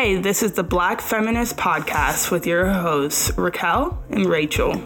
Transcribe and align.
Hey, 0.00 0.14
this 0.14 0.44
is 0.44 0.52
the 0.52 0.62
Black 0.62 1.00
Feminist 1.00 1.56
Podcast 1.56 2.30
with 2.30 2.46
your 2.46 2.66
hosts, 2.68 3.32
Racquel 3.32 3.98
and 4.10 4.26
Rachel. 4.26 4.80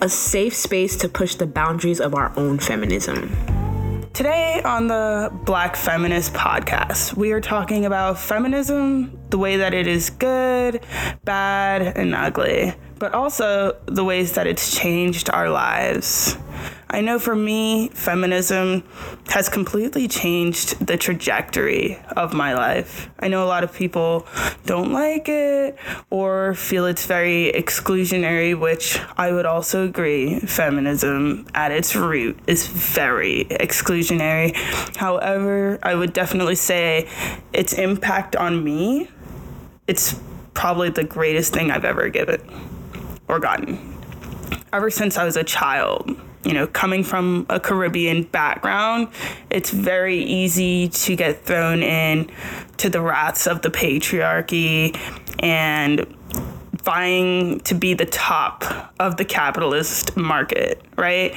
A 0.00 0.08
safe 0.08 0.56
space 0.56 0.96
to 0.96 1.10
push 1.10 1.34
the 1.34 1.46
boundaries 1.46 2.00
of 2.00 2.14
our 2.14 2.32
own 2.38 2.58
feminism. 2.58 3.36
Today 4.14 4.62
on 4.64 4.86
the 4.86 5.30
Black 5.44 5.76
Feminist 5.76 6.32
Podcast, 6.32 7.14
we 7.18 7.32
are 7.32 7.40
talking 7.42 7.84
about 7.84 8.18
feminism, 8.18 9.14
the 9.28 9.36
way 9.36 9.58
that 9.58 9.74
it 9.74 9.86
is 9.86 10.08
good, 10.08 10.86
bad, 11.22 11.82
and 11.98 12.14
ugly, 12.14 12.72
but 12.98 13.12
also 13.12 13.78
the 13.84 14.04
ways 14.04 14.32
that 14.32 14.46
it's 14.46 14.74
changed 14.74 15.28
our 15.28 15.50
lives. 15.50 16.38
I 16.92 17.02
know 17.02 17.20
for 17.20 17.36
me, 17.36 17.88
feminism 17.90 18.82
has 19.28 19.48
completely 19.48 20.08
changed 20.08 20.84
the 20.84 20.96
trajectory 20.96 21.96
of 22.16 22.32
my 22.32 22.54
life. 22.54 23.08
I 23.20 23.28
know 23.28 23.44
a 23.44 23.46
lot 23.46 23.62
of 23.62 23.72
people 23.72 24.26
don't 24.66 24.92
like 24.92 25.28
it 25.28 25.78
or 26.10 26.54
feel 26.54 26.86
it's 26.86 27.06
very 27.06 27.52
exclusionary, 27.54 28.58
which 28.58 29.00
I 29.16 29.30
would 29.30 29.46
also 29.46 29.84
agree. 29.84 30.40
Feminism 30.40 31.46
at 31.54 31.70
its 31.70 31.94
root 31.94 32.36
is 32.48 32.66
very 32.66 33.44
exclusionary. 33.44 34.56
However, 34.96 35.78
I 35.84 35.94
would 35.94 36.12
definitely 36.12 36.56
say 36.56 37.08
its 37.52 37.72
impact 37.72 38.34
on 38.34 38.64
me, 38.64 39.08
it's 39.86 40.18
probably 40.54 40.90
the 40.90 41.04
greatest 41.04 41.52
thing 41.52 41.70
I've 41.70 41.84
ever 41.84 42.08
given 42.08 42.42
or 43.28 43.38
gotten. 43.38 43.96
Ever 44.72 44.90
since 44.90 45.16
I 45.16 45.24
was 45.24 45.36
a 45.36 45.44
child, 45.44 46.16
you 46.44 46.52
know, 46.52 46.66
coming 46.66 47.04
from 47.04 47.46
a 47.48 47.60
Caribbean 47.60 48.22
background, 48.24 49.08
it's 49.50 49.70
very 49.70 50.18
easy 50.18 50.88
to 50.88 51.16
get 51.16 51.44
thrown 51.44 51.82
in 51.82 52.30
to 52.78 52.88
the 52.88 53.00
wraths 53.00 53.46
of 53.46 53.62
the 53.62 53.70
patriarchy 53.70 54.96
and 55.40 56.06
vying 56.82 57.60
to 57.60 57.74
be 57.74 57.92
the 57.94 58.06
top 58.06 58.92
of 58.98 59.16
the 59.16 59.24
capitalist 59.24 60.16
market, 60.16 60.82
right? 60.96 61.34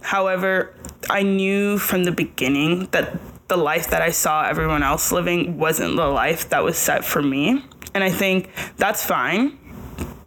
However, 0.00 0.74
I 1.08 1.22
knew 1.22 1.78
from 1.78 2.04
the 2.04 2.12
beginning 2.12 2.86
that 2.92 3.18
the 3.48 3.56
life 3.56 3.90
that 3.90 4.00
I 4.00 4.10
saw 4.10 4.44
everyone 4.44 4.84
else 4.84 5.10
living 5.10 5.58
wasn't 5.58 5.96
the 5.96 6.06
life 6.06 6.50
that 6.50 6.62
was 6.62 6.78
set 6.78 7.04
for 7.04 7.20
me. 7.20 7.64
And 7.94 8.04
I 8.04 8.10
think 8.10 8.50
that's 8.76 9.04
fine 9.04 9.58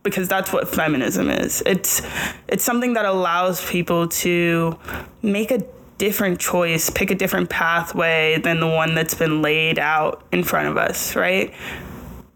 because 0.03 0.27
that's 0.27 0.51
what 0.53 0.67
feminism 0.67 1.29
is. 1.29 1.63
It's 1.65 2.01
it's 2.47 2.63
something 2.63 2.93
that 2.93 3.05
allows 3.05 3.65
people 3.69 4.07
to 4.09 4.77
make 5.21 5.49
a 5.51 5.65
different 5.97 6.39
choice, 6.39 6.89
pick 6.89 7.11
a 7.11 7.15
different 7.15 7.49
pathway 7.49 8.37
than 8.37 8.59
the 8.59 8.67
one 8.67 8.93
that's 8.93 9.13
been 9.13 9.41
laid 9.41 9.79
out 9.79 10.23
in 10.31 10.43
front 10.43 10.67
of 10.67 10.77
us, 10.77 11.15
right? 11.15 11.53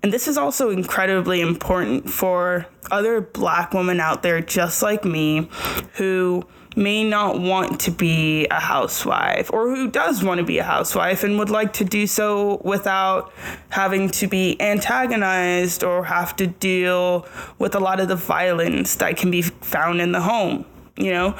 And 0.03 0.13
this 0.13 0.27
is 0.27 0.37
also 0.37 0.69
incredibly 0.69 1.41
important 1.41 2.09
for 2.09 2.65
other 2.91 3.19
black 3.19 3.73
women 3.73 3.99
out 3.99 4.23
there 4.23 4.39
just 4.39 4.81
like 4.81 5.03
me 5.03 5.49
who 5.95 6.43
may 6.77 7.03
not 7.03 7.39
want 7.39 7.79
to 7.81 7.91
be 7.91 8.47
a 8.47 8.59
housewife 8.59 9.51
or 9.51 9.75
who 9.75 9.89
does 9.89 10.23
want 10.23 10.37
to 10.37 10.45
be 10.45 10.59
a 10.59 10.63
housewife 10.63 11.23
and 11.23 11.39
would 11.39 11.49
like 11.49 11.73
to 11.73 11.83
do 11.83 12.05
so 12.05 12.61
without 12.63 13.33
having 13.69 14.09
to 14.09 14.27
be 14.27 14.55
antagonized 14.61 15.83
or 15.83 16.05
have 16.05 16.35
to 16.35 16.45
deal 16.45 17.27
with 17.57 17.73
a 17.73 17.79
lot 17.79 17.99
of 17.99 18.07
the 18.07 18.15
violence 18.15 18.95
that 18.95 19.17
can 19.17 19.31
be 19.31 19.41
found 19.41 19.99
in 19.99 20.11
the 20.11 20.21
home. 20.21 20.65
You 20.95 21.11
know, 21.11 21.31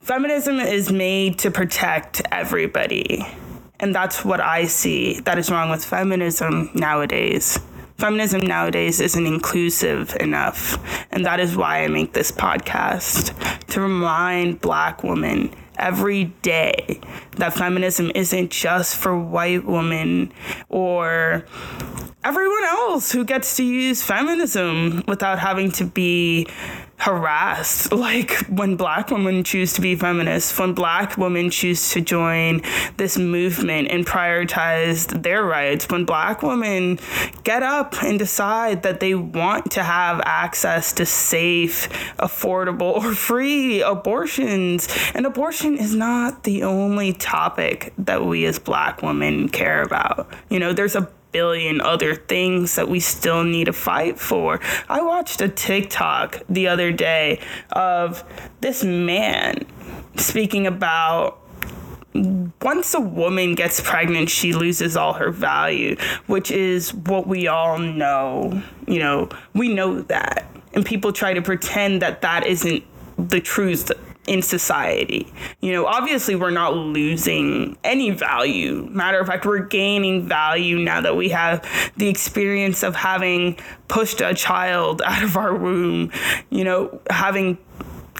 feminism 0.00 0.58
is 0.58 0.90
made 0.90 1.38
to 1.40 1.50
protect 1.50 2.22
everybody. 2.32 3.26
And 3.78 3.94
that's 3.94 4.24
what 4.24 4.40
I 4.40 4.66
see 4.66 5.20
that 5.20 5.38
is 5.38 5.50
wrong 5.50 5.70
with 5.70 5.84
feminism 5.84 6.70
nowadays 6.74 7.58
feminism 7.98 8.40
nowadays 8.42 9.00
isn't 9.00 9.26
inclusive 9.26 10.16
enough. 10.20 10.78
And 11.10 11.24
that 11.24 11.40
is 11.40 11.56
why 11.56 11.82
I 11.82 11.88
make 11.88 12.12
this 12.12 12.30
podcast 12.30 13.34
to 13.68 13.80
remind 13.80 14.60
black 14.60 15.02
women 15.02 15.54
every 15.78 16.24
day 16.42 17.00
that 17.36 17.54
feminism 17.54 18.10
isn't 18.14 18.50
just 18.50 18.96
for 18.96 19.18
white 19.18 19.64
women 19.64 20.32
or 20.68 21.44
everyone 22.24 22.64
else 22.64 23.12
who 23.12 23.24
gets 23.24 23.56
to 23.56 23.64
use 23.64 24.02
feminism 24.02 25.02
without 25.06 25.38
having 25.38 25.70
to 25.72 25.84
be 25.84 26.46
harassed. 26.98 27.92
Like 27.92 28.32
when 28.46 28.76
black 28.76 29.10
women 29.10 29.44
choose 29.44 29.72
to 29.74 29.80
be 29.80 29.96
feminists, 29.96 30.58
when 30.58 30.72
black 30.74 31.16
women 31.16 31.50
choose 31.50 31.90
to 31.90 32.00
join 32.00 32.62
this 32.96 33.18
movement 33.18 33.88
and 33.90 34.06
prioritize 34.06 35.22
their 35.22 35.44
rights, 35.44 35.88
when 35.88 36.04
black 36.04 36.42
women 36.42 36.98
get 37.44 37.62
up 37.62 38.02
and 38.02 38.18
decide 38.18 38.82
that 38.82 39.00
they 39.00 39.14
want 39.14 39.72
to 39.72 39.82
have 39.82 40.20
access 40.24 40.92
to 40.94 41.06
safe, 41.06 41.88
affordable, 42.18 42.96
or 42.96 43.14
free 43.14 43.82
abortions. 43.82 44.88
And 45.14 45.26
abortion 45.26 45.76
is 45.76 45.94
not 45.94 46.44
the 46.44 46.62
only 46.64 47.12
topic 47.12 47.92
that 47.98 48.24
we 48.24 48.44
as 48.46 48.58
black 48.58 49.02
women 49.02 49.48
care 49.48 49.82
about. 49.82 50.32
You 50.48 50.58
know, 50.58 50.72
there's 50.72 50.96
a 50.96 51.10
billion 51.36 51.82
other 51.82 52.14
things 52.14 52.76
that 52.76 52.88
we 52.88 52.98
still 52.98 53.44
need 53.44 53.66
to 53.66 53.72
fight 53.74 54.18
for. 54.18 54.58
I 54.88 55.02
watched 55.02 55.42
a 55.42 55.50
TikTok 55.50 56.40
the 56.48 56.66
other 56.68 56.92
day 56.92 57.40
of 57.72 58.24
this 58.62 58.82
man 58.82 59.66
speaking 60.16 60.66
about 60.66 61.38
once 62.62 62.94
a 62.94 63.00
woman 63.00 63.54
gets 63.54 63.82
pregnant, 63.82 64.30
she 64.30 64.54
loses 64.54 64.96
all 64.96 65.12
her 65.12 65.30
value, 65.30 65.96
which 66.26 66.50
is 66.50 66.94
what 66.94 67.26
we 67.26 67.48
all 67.48 67.78
know. 67.78 68.62
You 68.86 69.00
know, 69.00 69.28
we 69.52 69.74
know 69.74 70.00
that. 70.00 70.50
And 70.72 70.86
people 70.86 71.12
try 71.12 71.34
to 71.34 71.42
pretend 71.42 72.00
that 72.00 72.22
that 72.22 72.46
isn't 72.46 72.82
the 73.18 73.42
truth 73.42 73.92
in 74.26 74.42
society. 74.42 75.32
You 75.60 75.72
know, 75.72 75.86
obviously, 75.86 76.34
we're 76.34 76.50
not 76.50 76.74
losing 76.74 77.76
any 77.84 78.10
value. 78.10 78.88
Matter 78.90 79.20
of 79.20 79.26
fact, 79.26 79.46
we're 79.46 79.60
gaining 79.60 80.26
value 80.26 80.78
now 80.78 81.00
that 81.00 81.16
we 81.16 81.30
have 81.30 81.66
the 81.96 82.08
experience 82.08 82.82
of 82.82 82.96
having 82.96 83.58
pushed 83.88 84.20
a 84.20 84.34
child 84.34 85.02
out 85.06 85.22
of 85.22 85.36
our 85.36 85.54
womb, 85.54 86.10
you 86.50 86.64
know, 86.64 87.00
having 87.10 87.58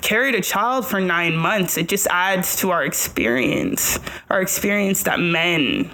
carried 0.03 0.35
a 0.35 0.41
child 0.41 0.87
for 0.87 1.01
nine 1.01 1.37
months. 1.37 1.77
It 1.77 1.89
just 1.89 2.07
adds 2.09 2.57
to 2.57 2.71
our 2.71 2.85
experience, 2.85 3.99
our 4.31 4.41
experience 4.41 5.03
that 5.05 5.19
men, 5.19 5.91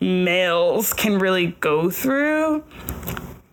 males, 0.00 0.92
can 0.92 1.18
really 1.18 1.48
go 1.60 1.90
through 1.90 2.62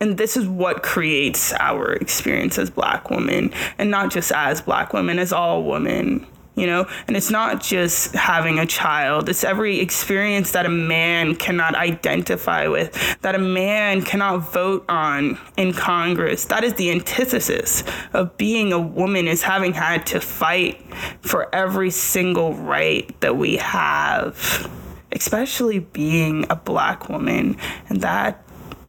and 0.02 0.18
this 0.18 0.36
is 0.36 0.48
what 0.48 0.82
creates 0.82 1.52
our 1.60 1.92
experience 1.92 2.58
as 2.58 2.70
black 2.70 3.08
women 3.08 3.52
and 3.78 3.88
not 3.88 4.10
just 4.10 4.32
as 4.32 4.60
black 4.60 4.92
women 4.92 5.20
as 5.20 5.32
all 5.32 5.62
women 5.62 6.26
you 6.54 6.66
know? 6.66 6.86
And 7.08 7.16
it's 7.16 7.30
not 7.30 7.62
just 7.62 8.12
having 8.12 8.58
a 8.58 8.66
child. 8.66 9.30
It's 9.30 9.42
every 9.42 9.80
experience 9.80 10.52
that 10.52 10.66
a 10.66 10.68
man 10.68 11.34
cannot 11.34 11.74
identify 11.74 12.68
with 12.68 12.92
that 13.22 13.34
a 13.34 13.38
man 13.38 14.02
cannot 14.02 14.52
vote 14.52 14.84
on 14.86 15.38
in 15.56 15.72
congress. 15.72 16.44
That 16.44 16.62
is 16.62 16.74
the 16.74 16.90
antithesis 16.90 17.84
of 18.12 18.36
being 18.36 18.70
a 18.70 18.78
woman 18.78 19.28
is 19.28 19.40
having 19.40 19.72
had 19.72 20.04
to 20.08 20.20
fight 20.20 20.78
for 21.22 21.48
every 21.54 21.90
single 21.90 22.52
right 22.52 23.18
that 23.22 23.38
we 23.38 23.56
have 23.56 24.70
especially 25.14 25.78
being 25.78 26.46
a 26.48 26.56
black 26.56 27.08
woman. 27.08 27.56
And 27.88 28.00
that 28.00 28.42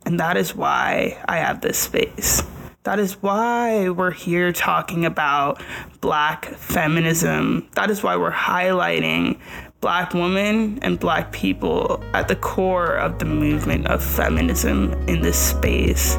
and 0.06 0.20
that 0.20 0.38
is 0.38 0.56
why 0.56 1.18
I 1.28 1.38
have 1.38 1.62
this 1.62 1.78
space. 1.78 2.44
That 2.84 3.00
is 3.00 3.22
why 3.22 3.90
we're 3.90 4.12
here 4.12 4.52
talking 4.52 5.06
about 5.06 5.64
black 6.02 6.46
feminism. 6.46 7.70
That 7.76 7.90
is 7.90 8.04
why 8.04 8.18
we're 8.18 8.32
highlighting 8.32 9.40
black 9.80 10.14
women 10.14 10.80
and 10.82 11.00
black 11.00 11.32
people 11.32 12.04
at 12.14 12.28
the 12.28 12.36
core 12.36 12.96
of 12.96 13.20
the 13.20 13.26
movement 13.26 13.88
of 13.88 14.04
feminism 14.04 14.92
in 15.08 15.22
this 15.22 15.38
space. 15.38 16.18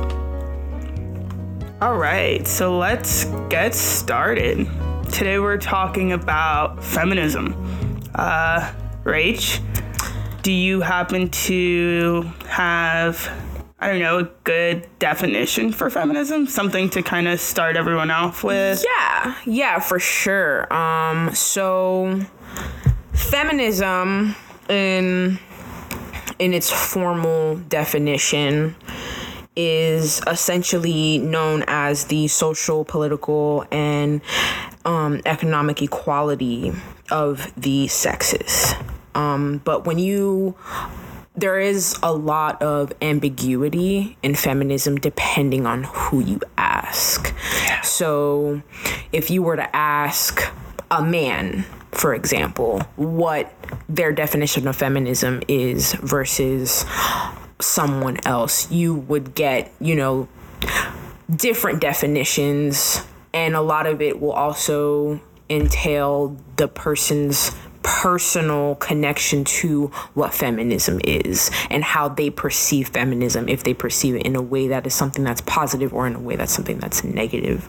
All 1.82 1.98
right, 1.98 2.46
so 2.46 2.78
let's 2.78 3.26
get 3.50 3.74
started. 3.74 4.66
Today 5.12 5.38
we're 5.38 5.58
talking 5.58 6.12
about 6.12 6.82
feminism. 6.82 7.54
Uh, 8.14 8.72
Rach, 9.04 9.60
do 10.42 10.50
you 10.50 10.80
happen 10.80 11.28
to 11.30 12.22
have 12.48 13.30
I 13.84 13.88
don't 13.88 13.98
know, 13.98 14.18
a 14.20 14.30
good 14.44 14.88
definition 14.98 15.70
for 15.70 15.90
feminism? 15.90 16.46
Something 16.46 16.88
to 16.88 17.02
kind 17.02 17.28
of 17.28 17.38
start 17.38 17.76
everyone 17.76 18.10
off 18.10 18.42
with? 18.42 18.82
Yeah, 18.82 19.36
yeah, 19.44 19.78
for 19.78 20.00
sure. 20.00 20.72
Um, 20.72 21.34
so 21.34 22.18
feminism 23.12 24.36
in 24.70 25.38
in 26.38 26.54
its 26.54 26.70
formal 26.70 27.56
definition 27.56 28.74
is 29.54 30.22
essentially 30.26 31.18
known 31.18 31.62
as 31.66 32.06
the 32.06 32.26
social, 32.28 32.86
political, 32.86 33.66
and 33.70 34.22
um, 34.86 35.20
economic 35.26 35.82
equality 35.82 36.72
of 37.10 37.52
the 37.54 37.86
sexes. 37.88 38.72
Um, 39.14 39.60
but 39.62 39.84
when 39.84 39.98
you 39.98 40.56
there 41.36 41.58
is 41.58 41.96
a 42.02 42.12
lot 42.12 42.62
of 42.62 42.92
ambiguity 43.02 44.16
in 44.22 44.34
feminism 44.34 44.96
depending 44.96 45.66
on 45.66 45.84
who 45.84 46.20
you 46.20 46.40
ask. 46.56 47.34
So, 47.82 48.62
if 49.12 49.30
you 49.30 49.42
were 49.42 49.56
to 49.56 49.76
ask 49.76 50.40
a 50.90 51.02
man, 51.02 51.64
for 51.92 52.14
example, 52.14 52.80
what 52.96 53.52
their 53.88 54.12
definition 54.12 54.68
of 54.68 54.76
feminism 54.76 55.42
is 55.48 55.94
versus 55.94 56.84
someone 57.60 58.18
else, 58.24 58.70
you 58.70 58.94
would 58.94 59.34
get, 59.34 59.72
you 59.80 59.96
know, 59.96 60.28
different 61.34 61.80
definitions, 61.80 63.04
and 63.32 63.56
a 63.56 63.60
lot 63.60 63.86
of 63.86 64.00
it 64.00 64.20
will 64.20 64.32
also 64.32 65.20
entail 65.50 66.36
the 66.56 66.68
person's 66.68 67.50
personal 67.84 68.74
connection 68.76 69.44
to 69.44 69.86
what 70.14 70.34
feminism 70.34 71.00
is 71.04 71.50
and 71.70 71.84
how 71.84 72.08
they 72.08 72.30
perceive 72.30 72.88
feminism 72.88 73.48
if 73.48 73.62
they 73.62 73.74
perceive 73.74 74.16
it 74.16 74.26
in 74.26 74.34
a 74.34 74.42
way 74.42 74.66
that 74.68 74.86
is 74.86 74.94
something 74.94 75.22
that's 75.22 75.42
positive 75.42 75.94
or 75.94 76.06
in 76.06 76.14
a 76.16 76.18
way 76.18 76.34
that's 76.34 76.52
something 76.52 76.78
that's 76.78 77.04
negative 77.04 77.68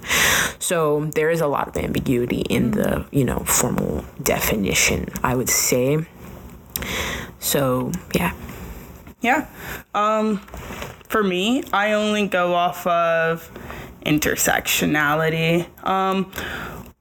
so 0.57 1.05
there 1.15 1.29
is 1.29 1.41
a 1.41 1.47
lot 1.47 1.67
of 1.67 1.77
ambiguity 1.77 2.41
in 2.49 2.71
the 2.71 3.05
you 3.11 3.23
know 3.23 3.39
formal 3.39 4.03
definition 4.23 5.07
i 5.23 5.35
would 5.35 5.49
say 5.49 6.03
so 7.39 7.91
yeah 8.15 8.33
Yeah. 9.21 9.47
Um, 9.95 10.37
for 11.09 11.23
me, 11.23 11.63
I 11.73 11.93
only 11.93 12.27
go 12.27 12.53
off 12.53 12.85
of 12.85 13.49
intersectionality. 14.05 15.65
Um, 15.83 16.31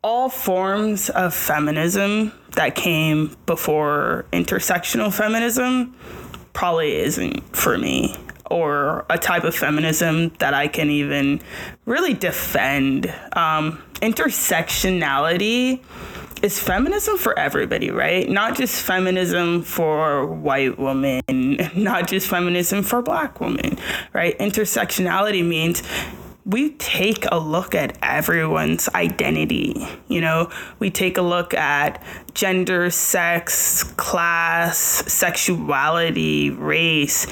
all 0.02 0.28
forms 0.30 1.10
of 1.10 1.34
feminism 1.34 2.32
that 2.54 2.74
came 2.74 3.36
before 3.46 4.26
intersectional 4.32 5.12
feminism 5.12 5.94
probably 6.52 6.96
isn't 6.96 7.56
for 7.56 7.76
me 7.78 8.16
or 8.50 9.04
a 9.10 9.18
type 9.18 9.44
of 9.44 9.54
feminism 9.54 10.30
that 10.38 10.54
I 10.54 10.68
can 10.68 10.90
even 10.90 11.40
really 11.86 12.14
defend. 12.14 13.12
Um, 13.32 13.82
intersectionality 13.96 15.80
is 16.42 16.60
feminism 16.60 17.16
for 17.16 17.36
everybody, 17.38 17.90
right? 17.90 18.28
Not 18.28 18.56
just 18.56 18.82
feminism 18.82 19.62
for 19.62 20.26
white 20.26 20.78
women, 20.78 21.22
not 21.74 22.06
just 22.06 22.28
feminism 22.28 22.82
for 22.82 23.02
black 23.02 23.40
women, 23.40 23.78
right? 24.12 24.38
Intersectionality 24.38 25.44
means 25.44 25.82
we 26.44 26.70
take 26.72 27.24
a 27.30 27.38
look 27.38 27.74
at 27.74 27.96
everyone's 28.02 28.88
identity. 28.90 29.86
You 30.08 30.20
know, 30.20 30.50
we 30.78 30.90
take 30.90 31.16
a 31.16 31.22
look 31.22 31.54
at 31.54 32.02
gender, 32.34 32.90
sex, 32.90 33.82
class, 33.82 34.78
sexuality, 34.78 36.50
race, 36.50 37.26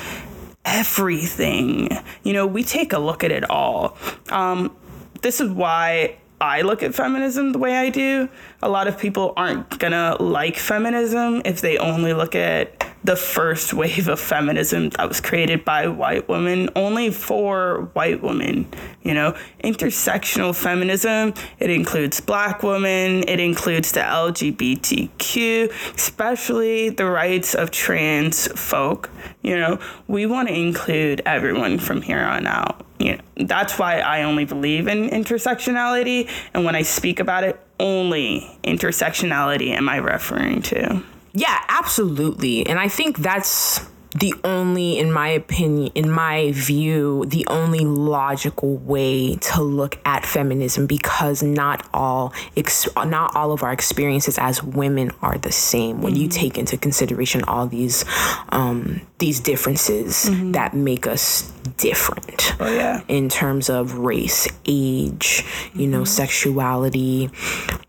everything. 0.64 1.90
You 2.22 2.32
know, 2.32 2.46
we 2.46 2.64
take 2.64 2.92
a 2.92 2.98
look 2.98 3.22
at 3.22 3.30
it 3.30 3.48
all. 3.50 3.96
Um, 4.30 4.74
this 5.20 5.40
is 5.40 5.50
why 5.50 6.16
I 6.40 6.62
look 6.62 6.82
at 6.82 6.94
feminism 6.94 7.52
the 7.52 7.58
way 7.58 7.76
I 7.76 7.90
do. 7.90 8.28
A 8.62 8.68
lot 8.68 8.86
of 8.86 8.96
people 8.98 9.32
aren't 9.36 9.78
gonna 9.78 10.16
like 10.20 10.56
feminism 10.56 11.42
if 11.44 11.60
they 11.60 11.78
only 11.78 12.12
look 12.12 12.34
at 12.34 12.92
the 13.04 13.16
first 13.16 13.74
wave 13.74 14.08
of 14.08 14.20
feminism 14.20 14.90
that 14.90 15.08
was 15.08 15.20
created 15.20 15.64
by 15.64 15.88
white 15.88 16.28
women, 16.28 16.70
only 16.76 17.10
for 17.10 17.90
white 17.94 18.22
women. 18.22 18.66
You 19.02 19.14
know, 19.14 19.36
intersectional 19.64 20.54
feminism, 20.54 21.34
it 21.58 21.70
includes 21.70 22.20
black 22.20 22.62
women, 22.62 23.24
it 23.26 23.40
includes 23.40 23.92
the 23.92 24.00
LGBTQ, 24.00 25.94
especially 25.96 26.90
the 26.90 27.06
rights 27.06 27.54
of 27.54 27.72
trans 27.72 28.46
folk. 28.58 29.10
You 29.42 29.58
know, 29.58 29.80
we 30.06 30.26
want 30.26 30.48
to 30.48 30.54
include 30.54 31.22
everyone 31.26 31.78
from 31.78 32.02
here 32.02 32.20
on 32.20 32.46
out. 32.46 32.86
You 33.00 33.16
know, 33.16 33.22
that's 33.46 33.80
why 33.80 33.98
I 33.98 34.22
only 34.22 34.44
believe 34.44 34.86
in 34.86 35.10
intersectionality. 35.10 36.30
And 36.54 36.64
when 36.64 36.76
I 36.76 36.82
speak 36.82 37.18
about 37.18 37.42
it, 37.42 37.58
only 37.82 38.48
intersectionality 38.64 39.68
am 39.68 39.88
I 39.88 39.96
referring 39.96 40.62
to. 40.62 41.02
Yeah, 41.34 41.62
absolutely. 41.68 42.66
And 42.66 42.78
I 42.78 42.88
think 42.88 43.18
that's 43.18 43.80
the 44.14 44.34
only 44.44 44.98
in 44.98 45.10
my 45.12 45.28
opinion 45.28 45.90
in 45.94 46.10
my 46.10 46.52
view 46.52 47.24
the 47.26 47.46
only 47.48 47.80
logical 47.80 48.76
way 48.78 49.36
to 49.36 49.62
look 49.62 49.98
at 50.04 50.26
feminism 50.26 50.86
because 50.86 51.42
not 51.42 51.86
all 51.94 52.32
ex- 52.56 52.88
not 53.06 53.34
all 53.34 53.52
of 53.52 53.62
our 53.62 53.72
experiences 53.72 54.38
as 54.38 54.62
women 54.62 55.10
are 55.22 55.38
the 55.38 55.52
same 55.52 56.02
when 56.02 56.14
you 56.14 56.28
mm-hmm. 56.28 56.40
take 56.40 56.58
into 56.58 56.76
consideration 56.76 57.42
all 57.44 57.66
these 57.66 58.04
um, 58.50 59.00
these 59.18 59.40
differences 59.40 60.26
mm-hmm. 60.26 60.52
that 60.52 60.74
make 60.74 61.06
us 61.06 61.50
different 61.76 62.54
Oh, 62.60 62.70
yeah. 62.70 63.02
in 63.08 63.28
terms 63.28 63.70
of 63.70 63.98
race 63.98 64.46
age 64.66 65.44
you 65.74 65.86
know 65.86 65.98
mm-hmm. 65.98 66.06
sexuality 66.06 67.30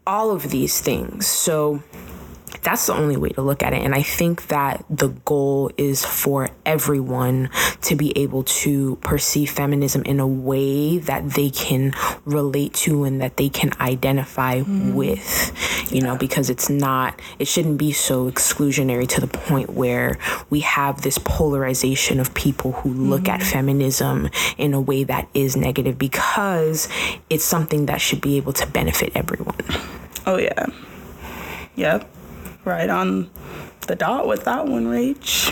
all 0.06 0.32
of 0.32 0.50
these 0.50 0.82
things. 0.82 1.28
So 1.28 1.82
that's 2.62 2.88
the 2.88 2.94
only 2.94 3.18
way 3.18 3.30
to 3.30 3.42
look 3.42 3.64
at 3.64 3.74
it. 3.74 3.82
And 3.82 3.96
I 3.96 4.02
think 4.02 4.48
that 4.48 4.86
the 4.90 5.10
goal 5.10 5.72
is 5.78 6.06
for 6.06 6.50
everyone 6.66 7.50
to 7.82 7.96
be 7.96 8.18
able 8.18 8.44
to 8.44 8.96
perceive 8.98 9.50
feminism 9.50 10.04
in 10.04 10.20
a 10.20 10.28
way 10.28 10.98
that 11.00 11.32
they 11.32 11.50
can 11.50 11.94
relate 12.26 12.74
to 12.74 13.04
and 13.04 13.22
that 13.22 13.38
they 13.38 13.50
can 13.50 13.72
identify 13.80 14.60
mm-hmm. 14.60 14.94
with, 14.94 15.92
you 15.92 16.02
know, 16.02 16.18
because 16.18 16.50
it's 16.50 16.70
not, 16.70 17.20
it 17.40 17.48
shouldn't 17.48 17.78
be 17.78 17.92
so 17.92 18.30
exclusionary 18.30 19.08
to 19.08 19.22
the 19.22 19.28
point 19.28 19.72
where 19.72 20.18
we 20.50 20.62
have 20.62 21.02
this 21.02 21.18
polarization 21.18 22.20
of 22.20 22.34
people 22.34 22.74
who 22.74 22.90
look 22.90 23.28
at 23.28 23.40
mm-hmm. 23.40 23.50
feminism 23.50 24.30
in 24.58 24.74
a 24.74 24.82
way 24.82 25.04
that 25.04 25.28
is 25.34 25.56
negative 25.56 25.98
because 25.98 26.88
it's 27.30 27.46
something 27.46 27.88
that 27.88 28.00
should 28.00 28.22
be 28.22 28.38
able 28.38 28.54
to 28.54 28.66
benefit 28.68 29.12
everyone. 29.16 29.56
Oh, 30.26 30.38
yeah. 30.38 30.68
Yep. 31.76 32.10
Right 32.66 32.90
on 32.90 33.30
the 33.88 33.96
dot 33.96 34.28
with 34.28 34.46
that 34.46 34.68
one, 34.68 34.88
Rach. 34.88 35.52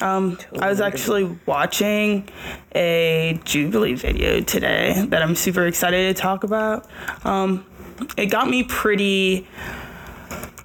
Um, 0.00 0.38
I 0.60 0.68
was 0.68 0.80
actually 0.80 1.38
watching 1.46 2.28
a 2.74 3.40
Jubilee 3.44 3.94
video 3.94 4.40
today 4.40 5.04
that 5.08 5.22
I'm 5.22 5.34
super 5.34 5.66
excited 5.66 6.14
to 6.14 6.20
talk 6.20 6.44
about. 6.44 6.88
Um, 7.24 7.66
it 8.16 8.26
got 8.26 8.48
me 8.48 8.64
pretty 8.64 9.46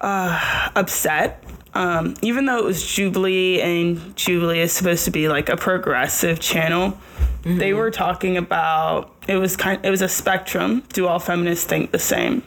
uh, 0.01 0.69
upset. 0.75 1.43
Um, 1.73 2.15
even 2.21 2.45
though 2.45 2.57
it 2.57 2.63
was 2.63 2.83
Jubilee 2.83 3.61
and 3.61 4.15
Jubilee 4.15 4.59
is 4.59 4.73
supposed 4.73 5.05
to 5.05 5.11
be 5.11 5.27
like 5.27 5.49
a 5.49 5.57
progressive 5.57 6.39
channel, 6.39 6.97
they 7.43 7.73
were 7.73 7.91
talking 7.91 8.37
about 8.37 9.15
it 9.27 9.35
was 9.37 9.55
kind 9.55 9.85
it 9.85 9.91
was 9.91 10.01
a 10.01 10.09
spectrum. 10.09 10.83
Do 10.93 11.07
all 11.07 11.19
feminists 11.19 11.65
think 11.65 11.91
the 11.91 11.99
same? 11.99 12.43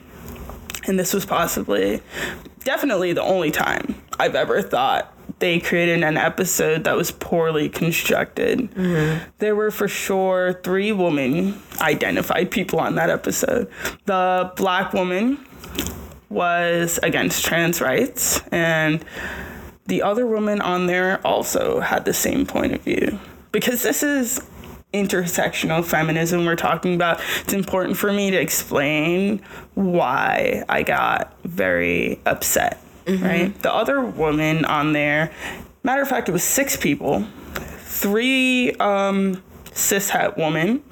And 0.87 0.99
this 0.99 1.13
was 1.13 1.27
possibly 1.27 2.03
definitely 2.65 3.13
the 3.13 3.23
only 3.23 3.51
time 3.51 3.95
I've 4.19 4.35
ever 4.35 4.63
thought 4.63 5.15
they 5.41 5.59
created 5.59 6.03
an 6.03 6.17
episode 6.17 6.85
that 6.85 6.97
was 6.97 7.11
poorly 7.11 7.69
constructed. 7.69 8.71
Mm-hmm. 8.73 9.31
There 9.39 9.57
were 9.57 9.71
for 9.71 9.89
sure 9.89 10.61
three 10.63 10.93
women 10.93 11.61
identified 11.81 12.51
people 12.51 12.79
on 12.79 12.95
that 12.97 13.11
episode. 13.11 13.71
The 14.05 14.53
black 14.57 14.93
woman 14.93 15.39
was 16.29 17.01
against 17.03 17.45
trans 17.45 17.81
rights, 17.81 18.41
and 18.53 19.05
the 19.87 20.03
other 20.03 20.27
woman 20.27 20.61
on 20.61 20.87
there 20.87 21.27
also 21.27 21.81
had 21.81 22.05
the 22.05 22.15
same 22.15 22.47
point 22.47 22.75
of 22.75 22.83
view. 22.83 23.19
Because 23.51 23.83
this 23.83 24.03
is 24.03 24.41
intersectional 24.93 25.85
feminism 25.85 26.45
we're 26.45 26.57
talking 26.57 26.95
about, 26.95 27.21
it's 27.41 27.53
important 27.53 27.97
for 27.97 28.13
me 28.13 28.31
to 28.31 28.41
explain 28.41 29.41
why 29.75 30.65
I 30.69 30.83
got 30.83 31.33
very 31.45 32.21
upset, 32.27 32.83
right? 33.23 33.63
The 33.63 33.73
other 33.73 34.01
woman 34.01 34.65
on 34.65 34.93
there, 34.93 35.31
matter 35.83 36.03
of 36.03 36.09
fact, 36.09 36.29
it 36.29 36.33
was 36.33 36.45
six 36.45 36.77
people, 36.77 37.25
three 37.79 38.73
um, 38.75 39.43
cishet 39.67 40.37
women. 40.37 40.83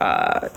Uh, 0.00 0.48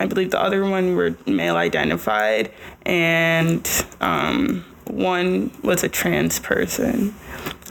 I 0.00 0.06
believe 0.06 0.30
the 0.30 0.40
other 0.40 0.64
one 0.64 0.94
were 0.94 1.16
male 1.26 1.56
identified, 1.56 2.52
and 2.86 3.68
um, 4.00 4.64
one 4.86 5.50
was 5.62 5.82
a 5.82 5.88
trans 5.88 6.38
person. 6.38 7.14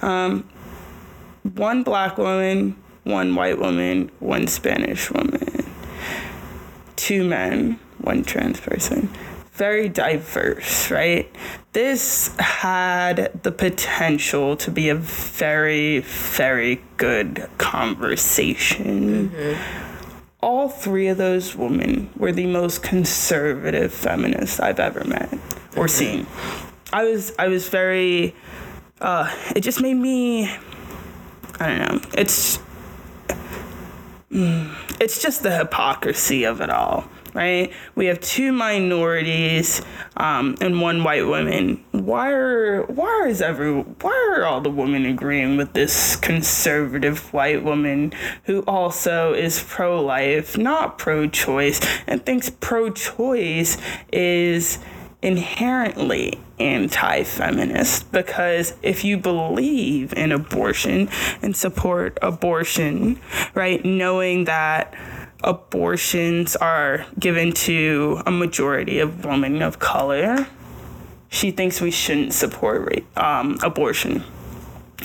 Um, 0.02 0.48
one 1.56 1.84
black 1.84 2.18
woman, 2.18 2.76
one 3.10 3.36
white 3.36 3.60
woman, 3.60 4.12
one 4.20 4.48
Spanish 4.48 5.12
woman, 5.12 5.66
two 6.96 7.24
men, 7.24 7.80
one 8.00 8.24
trans 8.24 8.60
person. 8.60 9.10
Very 9.54 9.90
diverse, 9.90 10.92
right? 10.92 11.34
This 11.74 12.36
had 12.38 13.42
the 13.42 13.52
potential 13.52 14.56
to 14.58 14.70
be 14.70 14.90
a 14.90 14.96
very, 14.96 16.00
very 16.00 16.82
good 16.98 17.50
conversation 17.58 19.32
all 20.42 20.70
three 20.70 21.08
of 21.08 21.18
those 21.18 21.56
women 21.56 22.10
were 22.16 22.32
the 22.32 22.46
most 22.46 22.84
conservative 22.84 23.92
feminists 23.92 24.60
I've 24.60 24.80
ever 24.80 25.04
met 25.04 25.34
or 25.76 25.88
seen. 25.88 26.28
I 26.94 27.04
was 27.04 27.34
I 27.40 27.48
was 27.48 27.68
very 27.70 28.36
uh, 29.02 29.34
it 29.56 29.62
just 29.62 29.82
made 29.82 29.96
me 29.96 30.50
I 31.60 31.68
don't 31.68 31.80
know. 31.80 32.10
It's 32.18 32.60
it's 35.00 35.22
just 35.22 35.42
the 35.42 35.58
hypocrisy 35.58 36.44
of 36.44 36.60
it 36.60 36.70
all, 36.70 37.08
right? 37.34 37.72
We 37.96 38.08
have 38.08 38.20
two 38.20 38.52
minorities 38.52 39.82
um, 40.18 40.58
and 40.60 40.82
one 40.82 41.06
white 41.06 41.26
woman. 41.26 41.82
Why 41.92 42.32
are 42.32 42.84
why 42.88 43.28
is 43.30 43.42
every 43.42 43.72
why 43.72 44.36
are 44.36 44.44
all 44.44 44.60
the 44.60 44.70
women 44.70 45.06
agreeing 45.06 45.56
with 45.56 45.72
this 45.72 46.18
conservative 46.18 47.32
white 47.32 47.64
woman 47.64 48.12
who 48.44 48.64
also 48.64 49.34
is 49.34 49.64
pro 49.66 50.04
life, 50.04 50.58
not 50.58 50.98
pro 50.98 51.30
choice, 51.30 51.80
and 52.06 52.26
thinks 52.26 52.50
pro 52.50 52.90
choice 52.90 53.78
is 54.12 54.80
inherently 55.22 56.40
anti 56.60 57.24
feminist 57.24 58.12
because 58.12 58.74
if 58.82 59.04
you 59.04 59.18
believe 59.18 60.14
in 60.14 60.32
abortion 60.32 61.10
and 61.42 61.56
support 61.56 62.18
abortion, 62.22 63.20
right, 63.54 63.84
knowing 63.84 64.46
that 64.46 64.94
abortions 65.44 66.56
are 66.56 67.06
given 67.20 67.52
to 67.52 68.22
a 68.26 68.32
majority 68.32 69.00
of 69.00 69.26
women 69.26 69.62
of 69.62 69.80
color, 69.80 70.48
she 71.30 71.52
thinks 71.52 71.82
we 71.82 71.92
shouldn't 71.92 72.34
support 72.34 73.04
um, 73.18 73.58
abortion. 73.64 74.24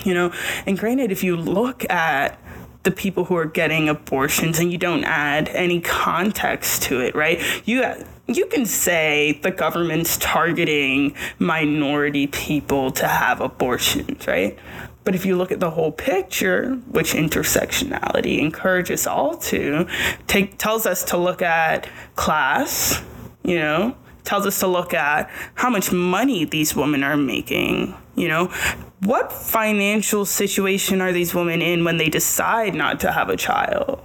You 0.03 0.13
know, 0.13 0.33
and 0.65 0.77
granted, 0.77 1.11
if 1.11 1.23
you 1.23 1.37
look 1.37 1.89
at 1.89 2.39
the 2.81 2.91
people 2.91 3.25
who 3.25 3.35
are 3.37 3.45
getting 3.45 3.87
abortions 3.87 4.59
and 4.59 4.71
you 4.71 4.77
don't 4.77 5.03
add 5.05 5.47
any 5.49 5.79
context 5.79 6.83
to 6.83 6.99
it, 6.99 7.15
right? 7.15 7.41
You 7.65 7.83
you 8.27 8.45
can 8.45 8.65
say 8.65 9.39
the 9.43 9.51
government's 9.51 10.17
targeting 10.17 11.15
minority 11.39 12.27
people 12.27 12.91
to 12.91 13.07
have 13.07 13.41
abortions, 13.41 14.25
right? 14.27 14.57
But 15.03 15.15
if 15.15 15.25
you 15.25 15.35
look 15.35 15.51
at 15.51 15.59
the 15.59 15.71
whole 15.71 15.91
picture, 15.91 16.75
which 16.89 17.13
intersectionality 17.13 18.39
encourages 18.39 19.05
all 19.05 19.35
to, 19.37 19.85
take 20.27 20.57
tells 20.57 20.85
us 20.85 21.03
to 21.05 21.17
look 21.17 21.41
at 21.41 21.89
class, 22.15 23.03
you 23.43 23.59
know, 23.59 23.97
tells 24.23 24.45
us 24.45 24.59
to 24.61 24.67
look 24.67 24.93
at 24.93 25.29
how 25.55 25.69
much 25.69 25.91
money 25.91 26.45
these 26.45 26.75
women 26.75 27.03
are 27.03 27.17
making, 27.17 27.93
you 28.15 28.29
know, 28.29 28.45
what 29.01 29.33
financial 29.33 30.23
situation 30.23 31.01
are 31.01 31.11
these 31.11 31.35
women 31.35 31.61
in 31.61 31.83
when 31.83 31.97
they 31.97 32.07
decide 32.07 32.73
not 32.73 33.01
to 33.01 33.11
have 33.11 33.27
a 33.27 33.35
child? 33.35 34.01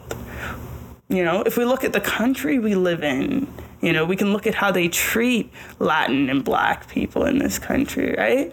You 1.08 1.24
know, 1.24 1.42
if 1.42 1.56
we 1.56 1.64
look 1.64 1.84
at 1.84 1.92
the 1.92 2.00
country 2.00 2.58
we 2.58 2.74
live 2.74 3.04
in, 3.04 3.46
you 3.80 3.92
know, 3.92 4.04
we 4.04 4.16
can 4.16 4.32
look 4.32 4.46
at 4.46 4.54
how 4.54 4.72
they 4.72 4.88
treat 4.88 5.52
Latin 5.78 6.28
and 6.28 6.44
black 6.44 6.88
people 6.88 7.24
in 7.24 7.38
this 7.38 7.58
country, 7.58 8.14
right? 8.16 8.52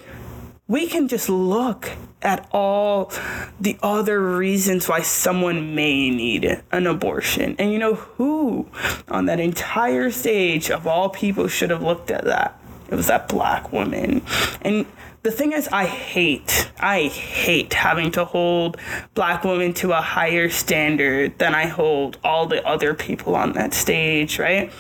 We 0.67 0.88
can 0.88 1.08
just 1.08 1.29
look 1.29 1.91
at 2.22 2.48
all 2.51 3.12
the 3.60 3.77
other 3.84 4.20
reasons 4.20 4.89
why 4.89 5.01
someone 5.01 5.75
may 5.75 6.10
need 6.10 6.63
an 6.72 6.88
abortion. 6.88 7.55
And 7.60 7.72
you 7.72 7.77
know 7.77 7.96
who 7.96 8.67
on 9.08 9.25
that 9.25 9.39
entire 9.39 10.10
stage 10.10 10.72
of 10.72 10.88
all 10.88 11.10
people 11.10 11.48
should 11.48 11.70
have 11.70 11.84
looked 11.84 12.10
at 12.10 12.25
that? 12.25 12.60
It 12.89 12.96
was 12.96 13.08
that 13.08 13.27
black 13.27 13.72
woman. 13.72 14.24
And 14.62 14.86
the 15.24 15.32
thing 15.32 15.53
is, 15.53 15.67
I 15.70 15.86
hate, 15.86 16.70
I 16.79 17.03
hate 17.08 17.74
having 17.74 18.12
to 18.12 18.25
hold 18.25 18.77
black 19.15 19.44
women 19.44 19.74
to 19.75 19.91
a 19.91 20.01
higher 20.01 20.50
standard 20.50 21.39
than 21.39 21.55
I 21.55 21.65
hold 21.65 22.17
all 22.24 22.46
the 22.46 22.65
other 22.65 22.94
people 22.94 23.36
on 23.36 23.53
that 23.53 23.74
stage, 23.74 24.38
right? 24.38 24.72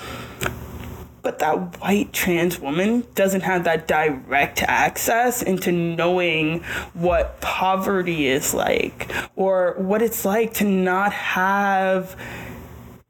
But 1.25 1.39
that 1.39 1.81
white 1.81 2.13
trans 2.13 2.59
woman 2.59 3.03
doesn't 3.15 3.41
have 3.41 3.63
that 3.63 3.87
direct 3.87 4.61
access 4.61 5.41
into 5.41 5.71
knowing 5.71 6.61
what 6.93 7.41
poverty 7.41 8.27
is 8.27 8.53
like 8.53 9.11
or 9.35 9.73
what 9.79 10.03
it's 10.03 10.23
like 10.23 10.53
to 10.55 10.65
not 10.65 11.11
have 11.13 12.15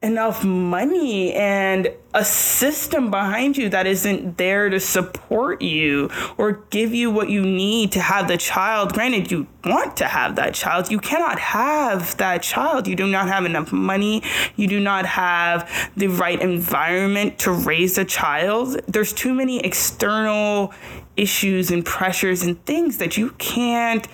enough 0.05 0.43
money 0.43 1.33
and 1.33 1.91
a 2.13 2.23
system 2.23 3.09
behind 3.09 3.57
you 3.57 3.69
that 3.69 3.87
isn't 3.87 4.37
there 4.37 4.69
to 4.69 4.79
support 4.79 5.63
you 5.63 6.09
or 6.37 6.63
give 6.69 6.93
you 6.93 7.09
what 7.09 7.27
you 7.29 7.41
need 7.41 7.91
to 7.91 7.99
have 7.99 8.27
the 8.27 8.37
child. 8.37 8.93
Granted, 8.93 9.31
you 9.31 9.47
want 9.65 9.97
to 9.97 10.05
have 10.05 10.35
that 10.35 10.53
child. 10.53 10.91
You 10.91 10.99
cannot 10.99 11.39
have 11.39 12.15
that 12.17 12.43
child. 12.43 12.87
You 12.87 12.95
do 12.95 13.07
not 13.07 13.27
have 13.27 13.45
enough 13.45 13.71
money. 13.71 14.21
You 14.55 14.67
do 14.67 14.79
not 14.79 15.07
have 15.07 15.91
the 15.97 16.07
right 16.07 16.39
environment 16.39 17.39
to 17.39 17.51
raise 17.51 17.97
a 17.97 18.05
child. 18.05 18.79
There's 18.87 19.11
too 19.11 19.33
many 19.33 19.59
external 19.59 20.71
issues 21.17 21.71
and 21.71 21.83
pressures 21.83 22.43
and 22.43 22.63
things 22.65 22.99
that 22.99 23.17
you 23.17 23.31
can't 23.31 24.07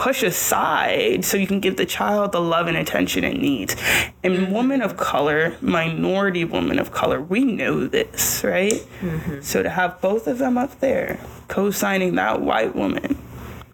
push 0.00 0.22
aside 0.22 1.22
so 1.26 1.36
you 1.36 1.46
can 1.46 1.60
give 1.60 1.76
the 1.76 1.84
child 1.84 2.32
the 2.32 2.40
love 2.40 2.66
and 2.66 2.76
attention 2.76 3.22
it 3.22 3.36
needs. 3.36 3.76
And 4.24 4.34
mm-hmm. 4.34 4.52
women 4.54 4.80
of 4.80 4.96
color, 4.96 5.58
minority 5.60 6.42
women 6.42 6.78
of 6.78 6.90
color, 6.90 7.20
we 7.20 7.44
know 7.44 7.86
this, 7.86 8.42
right? 8.42 8.82
Mm-hmm. 9.02 9.42
So 9.42 9.62
to 9.62 9.68
have 9.68 10.00
both 10.00 10.26
of 10.26 10.38
them 10.38 10.56
up 10.56 10.80
there 10.80 11.20
co 11.48 11.70
signing 11.70 12.14
that 12.14 12.40
white 12.40 12.74
woman, 12.74 13.18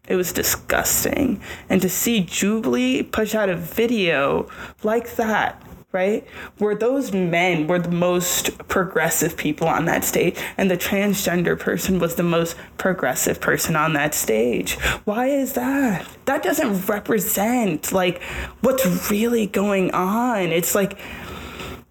it 0.08 0.16
was 0.16 0.32
disgusting. 0.32 1.40
And 1.68 1.80
to 1.80 1.88
see 1.88 2.22
Jubilee 2.22 3.04
push 3.04 3.36
out 3.36 3.48
a 3.48 3.54
video 3.54 4.50
like 4.82 5.14
that 5.14 5.62
right? 5.92 6.26
Where 6.58 6.74
those 6.74 7.12
men 7.12 7.66
were 7.66 7.78
the 7.78 7.90
most 7.90 8.58
progressive 8.68 9.36
people 9.36 9.66
on 9.68 9.86
that 9.86 10.04
stage, 10.04 10.36
and 10.58 10.70
the 10.70 10.76
transgender 10.76 11.58
person 11.58 11.98
was 11.98 12.16
the 12.16 12.22
most 12.22 12.56
progressive 12.76 13.40
person 13.40 13.76
on 13.76 13.92
that 13.94 14.14
stage. 14.14 14.74
Why 15.04 15.28
is 15.28 15.54
that? 15.54 16.06
That 16.26 16.42
doesn't 16.42 16.86
represent 16.86 17.92
like 17.92 18.22
what's 18.60 19.10
really 19.10 19.46
going 19.46 19.90
on. 19.92 20.52
It's 20.52 20.74
like, 20.74 20.98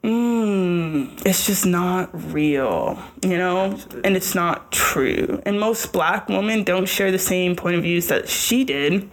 mm, 0.04 1.26
it's 1.26 1.46
just 1.48 1.66
not 1.66 2.10
real, 2.32 3.00
you 3.24 3.38
know? 3.38 3.80
And 4.04 4.16
it's 4.16 4.36
not 4.36 4.72
true. 4.72 5.42
And 5.46 5.60
most 5.60 5.92
black 5.94 6.30
women 6.30 6.64
don't 6.64 6.88
share 6.88 7.12
the 7.12 7.20
same 7.20 7.56
point 7.56 7.78
of 7.78 7.84
views 7.84 8.08
that 8.08 8.30
she 8.30 8.64
did 8.64 9.10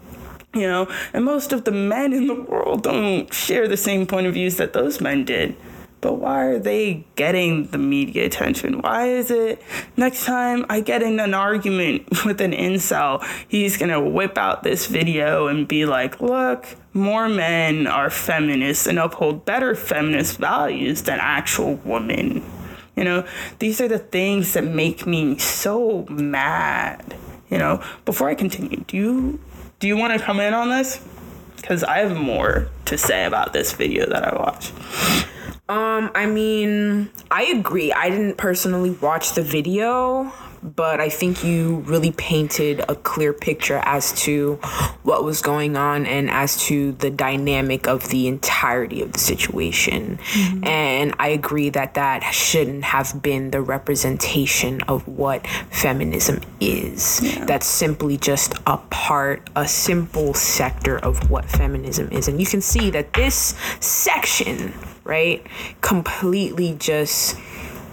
you 0.55 0.69
know, 0.69 0.89
and 1.13 1.25
most 1.25 1.53
of 1.53 1.65
the 1.65 1.73
men 1.73 2.13
in 2.13 2.27
the 2.27 2.35
world 2.35 2.83
don't 2.83 3.33
share 3.33 3.69
the 3.69 3.77
same 3.77 4.07
point 4.07 4.27
of 4.27 4.35
views 4.35 4.57
that 4.57 4.73
those 4.73 5.01
men 5.01 5.25
did. 5.25 5.57
But 6.03 6.15
why 6.15 6.47
are 6.47 6.59
they 6.59 7.07
getting 7.15 7.69
the 7.69 7.79
media 7.79 8.27
attention? 8.27 8.83
Why 8.83 9.07
is 9.07 9.31
it 9.31 9.63
next 9.97 10.25
time 10.25 10.67
I 10.69 10.81
get 10.81 11.01
in 11.01 11.21
an 11.21 11.33
argument 11.33 12.09
with 12.27 12.41
an 12.41 12.51
incel, 12.51 13.25
he's 13.47 13.77
gonna 13.77 14.01
whip 14.01 14.37
out 14.37 14.65
this 14.65 14.89
video 14.89 15.47
and 15.47 15.67
be 15.67 15.87
like, 15.87 16.21
look, 16.21 16.67
more 16.93 17.29
men 17.29 17.87
are 17.87 18.11
feminists 18.11 18.89
and 18.89 18.99
uphold 18.99 19.45
better 19.45 19.77
feminist 19.77 20.39
values 20.39 21.03
than 21.03 21.21
actual 21.21 21.77
women. 21.77 22.43
You 22.97 23.05
know, 23.05 23.27
these 23.61 23.81
are 23.81 23.89
the 23.89 24.01
things 24.01 24.53
that 24.55 24.65
make 24.65 25.07
me 25.07 25.39
so 25.39 26.05
mad. 26.11 27.17
You 27.49 27.59
know, 27.59 27.83
before 28.05 28.29
I 28.29 28.35
continue, 28.35 28.83
do 28.89 28.97
you 28.97 29.41
do 29.83 29.89
you 29.89 29.97
want 29.97 30.17
to 30.17 30.25
come 30.25 30.39
in 30.39 30.55
on 30.55 30.71
this? 30.71 31.05
Because 31.57 31.83
I 31.83 31.99
have 31.99 32.17
more 32.17 32.69
to 32.85 32.97
say 32.97 33.25
about 33.25 33.53
this 33.53 33.73
video 33.73 34.07
that 34.07 34.23
I 34.23 34.33
watched. 34.37 34.73
Um, 35.69 36.13
I 36.15 36.25
mean, 36.27 37.11
I 37.33 37.47
agree. 37.47 37.93
I 37.93 38.09
didn't 38.09 38.37
personally 38.37 38.91
watch 38.91 39.33
the 39.33 39.43
video, 39.43 40.33
but 40.63 41.01
I 41.01 41.09
think 41.09 41.43
you 41.43 41.79
really 41.87 42.13
painted 42.13 42.85
a 42.89 42.95
clear 42.95 43.33
picture 43.33 43.81
as 43.85 44.13
to 44.23 44.55
what 45.03 45.25
was 45.25 45.43
going 45.43 45.77
on 45.77 46.07
and 46.07 46.31
as 46.31 46.57
to 46.67 46.93
the 46.93 47.11
dynamic 47.11 47.89
of 47.89 48.09
the 48.11 48.29
entirety 48.29 49.03
of 49.03 49.13
the 49.13 49.19
situation. 49.19 50.19
Mm-hmm. 50.19 50.65
And 50.65 51.15
I 51.19 51.29
agree 51.29 51.71
that 51.71 51.95
that 51.95 52.23
shouldn't 52.33 52.85
have 52.85 53.21
been 53.23 53.51
the 53.51 53.61
representation 53.61 54.83
of 54.83 55.07
what 55.09 55.45
feminism 55.71 56.41
is. 56.61 57.21
Yeah. 57.23 57.45
That's 57.45 57.67
simply 57.67 58.17
just 58.17 58.55
a 58.67 58.77
part, 58.77 59.51
a 59.57 59.67
simple 59.67 60.33
sector 60.33 60.99
of 60.99 61.29
what 61.29 61.47
feminism 61.47 62.09
is. 62.13 62.29
And 62.29 62.39
you 62.39 62.47
can 62.47 62.61
see 62.61 62.91
that 62.91 63.15
this 63.15 63.57
section, 63.81 64.73
right, 65.03 65.45
completely 65.81 66.77
just 66.79 67.37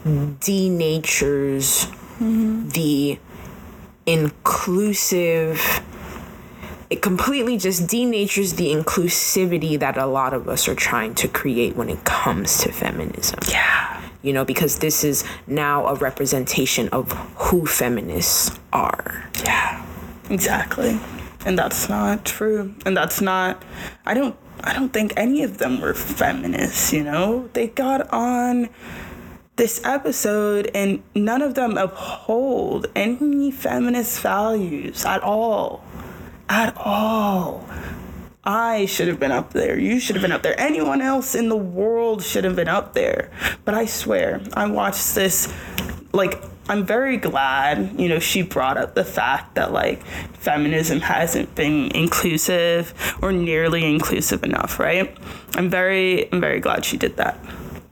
denatures 0.05 1.95
mm-hmm. 2.19 2.69
the 2.69 3.19
inclusive 4.05 5.81
it 6.89 7.03
completely 7.03 7.57
just 7.57 7.83
denatures 7.83 8.55
the 8.55 8.73
inclusivity 8.73 9.79
that 9.79 9.95
a 9.97 10.07
lot 10.07 10.33
of 10.33 10.49
us 10.49 10.67
are 10.67 10.73
trying 10.73 11.13
to 11.15 11.27
create 11.27 11.75
when 11.75 11.87
it 11.87 12.03
comes 12.03 12.63
to 12.63 12.71
feminism. 12.71 13.39
Yeah. 13.47 14.01
You 14.23 14.33
know, 14.33 14.43
because 14.43 14.79
this 14.79 15.03
is 15.03 15.23
now 15.45 15.85
a 15.85 15.93
representation 15.95 16.89
of 16.89 17.11
who 17.35 17.67
feminists 17.67 18.59
are. 18.73 19.29
Yeah. 19.43 19.85
Exactly. 20.31 20.99
And 21.45 21.57
that's 21.57 21.89
not 21.89 22.25
true. 22.25 22.73
And 22.85 22.97
that's 22.97 23.21
not 23.21 23.63
I 24.05 24.15
don't 24.15 24.35
I 24.63 24.73
don't 24.73 24.91
think 24.91 25.13
any 25.15 25.43
of 25.43 25.59
them 25.59 25.79
were 25.79 25.93
feminists, 25.93 26.91
you 26.91 27.03
know? 27.03 27.49
They 27.53 27.67
got 27.67 28.11
on 28.11 28.69
this 29.59 29.81
episode, 29.83 30.71
and 30.73 31.03
none 31.13 31.41
of 31.41 31.53
them 31.53 31.77
uphold 31.77 32.87
any 32.95 33.51
feminist 33.51 34.21
values 34.21 35.05
at 35.05 35.21
all. 35.21 35.83
At 36.47 36.75
all. 36.77 37.67
I 38.41 38.85
should 38.85 39.09
have 39.09 39.19
been 39.19 39.33
up 39.33 39.51
there. 39.51 39.77
You 39.77 39.99
should 39.99 40.15
have 40.15 40.23
been 40.23 40.31
up 40.31 40.43
there. 40.43 40.57
Anyone 40.57 41.01
else 41.01 41.35
in 41.35 41.49
the 41.49 41.57
world 41.57 42.23
should 42.23 42.45
have 42.45 42.55
been 42.55 42.69
up 42.69 42.93
there. 42.93 43.29
But 43.65 43.73
I 43.75 43.85
swear, 43.85 44.41
I 44.53 44.65
watched 44.67 45.13
this 45.13 45.53
like 46.13 46.41
I'm 46.69 46.85
very 46.85 47.17
glad, 47.17 47.99
you 47.99 48.07
know, 48.07 48.19
she 48.19 48.43
brought 48.43 48.77
up 48.77 48.95
the 48.95 49.03
fact 49.03 49.55
that 49.55 49.73
like 49.73 50.05
feminism 50.37 51.01
hasn't 51.01 51.53
been 51.55 51.91
inclusive 51.95 52.93
or 53.21 53.33
nearly 53.33 53.83
inclusive 53.83 54.43
enough, 54.43 54.79
right? 54.79 55.13
I'm 55.55 55.69
very 55.69 56.31
I'm 56.31 56.39
very 56.39 56.61
glad 56.61 56.85
she 56.85 56.95
did 56.95 57.17
that. 57.17 57.37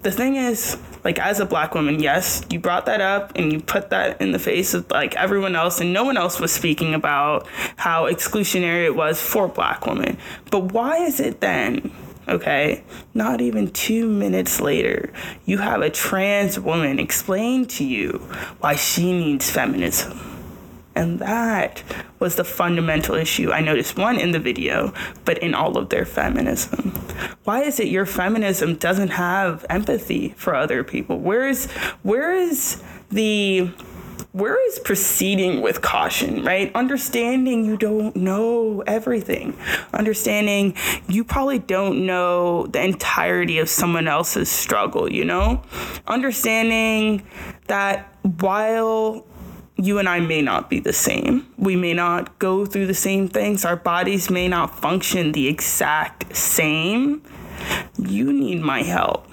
The 0.04 0.12
thing 0.12 0.36
is, 0.38 0.78
like 1.04 1.20
as 1.20 1.40
a 1.40 1.46
black 1.46 1.74
woman, 1.74 2.02
yes, 2.02 2.46
you 2.50 2.60
brought 2.60 2.86
that 2.86 3.02
up 3.02 3.32
and 3.36 3.52
you 3.52 3.60
put 3.60 3.90
that 3.90 4.20
in 4.22 4.32
the 4.32 4.40
face 4.40 4.74
of 4.74 4.90
like 4.92 5.16
everyone 5.16 5.56
else 5.56 5.80
and 5.80 5.94
no 5.94 6.04
one 6.04 6.18
else 6.18 6.40
was 6.40 6.52
speaking 6.52 6.94
about 6.94 7.48
how 7.78 8.06
exclusionary 8.06 8.86
it 8.86 8.96
was 8.96 9.22
for 9.22 9.48
black 9.48 9.86
women. 9.86 10.18
But 10.52 10.72
why 10.72 10.98
is 10.98 11.20
it 11.20 11.42
then 11.42 11.92
okay? 12.28 12.84
Not 13.14 13.42
even 13.42 13.72
two 13.72 14.08
minutes 14.08 14.60
later, 14.60 15.12
you 15.46 15.60
have 15.60 15.82
a 15.82 15.90
trans 15.90 16.60
woman 16.60 17.00
explain 17.00 17.66
to 17.68 17.86
you 17.86 18.20
why 18.60 18.76
she 18.76 19.12
needs 19.14 19.50
feminism. 19.50 20.37
And 20.98 21.20
that 21.20 21.84
was 22.18 22.38
the 22.38 22.44
fundamental 22.44 23.14
issue 23.14 23.52
I 23.52 23.62
noticed 23.62 23.98
one 23.98 24.20
in 24.20 24.32
the 24.32 24.40
video, 24.40 24.96
but 25.26 25.38
in 25.38 25.54
all 25.54 25.78
of 25.78 25.90
their 25.90 26.06
feminism. 26.06 26.90
Why 27.44 27.62
is 27.62 27.80
it 27.80 27.88
your 27.88 28.08
feminism 28.08 28.78
doesn't 28.78 29.10
have 29.10 29.64
empathy 29.70 30.30
for 30.38 30.56
other 30.56 30.84
people? 30.84 31.20
Where 31.20 31.48
is 31.48 31.68
where 32.02 32.34
is 32.34 32.82
the 33.12 33.72
where 34.32 34.58
is 34.68 34.80
proceeding 34.80 35.62
with 35.62 35.84
caution, 35.84 36.44
right? 36.44 36.72
Understanding 36.74 37.64
you 37.64 37.78
don't 37.78 38.16
know 38.16 38.82
everything. 38.88 39.56
Understanding 39.94 40.76
you 41.08 41.24
probably 41.24 41.60
don't 41.60 42.08
know 42.08 42.66
the 42.66 42.84
entirety 42.84 43.60
of 43.60 43.70
someone 43.70 44.08
else's 44.08 44.50
struggle, 44.50 45.12
you 45.12 45.26
know? 45.26 45.62
Understanding 46.08 47.22
that 47.68 48.16
while 48.40 49.26
you 49.78 50.00
and 50.00 50.10
I 50.10 50.20
may 50.20 50.42
not 50.42 50.70
be 50.70 50.80
the 50.80 50.94
same. 50.94 51.48
We 51.58 51.76
may 51.76 51.94
not 51.94 52.38
go 52.40 52.66
through 52.66 52.88
the 52.88 52.94
same 52.94 53.28
things. 53.28 53.64
Our 53.64 53.76
bodies 53.76 54.30
may 54.30 54.48
not 54.48 54.80
function 54.80 55.32
the 55.32 55.48
exact 55.48 56.36
same. 56.36 57.22
You 57.98 58.34
need 58.34 58.62
my 58.62 58.84
help 58.84 59.28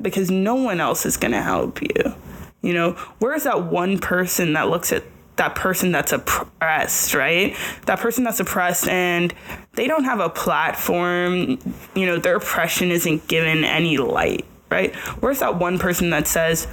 because 0.00 0.30
no 0.30 0.54
one 0.54 0.80
else 0.80 1.04
is 1.04 1.16
going 1.16 1.32
to 1.32 1.42
help 1.42 1.82
you. 1.82 2.14
You 2.62 2.72
know, 2.74 2.92
where's 3.18 3.44
that 3.44 3.64
one 3.64 3.98
person 3.98 4.52
that 4.54 4.68
looks 4.68 4.92
at 4.92 5.04
that 5.36 5.54
person 5.54 5.92
that's 5.92 6.12
oppressed, 6.12 7.14
right? 7.14 7.56
That 7.86 8.00
person 8.00 8.24
that's 8.24 8.40
oppressed 8.40 8.88
and 8.88 9.32
they 9.74 9.86
don't 9.86 10.04
have 10.04 10.18
a 10.20 10.28
platform, 10.28 11.58
you 11.94 12.06
know, 12.06 12.18
their 12.18 12.36
oppression 12.36 12.90
isn't 12.90 13.28
given 13.28 13.62
any 13.62 13.98
light, 13.98 14.44
right? 14.70 14.94
Where's 15.20 15.38
that 15.38 15.56
one 15.56 15.78
person 15.78 16.10
that 16.10 16.26
says, 16.26 16.66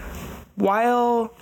while 0.55 1.36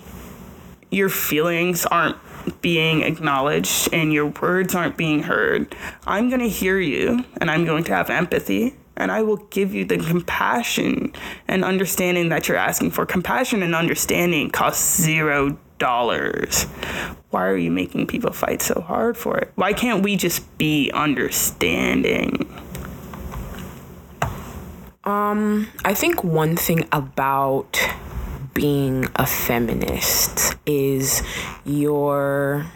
your 0.94 1.08
feelings 1.08 1.84
aren't 1.86 2.16
being 2.60 3.02
acknowledged 3.02 3.92
and 3.92 4.12
your 4.12 4.26
words 4.26 4.74
aren't 4.74 4.96
being 4.96 5.22
heard, 5.22 5.74
I'm 6.06 6.28
going 6.28 6.40
to 6.40 6.48
hear 6.48 6.78
you 6.78 7.24
and 7.40 7.50
I'm 7.50 7.64
going 7.64 7.84
to 7.84 7.94
have 7.94 8.10
empathy 8.10 8.76
and 8.96 9.10
I 9.10 9.22
will 9.22 9.36
give 9.36 9.74
you 9.74 9.84
the 9.84 9.98
compassion 9.98 11.12
and 11.48 11.64
understanding 11.64 12.28
that 12.28 12.48
you're 12.48 12.56
asking 12.56 12.92
for. 12.92 13.04
Compassion 13.06 13.62
and 13.62 13.74
understanding 13.74 14.50
costs 14.50 15.00
zero 15.00 15.58
dollars. 15.78 16.64
Why 17.30 17.46
are 17.46 17.56
you 17.56 17.70
making 17.70 18.06
people 18.06 18.32
fight 18.32 18.62
so 18.62 18.80
hard 18.80 19.16
for 19.16 19.36
it? 19.38 19.50
Why 19.56 19.72
can't 19.72 20.02
we 20.04 20.16
just 20.16 20.56
be 20.58 20.90
understanding? 20.92 22.48
Um, 25.02 25.68
I 25.84 25.92
think 25.92 26.22
one 26.22 26.56
thing 26.56 26.88
about 26.92 27.78
being 28.54 29.08
a 29.16 29.26
feminist 29.26 30.56
is 30.64 31.22
your 31.64 32.66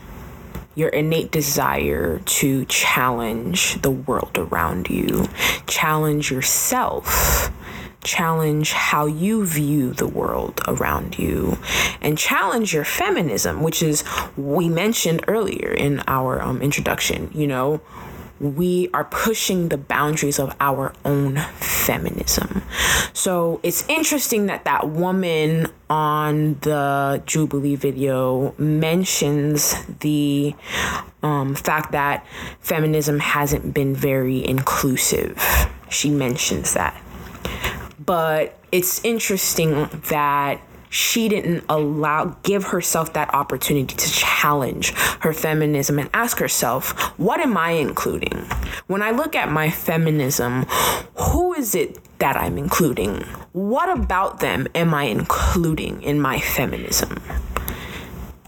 your 0.75 0.91
innate 0.91 1.33
desire 1.33 2.21
to 2.21 2.65
challenge 2.67 3.83
the 3.83 3.91
world 3.91 4.31
around 4.37 4.89
you, 4.89 5.27
challenge 5.67 6.31
yourself, 6.31 7.51
challenge 8.05 8.71
how 8.73 9.05
you 9.05 9.45
view 9.45 9.93
the 9.93 10.07
world 10.07 10.61
around 10.69 11.19
you, 11.19 11.59
and 12.01 12.17
challenge 12.17 12.73
your 12.73 12.85
feminism, 12.85 13.61
which 13.61 13.83
is 13.83 14.05
we 14.37 14.69
mentioned 14.69 15.25
earlier 15.27 15.73
in 15.73 16.01
our 16.07 16.41
um, 16.41 16.63
introduction. 16.63 17.29
You 17.35 17.49
know, 17.49 17.81
we 18.41 18.89
are 18.95 19.05
pushing 19.05 19.69
the 19.69 19.79
boundaries 19.79 20.39
of 20.39 20.55
our 20.61 20.93
own 21.05 21.37
feminism. 21.57 22.63
So 23.13 23.61
it's 23.63 23.87
interesting 23.89 24.47
that 24.47 24.65
that 24.65 24.89
woman 24.89 25.67
on 25.91 26.55
the 26.61 27.23
Jubilee 27.27 27.75
video 27.75 28.55
mentions 28.59 29.75
the 30.01 30.55
um, 31.23 31.55
fact 31.55 31.93
that 31.93 32.27
feminism 32.61 33.19
hasn't 33.19 33.75
been 33.75 33.95
very 33.95 34.47
inclusive. 34.47 35.43
She 35.91 36.11
mentions 36.11 36.75
that. 36.75 37.01
But 38.05 38.59
it's 38.71 39.05
interesting 39.05 39.89
that 40.09 40.61
she 40.91 41.29
didn't 41.29 41.65
allow 41.69 42.37
give 42.43 42.65
herself 42.65 43.13
that 43.13 43.33
opportunity 43.35 43.95
to 43.95 44.11
challenge 44.11 44.93
her 45.21 45.33
feminism 45.33 45.99
and 45.99 46.09
ask 46.15 46.39
herself 46.39 46.93
what 47.19 47.41
am 47.41 47.57
i 47.57 47.71
including? 47.71 48.47
When 48.87 49.03
i 49.03 49.11
look 49.11 49.35
at 49.35 49.51
my 49.51 49.71
feminism 49.71 50.65
who 51.17 51.55
is 51.55 51.75
it 51.75 51.99
that 52.19 52.37
i'm 52.37 52.59
including? 52.59 53.21
What 53.53 53.89
about 53.89 54.41
them 54.41 54.67
am 54.75 54.95
i 54.95 55.05
including 55.05 56.03
in 56.03 56.21
my 56.21 56.41
feminism? 56.41 57.23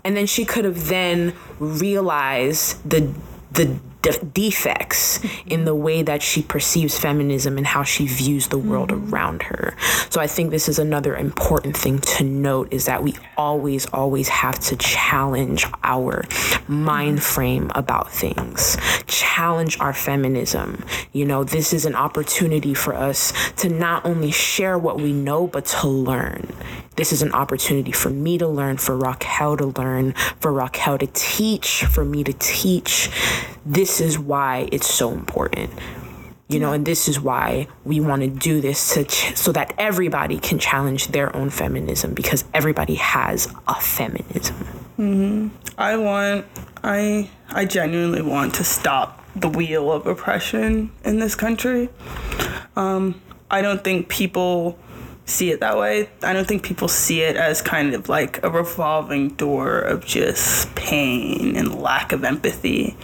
And 0.04 0.16
then 0.16 0.26
she 0.26 0.44
could 0.44 0.64
have 0.64 0.88
then 0.88 1.34
realized 1.58 2.88
the 2.88 3.12
the 3.52 3.78
de- 4.02 4.24
defects 4.24 5.20
in 5.46 5.64
the 5.64 5.74
way 5.74 6.02
that 6.02 6.22
she 6.22 6.42
perceives 6.42 6.98
feminism 6.98 7.56
and 7.58 7.66
how 7.66 7.82
she 7.82 8.06
views 8.06 8.48
the 8.48 8.58
world 8.58 8.90
mm-hmm. 8.90 9.12
around 9.12 9.42
her. 9.44 9.74
So 10.10 10.20
I 10.20 10.26
think 10.26 10.50
this 10.50 10.68
is 10.68 10.78
another 10.78 11.16
important 11.16 11.76
thing 11.76 11.98
to 11.98 12.24
note 12.24 12.72
is 12.72 12.86
that 12.86 13.02
we 13.02 13.14
always 13.36 13.86
always 13.86 14.28
have 14.28 14.58
to 14.58 14.76
challenge 14.76 15.66
our 15.82 16.24
mind 16.68 17.22
frame 17.22 17.70
about 17.74 18.10
things. 18.10 18.76
Challenge 19.06 19.78
our 19.80 19.92
feminism. 19.92 20.84
You 21.12 21.24
know, 21.24 21.44
this 21.44 21.72
is 21.72 21.84
an 21.84 21.94
opportunity 21.94 22.74
for 22.74 22.94
us 22.94 23.32
to 23.56 23.68
not 23.68 24.04
only 24.04 24.30
share 24.30 24.78
what 24.78 25.00
we 25.00 25.12
know 25.12 25.46
but 25.46 25.64
to 25.66 25.88
learn. 25.88 26.48
This 27.00 27.12
is 27.14 27.22
an 27.22 27.32
opportunity 27.32 27.92
for 27.92 28.10
me 28.10 28.36
to 28.36 28.46
learn, 28.46 28.76
for 28.76 28.94
Racquel 28.94 29.56
to 29.56 29.80
learn, 29.80 30.12
for 30.38 30.52
Racquel 30.52 30.98
to 30.98 31.06
teach, 31.14 31.84
for 31.84 32.04
me 32.04 32.22
to 32.24 32.34
teach. 32.34 33.08
This 33.64 33.89
is 33.98 34.18
why 34.18 34.68
it's 34.70 34.86
so 34.86 35.12
important. 35.12 35.70
You 36.48 36.58
know, 36.58 36.74
and 36.74 36.84
this 36.84 37.08
is 37.08 37.18
why 37.18 37.68
we 37.84 37.98
want 38.00 38.20
to 38.20 38.28
do 38.28 38.60
this 38.60 38.92
to 38.92 39.04
ch- 39.04 39.34
so 39.36 39.52
that 39.52 39.72
everybody 39.78 40.38
can 40.38 40.58
challenge 40.58 41.08
their 41.08 41.34
own 41.34 41.48
feminism 41.48 42.12
because 42.12 42.44
everybody 42.52 42.96
has 42.96 43.48
a 43.66 43.80
feminism. 43.80 44.56
Mm-hmm. 44.98 45.48
I 45.78 45.96
want, 45.96 46.44
I, 46.84 47.30
I 47.48 47.64
genuinely 47.64 48.20
want 48.20 48.54
to 48.56 48.64
stop 48.64 49.24
the 49.34 49.48
wheel 49.48 49.90
of 49.92 50.06
oppression 50.06 50.90
in 51.04 51.20
this 51.20 51.34
country. 51.34 51.88
Um, 52.76 53.20
I 53.50 53.62
don't 53.62 53.82
think 53.82 54.08
people 54.08 54.78
see 55.24 55.50
it 55.50 55.60
that 55.60 55.78
way. 55.78 56.08
I 56.22 56.32
don't 56.32 56.46
think 56.46 56.62
people 56.62 56.88
see 56.88 57.20
it 57.22 57.36
as 57.36 57.62
kind 57.62 57.94
of 57.94 58.08
like 58.08 58.42
a 58.42 58.50
revolving 58.50 59.30
door 59.30 59.78
of 59.78 60.04
just 60.04 60.74
pain 60.74 61.56
and 61.56 61.80
lack 61.80 62.12
of 62.12 62.24
empathy 62.24 62.96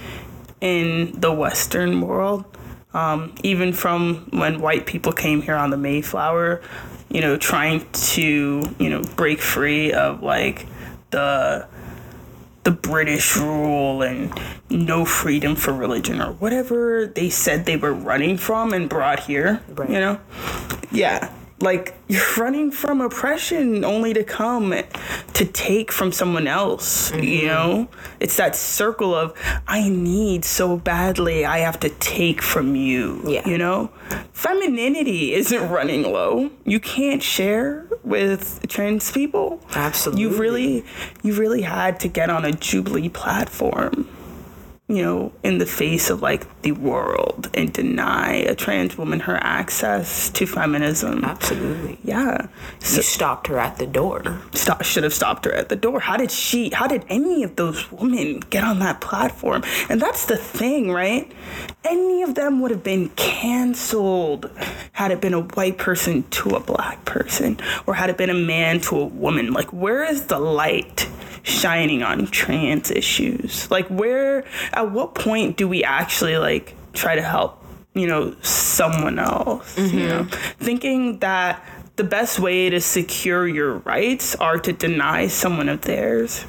in 0.66 1.20
the 1.20 1.32
Western 1.32 2.00
world. 2.00 2.44
Um, 2.92 3.34
even 3.42 3.72
from 3.72 4.26
when 4.30 4.60
white 4.60 4.86
people 4.86 5.12
came 5.12 5.42
here 5.42 5.54
on 5.54 5.70
the 5.70 5.76
Mayflower, 5.76 6.62
you 7.10 7.20
know, 7.20 7.36
trying 7.36 7.86
to, 7.92 8.62
you 8.78 8.90
know, 8.90 9.02
break 9.16 9.40
free 9.40 9.92
of 9.92 10.22
like 10.22 10.66
the 11.10 11.68
the 12.64 12.70
British 12.72 13.36
rule 13.36 14.02
and 14.02 14.32
no 14.70 15.04
freedom 15.04 15.54
for 15.54 15.72
religion 15.72 16.20
or 16.20 16.32
whatever 16.32 17.06
they 17.06 17.30
said 17.30 17.64
they 17.64 17.76
were 17.76 17.92
running 17.92 18.36
from 18.36 18.72
and 18.72 18.88
brought 18.88 19.20
here. 19.20 19.62
Right. 19.68 19.88
You 19.88 20.00
know? 20.00 20.20
Yeah 20.90 21.30
like 21.60 21.94
you're 22.08 22.22
running 22.36 22.70
from 22.70 23.00
oppression 23.00 23.84
only 23.84 24.12
to 24.14 24.24
come 24.24 24.74
to 25.34 25.44
take 25.44 25.90
from 25.90 26.12
someone 26.12 26.46
else 26.46 27.10
mm-hmm. 27.10 27.22
you 27.22 27.46
know? 27.46 27.88
It's 28.20 28.36
that 28.36 28.56
circle 28.56 29.14
of 29.14 29.34
i 29.66 29.88
need 29.88 30.44
so 30.44 30.76
badly 30.76 31.44
i 31.44 31.58
have 31.58 31.80
to 31.80 31.88
take 31.88 32.42
from 32.42 32.76
you 32.76 33.22
yeah. 33.26 33.46
you 33.48 33.58
know? 33.58 33.90
Femininity 34.32 35.32
isn't 35.32 35.70
running 35.70 36.02
low. 36.02 36.50
You 36.64 36.78
can't 36.78 37.22
share 37.22 37.86
with 38.04 38.64
trans 38.68 39.10
people. 39.10 39.60
Absolutely. 39.74 40.22
You 40.22 40.38
really 40.38 40.84
you 41.22 41.34
really 41.34 41.62
had 41.62 41.98
to 42.00 42.08
get 42.08 42.30
on 42.30 42.44
a 42.44 42.52
jubilee 42.52 43.08
platform 43.08 44.08
you 44.88 45.02
know, 45.02 45.32
in 45.42 45.58
the 45.58 45.66
face 45.66 46.10
of 46.10 46.22
like 46.22 46.62
the 46.62 46.70
world 46.70 47.50
and 47.54 47.72
deny 47.72 48.34
a 48.34 48.54
trans 48.54 48.96
woman 48.96 49.18
her 49.18 49.36
access 49.42 50.30
to 50.30 50.46
feminism. 50.46 51.24
Absolutely. 51.24 51.98
Yeah. 52.04 52.46
So, 52.78 52.98
you 52.98 53.02
stopped 53.02 53.48
her 53.48 53.58
at 53.58 53.78
the 53.78 53.86
door. 53.86 54.40
Stop, 54.54 54.84
should 54.84 55.02
have 55.02 55.12
stopped 55.12 55.44
her 55.44 55.52
at 55.52 55.70
the 55.70 55.76
door. 55.76 55.98
How 55.98 56.16
did 56.16 56.30
she, 56.30 56.70
how 56.70 56.86
did 56.86 57.04
any 57.08 57.42
of 57.42 57.56
those 57.56 57.90
women 57.90 58.38
get 58.38 58.62
on 58.62 58.78
that 58.78 59.00
platform? 59.00 59.64
And 59.88 60.00
that's 60.00 60.26
the 60.26 60.36
thing, 60.36 60.92
right? 60.92 61.32
Any 61.82 62.22
of 62.22 62.36
them 62.36 62.60
would 62.60 62.70
have 62.70 62.84
been 62.84 63.08
canceled 63.10 64.48
had 64.92 65.10
it 65.10 65.20
been 65.20 65.34
a 65.34 65.40
white 65.40 65.78
person 65.78 66.22
to 66.30 66.50
a 66.50 66.60
black 66.60 67.04
person 67.04 67.58
or 67.86 67.94
had 67.94 68.08
it 68.08 68.16
been 68.16 68.30
a 68.30 68.34
man 68.34 68.80
to 68.82 69.00
a 69.00 69.04
woman. 69.04 69.52
Like, 69.52 69.72
where 69.72 70.04
is 70.04 70.26
the 70.26 70.38
light? 70.38 71.08
Shining 71.46 72.02
on 72.02 72.26
trans 72.26 72.90
issues? 72.90 73.70
Like 73.70 73.86
where 73.86 74.44
at 74.72 74.90
what 74.90 75.14
point 75.14 75.56
do 75.56 75.68
we 75.68 75.84
actually 75.84 76.36
like 76.36 76.74
try 76.92 77.14
to 77.14 77.22
help, 77.22 77.64
you 77.94 78.06
know, 78.06 78.34
someone 78.42 79.18
else, 79.18 79.76
mm-hmm. 79.76 79.96
you 79.96 80.08
know? 80.08 80.24
Thinking 80.58 81.20
that 81.20 81.64
the 81.96 82.04
best 82.04 82.38
way 82.38 82.68
to 82.68 82.80
secure 82.80 83.48
your 83.48 83.78
rights 83.78 84.34
are 84.36 84.58
to 84.58 84.72
deny 84.72 85.26
someone 85.26 85.68
of 85.68 85.80
theirs. 85.82 86.44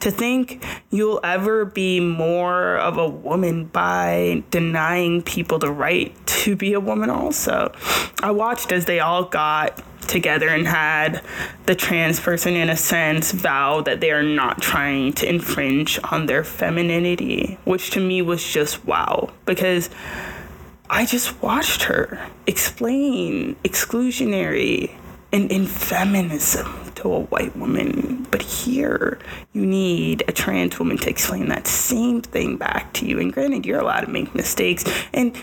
To 0.00 0.10
think 0.10 0.64
you'll 0.90 1.20
ever 1.24 1.64
be 1.64 1.98
more 1.98 2.76
of 2.76 2.98
a 2.98 3.08
woman 3.08 3.66
by 3.66 4.44
denying 4.50 5.22
people 5.22 5.58
the 5.58 5.72
right 5.72 6.14
to 6.26 6.56
be 6.56 6.72
a 6.72 6.80
woman, 6.80 7.10
also. 7.10 7.72
I 8.22 8.30
watched 8.30 8.70
as 8.70 8.84
they 8.84 9.00
all 9.00 9.24
got 9.24 9.82
together 10.06 10.48
and 10.48 10.66
had 10.66 11.24
the 11.66 11.74
trans 11.74 12.20
person, 12.20 12.54
in 12.54 12.68
a 12.68 12.76
sense, 12.76 13.32
vow 13.32 13.80
that 13.80 14.00
they 14.00 14.10
are 14.10 14.22
not 14.22 14.60
trying 14.60 15.12
to 15.14 15.28
infringe 15.28 15.98
on 16.04 16.26
their 16.26 16.44
femininity, 16.44 17.58
which 17.64 17.90
to 17.90 18.00
me 18.00 18.22
was 18.22 18.44
just 18.44 18.84
wow. 18.84 19.32
Because 19.46 19.90
I 20.92 21.06
just 21.06 21.40
watched 21.40 21.84
her 21.84 22.20
explain 22.46 23.56
exclusionary 23.64 24.94
and, 25.32 25.50
and 25.50 25.66
feminism 25.66 26.92
to 26.96 27.14
a 27.14 27.20
white 27.20 27.56
woman. 27.56 28.26
But 28.30 28.42
here, 28.42 29.18
you 29.54 29.64
need 29.64 30.22
a 30.28 30.32
trans 30.32 30.78
woman 30.78 30.98
to 30.98 31.08
explain 31.08 31.48
that 31.48 31.66
same 31.66 32.20
thing 32.20 32.58
back 32.58 32.92
to 32.92 33.06
you. 33.06 33.18
And 33.20 33.32
granted, 33.32 33.64
you're 33.64 33.80
allowed 33.80 34.02
to 34.02 34.10
make 34.10 34.34
mistakes. 34.34 34.84
And 35.14 35.34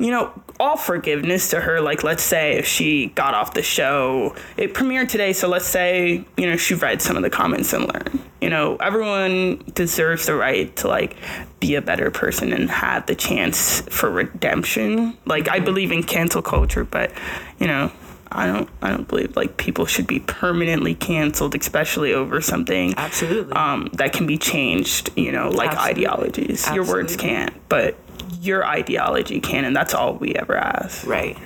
you 0.00 0.10
know, 0.10 0.32
all 0.58 0.78
forgiveness 0.78 1.50
to 1.50 1.60
her. 1.60 1.80
Like, 1.80 2.02
let's 2.02 2.22
say 2.22 2.54
if 2.54 2.66
she 2.66 3.08
got 3.08 3.34
off 3.34 3.52
the 3.52 3.62
show, 3.62 4.34
it 4.56 4.72
premiered 4.72 5.08
today. 5.08 5.34
So 5.34 5.46
let's 5.46 5.66
say, 5.66 6.24
you 6.38 6.46
know, 6.46 6.56
she 6.56 6.74
read 6.74 7.02
some 7.02 7.16
of 7.16 7.22
the 7.22 7.30
comments 7.30 7.72
and 7.74 7.86
learned. 7.86 8.20
You 8.40 8.48
know, 8.48 8.76
everyone 8.76 9.62
deserves 9.74 10.24
the 10.24 10.34
right 10.34 10.74
to 10.76 10.88
like 10.88 11.16
be 11.60 11.74
a 11.74 11.82
better 11.82 12.10
person 12.10 12.54
and 12.54 12.70
have 12.70 13.04
the 13.06 13.14
chance 13.14 13.82
for 13.82 14.10
redemption. 14.10 15.18
Like, 15.26 15.48
I 15.50 15.60
believe 15.60 15.92
in 15.92 16.02
cancel 16.02 16.40
culture, 16.40 16.84
but, 16.84 17.12
you 17.58 17.66
know, 17.66 17.92
I 18.32 18.46
don't 18.46 18.68
I 18.80 18.90
don't 18.90 19.08
believe 19.08 19.34
like 19.34 19.56
people 19.56 19.86
should 19.86 20.06
be 20.06 20.20
permanently 20.20 20.94
canceled, 20.94 21.56
especially 21.56 22.14
over 22.14 22.40
something 22.40 22.94
absolutely 22.96 23.52
um, 23.54 23.90
that 23.94 24.12
can 24.12 24.28
be 24.28 24.38
changed. 24.38 25.10
You 25.16 25.32
know, 25.32 25.48
like 25.48 25.70
absolutely. 25.70 26.06
ideologies. 26.06 26.64
Absolutely. 26.64 26.76
Your 26.76 26.94
words 26.94 27.16
can't, 27.16 27.68
but 27.68 27.96
your 28.40 28.64
ideology 28.64 29.40
can, 29.40 29.64
and 29.64 29.76
that's 29.76 29.94
all 29.94 30.14
we 30.14 30.34
ever 30.34 30.56
ask. 30.56 31.06
Right. 31.06 31.38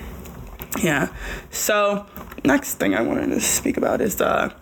Yeah. 0.81 1.09
So 1.51 2.05
next 2.43 2.75
thing 2.75 2.95
I 2.95 3.01
wanted 3.01 3.27
to 3.27 3.41
speak 3.41 3.77
about 3.77 4.01
is 4.01 4.15
the 4.15 4.53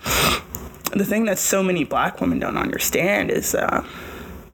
the 0.92 1.06
thing 1.06 1.26
that 1.26 1.40
so 1.40 1.64
many 1.64 1.84
black 1.84 2.22
women 2.22 2.40
don't 2.40 2.58
understand 2.58 3.32
is 3.32 3.56
uh, 3.56 3.86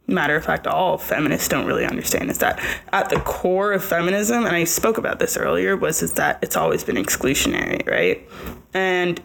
matter 0.07 0.35
of 0.35 0.43
fact 0.43 0.65
all 0.67 0.97
feminists 0.97 1.47
don't 1.47 1.65
really 1.65 1.85
understand 1.85 2.29
is 2.31 2.39
that 2.39 2.59
at 2.91 3.09
the 3.09 3.19
core 3.19 3.73
of 3.73 3.83
feminism 3.83 4.45
and 4.45 4.55
i 4.55 4.63
spoke 4.63 4.97
about 4.97 5.19
this 5.19 5.37
earlier 5.37 5.77
was 5.77 6.01
is 6.01 6.13
that 6.13 6.39
it's 6.41 6.55
always 6.55 6.83
been 6.83 6.95
exclusionary 6.95 7.85
right 7.87 8.27
and 8.73 9.21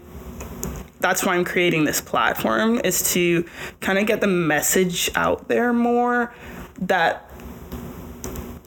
that's 1.01 1.25
why 1.25 1.35
i'm 1.35 1.45
creating 1.45 1.85
this 1.85 2.01
platform 2.01 2.79
is 2.85 3.13
to 3.15 3.45
kind 3.81 3.99
of 3.99 4.07
get 4.07 4.21
the 4.21 4.27
message 4.27 5.11
out 5.15 5.49
there 5.49 5.73
more 5.73 6.35
that 6.79 7.31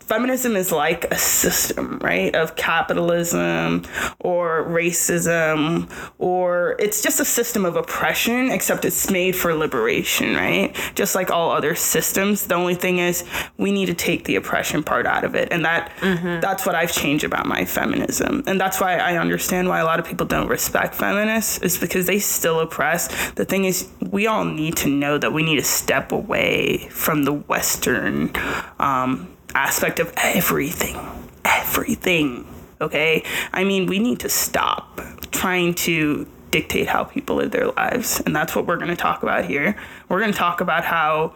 feminism 0.08 0.56
is 0.56 0.72
like 0.72 1.06
a 1.12 1.18
system, 1.18 2.00
right, 2.00 2.34
of 2.34 2.56
capitalism 2.56 3.84
or 4.20 4.64
racism, 4.66 5.92
or 6.18 6.76
it's 6.80 7.02
just 7.02 7.20
a 7.20 7.26
system 7.26 7.66
of 7.66 7.76
oppression, 7.76 8.50
except 8.50 8.86
it's 8.86 9.12
made 9.12 9.36
for 9.36 9.54
liberation, 9.54 10.36
right? 10.36 10.76
Just 10.96 11.14
like 11.14 11.30
all 11.30 11.52
other 11.52 11.76
systems. 11.76 12.48
The 12.48 12.56
only 12.56 12.76
thing 12.76 13.00
is 13.00 13.26
we 13.58 13.72
need 13.72 13.88
to 13.88 13.94
take 13.94 14.24
the 14.24 14.36
oppression 14.36 14.82
part 14.82 15.06
out 15.06 15.24
of 15.24 15.36
it. 15.36 15.50
And 15.52 15.66
that 15.66 15.92
mm-hmm. 15.98 16.40
that's 16.40 16.66
what 16.66 16.76
I've 16.76 16.92
changed 16.92 17.24
about 17.26 17.46
my 17.46 17.66
feminism. 17.66 18.44
And 18.48 18.60
that's 18.60 18.80
why 18.80 18.98
I 18.98 19.18
understand 19.18 19.68
why 19.68 19.80
a 19.80 19.86
lot 19.86 20.00
of 20.00 20.06
people 20.06 20.26
don't 20.26 20.48
respect 20.48 20.96
feminists, 20.96 21.60
is 21.60 21.78
because 21.78 22.08
they 22.08 22.20
still 22.20 22.60
oppress. 22.60 23.32
The 23.32 23.46
thing 23.46 23.66
is, 23.66 23.90
we 24.00 24.26
all 24.28 24.46
need 24.46 24.78
to 24.78 24.90
know 24.90 25.18
that 25.18 25.34
we 25.34 25.44
need 25.44 25.58
to 25.58 25.64
step 25.64 26.12
away 26.12 26.88
from 26.90 27.24
the 27.24 27.34
Western 27.34 28.32
um, 28.80 29.28
aspect 29.58 30.00
of 30.00 30.14
everything. 30.18 30.98
Everything. 31.44 32.48
Okay? 32.80 33.24
I 33.52 33.64
mean, 33.64 33.88
we 33.88 34.00
need 34.00 34.20
to 34.20 34.30
stop 34.30 35.02
trying 35.32 35.74
to 35.74 36.28
dictate 36.52 36.88
how 36.88 37.04
people 37.04 37.38
live 37.38 37.52
their 37.52 37.68
lives. 37.68 38.22
And 38.26 38.36
that's 38.36 38.56
what 38.56 38.68
we're 38.68 38.78
going 38.78 38.90
to 38.90 38.96
talk 38.96 39.24
about 39.24 39.46
here. 39.46 39.76
We're 40.08 40.20
going 40.20 40.32
to 40.32 40.38
talk 40.38 40.62
about 40.62 40.86
how 40.86 41.34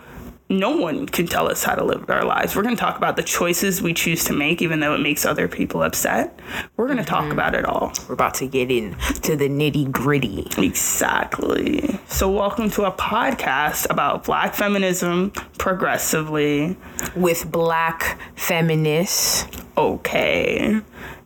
no 0.52 0.76
one 0.76 1.06
can 1.08 1.26
tell 1.26 1.50
us 1.50 1.64
how 1.64 1.76
to 1.76 1.84
live 1.84 2.10
our 2.10 2.26
lives. 2.26 2.56
We're 2.56 2.64
going 2.64 2.76
to 2.76 2.80
talk 2.80 2.98
about 2.98 3.16
the 3.16 3.24
choices 3.24 3.82
we 3.82 3.94
choose 3.94 4.24
to 4.26 4.34
make, 4.34 4.62
even 4.62 4.82
though 4.82 4.94
it 4.94 5.00
makes 5.00 5.26
other 5.26 5.48
people 5.48 5.82
upset. 5.82 6.40
We're 6.76 6.88
going 6.88 6.98
to 6.98 7.04
mm-hmm. 7.04 7.14
talk 7.14 7.32
about 7.32 7.56
it 7.56 7.66
all. 7.66 7.94
We're 8.08 8.14
about 8.14 8.34
to 8.36 8.48
get 8.48 8.70
into 8.70 9.36
the 9.36 9.50
nitty 9.50 9.92
gritty. 9.92 10.48
Exactly. 10.58 12.00
So, 12.08 12.30
welcome 12.30 12.70
to 12.72 12.84
a 12.84 12.92
podcast 12.92 13.90
about 13.90 14.26
Black 14.26 14.54
feminism 14.54 15.32
progressively 15.58 16.76
with 17.16 17.50
Black 17.50 18.20
feminists. 18.36 19.48
Okay. 19.78 20.82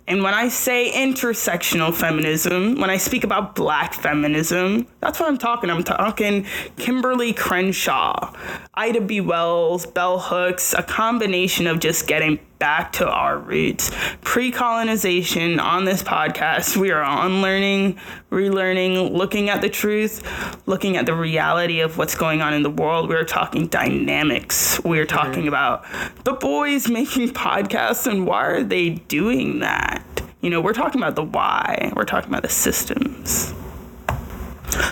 And 0.08 0.22
when 0.22 0.36
I 0.36 0.50
say 0.50 0.92
intersectional 0.92 1.94
feminism, 1.94 2.80
when 2.80 2.92
I 2.92 2.98
speak 2.98 3.24
about 3.24 3.56
black 3.56 3.94
feminism, 3.94 4.88
that's 5.02 5.20
what 5.20 5.28
I'm 5.28 5.40
talking. 5.40 5.72
I'm 5.72 5.84
talking 5.84 6.44
Kimberlé 6.78 7.36
Crenshaw, 7.36 8.32
Ida 8.76 9.02
B. 9.02 9.20
Wells, 9.20 9.88
Bell 9.88 10.20
Hooks, 10.20 10.76
a 10.76 10.84
combination 10.84 11.66
of 11.66 11.80
just 11.80 12.08
getting 12.08 12.40
back 12.66 12.92
to 12.94 13.08
our 13.08 13.38
roots. 13.38 13.92
Pre 14.22 14.50
colonization 14.50 15.60
on 15.60 15.86
this 15.86 16.02
podcast, 16.02 16.76
we 16.76 16.90
are 16.90 17.04
unlearning, 17.24 18.00
relearning, 18.32 19.12
looking 19.12 19.50
at 19.50 19.62
the 19.62 19.70
truth, 19.70 20.24
looking 20.66 20.98
at 20.98 21.06
the 21.06 21.14
reality 21.14 21.82
of 21.82 22.00
what's 22.00 22.16
going 22.16 22.42
on 22.42 22.56
in 22.56 22.64
the 22.64 22.72
world. 22.72 23.08
We're 23.08 23.24
talking 23.24 23.68
dynamics. 23.68 24.84
We're 24.84 25.06
talking 25.06 25.44
mm-hmm. 25.44 25.50
about 25.50 25.86
the 26.24 26.34
boys 26.34 26.90
making 27.00 27.36
podcasts 27.36 28.08
and 28.12 28.26
why 28.26 28.46
are 28.46 28.64
they 28.64 28.90
doing 28.90 29.60
that? 29.60 30.04
You 30.42 30.50
know, 30.50 30.60
we're 30.60 30.74
talking 30.74 31.00
about 31.00 31.16
the 31.16 31.24
why, 31.24 31.94
we're 31.96 32.04
talking 32.04 32.32
about 32.32 32.42
the 32.42 32.50
systems. 32.50 33.54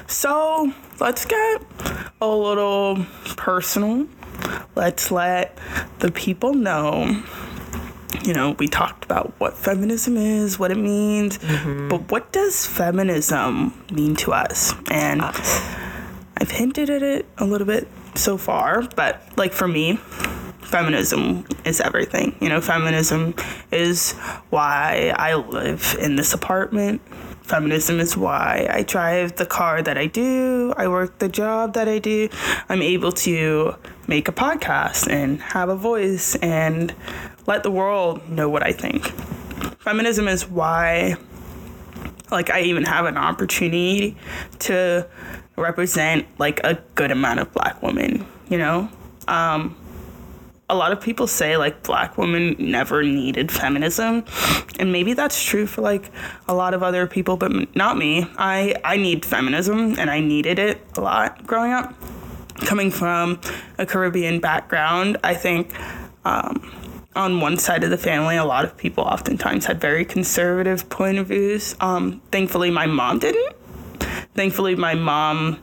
So 0.06 0.72
let's 1.00 1.26
get 1.26 1.64
a 2.22 2.28
little 2.28 3.04
personal. 3.36 4.08
Let's 4.76 5.10
let 5.10 5.58
the 6.00 6.12
people 6.12 6.54
know 6.54 7.24
you 8.24 8.34
know, 8.34 8.52
we 8.52 8.68
talked 8.68 9.04
about 9.04 9.34
what 9.40 9.58
feminism 9.58 10.18
is, 10.18 10.58
what 10.58 10.72
it 10.72 10.78
means, 10.78 11.38
mm-hmm. 11.38 11.90
but 11.90 12.12
what 12.12 12.32
does 12.32 12.66
feminism 12.66 13.74
mean 13.92 14.16
to 14.18 14.34
us? 14.34 14.74
And 14.90 15.22
I've 15.22 16.52
hinted 16.52 16.90
at 16.90 17.04
it 17.04 17.26
a 17.38 17.46
little 17.46 17.68
bit 17.68 17.88
so 18.16 18.38
far, 18.38 18.84
but 18.96 19.22
like 19.38 19.54
for 19.54 19.68
me, 19.68 19.98
feminism 20.62 21.46
is 21.66 21.82
everything. 21.82 22.36
You 22.40 22.50
know, 22.50 22.62
feminism 22.62 23.36
is 23.72 24.14
why 24.50 25.14
I 25.16 25.36
live 25.36 25.96
in 26.00 26.16
this 26.16 26.34
apartment. 26.34 27.02
Feminism 27.44 28.00
is 28.00 28.16
why 28.16 28.68
I 28.72 28.84
drive 28.84 29.36
the 29.36 29.46
car 29.46 29.82
that 29.82 29.98
I 29.98 30.08
do. 30.08 30.74
I 30.78 30.88
work 30.88 31.20
the 31.20 31.28
job 31.28 31.74
that 31.74 31.90
I 31.90 32.00
do. 32.00 32.30
I'm 32.70 32.82
able 32.82 33.12
to 33.12 33.76
make 34.08 34.28
a 34.28 34.32
podcast 34.32 35.10
and 35.10 35.42
have 35.42 35.70
a 35.70 35.76
voice 35.76 36.36
and 36.36 36.96
let 37.46 37.64
the 37.64 37.72
world 37.72 38.28
know 38.30 38.50
what 38.50 38.64
I 38.64 38.72
think. 38.72 39.06
Feminism 39.80 40.28
is 40.28 40.48
why 40.48 41.16
like 42.32 42.50
I 42.50 42.62
even 42.62 42.84
have 42.84 43.06
an 43.06 43.18
opportunity 43.18 44.18
to 44.60 45.08
represent 45.56 46.26
like 46.40 46.62
a 46.64 46.82
good 46.96 47.12
amount 47.12 47.40
of 47.40 47.52
black 47.54 47.82
women, 47.84 48.26
you 48.50 48.58
know? 48.58 48.90
Um 49.28 49.78
a 50.70 50.76
lot 50.76 50.92
of 50.92 51.02
people 51.02 51.28
say 51.28 51.58
like 51.58 51.84
black 51.84 52.18
women 52.18 52.56
never 52.58 53.04
needed 53.04 53.52
feminism 53.52 54.24
and 54.80 54.92
maybe 54.92 55.14
that's 55.14 55.44
true 55.44 55.68
for 55.68 55.82
like 55.82 56.10
a 56.48 56.54
lot 56.54 56.74
of 56.74 56.82
other 56.82 57.06
people 57.06 57.36
but 57.36 57.76
not 57.76 57.98
me 57.98 58.26
i 58.38 58.74
i 58.84 58.96
need 58.96 59.26
feminism 59.26 60.00
and 60.00 60.10
i 60.10 60.22
needed 60.22 60.58
it 60.58 60.82
a 60.96 61.02
lot 61.02 61.46
growing 61.46 61.74
up 61.74 61.94
coming 62.66 62.92
from 62.92 63.40
a 63.78 63.86
Caribbean 63.86 64.40
background, 64.40 65.18
I 65.24 65.34
think 65.34 65.74
um, 66.26 66.72
on 67.16 67.40
one 67.42 67.58
side 67.58 67.84
of 67.84 67.90
the 67.90 67.98
family, 67.98 68.38
a 68.38 68.46
lot 68.46 68.66
of 68.66 68.76
people 68.78 69.04
oftentimes 69.04 69.66
had 69.66 69.80
very 69.80 70.06
conservative 70.06 70.90
point 70.90 71.18
of 71.18 71.28
views. 71.28 71.76
Um, 71.80 72.22
thankfully, 72.32 72.72
my 72.72 72.86
mom 72.86 73.20
didn't. 73.20 73.56
Thankfully, 74.34 74.76
my 74.76 74.96
mom 74.96 75.62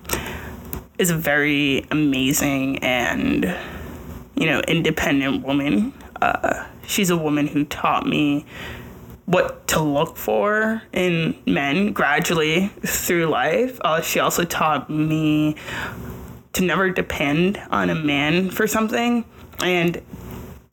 is 0.98 1.10
a 1.10 1.16
very 1.16 1.86
amazing 1.90 2.78
and 2.84 3.56
you 4.36 4.46
know 4.46 4.60
independent 4.68 5.44
woman. 5.44 5.92
Uh, 6.20 6.66
she's 6.86 7.10
a 7.10 7.16
woman 7.16 7.46
who 7.46 7.64
taught 7.64 8.06
me 8.06 8.44
what 9.26 9.66
to 9.68 9.80
look 9.80 10.16
for 10.16 10.82
in 10.92 11.34
men 11.46 11.92
gradually 11.92 12.68
through 12.84 13.26
life. 13.26 13.80
Uh, 13.82 14.00
she 14.00 14.18
also 14.18 14.44
taught 14.44 14.90
me 14.90 15.54
to 16.52 16.64
never 16.64 16.90
depend 16.90 17.60
on 17.70 17.90
a 17.90 17.94
man 17.94 18.50
for 18.50 18.66
something. 18.66 19.24
And 19.60 20.02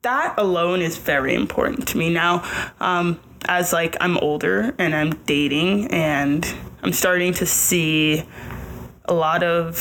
that 0.02 0.34
alone 0.38 0.80
is 0.80 0.96
very 0.96 1.34
important 1.34 1.88
to 1.88 1.98
me 1.98 2.10
now. 2.10 2.44
Um, 2.80 3.20
as 3.46 3.72
like 3.72 3.96
I'm 4.00 4.18
older 4.18 4.74
and 4.78 4.94
I'm 4.94 5.10
dating 5.24 5.88
and 5.88 6.46
I'm 6.82 6.92
starting 6.92 7.32
to 7.34 7.46
see 7.46 8.24
a 9.04 9.14
lot 9.14 9.42
of 9.42 9.80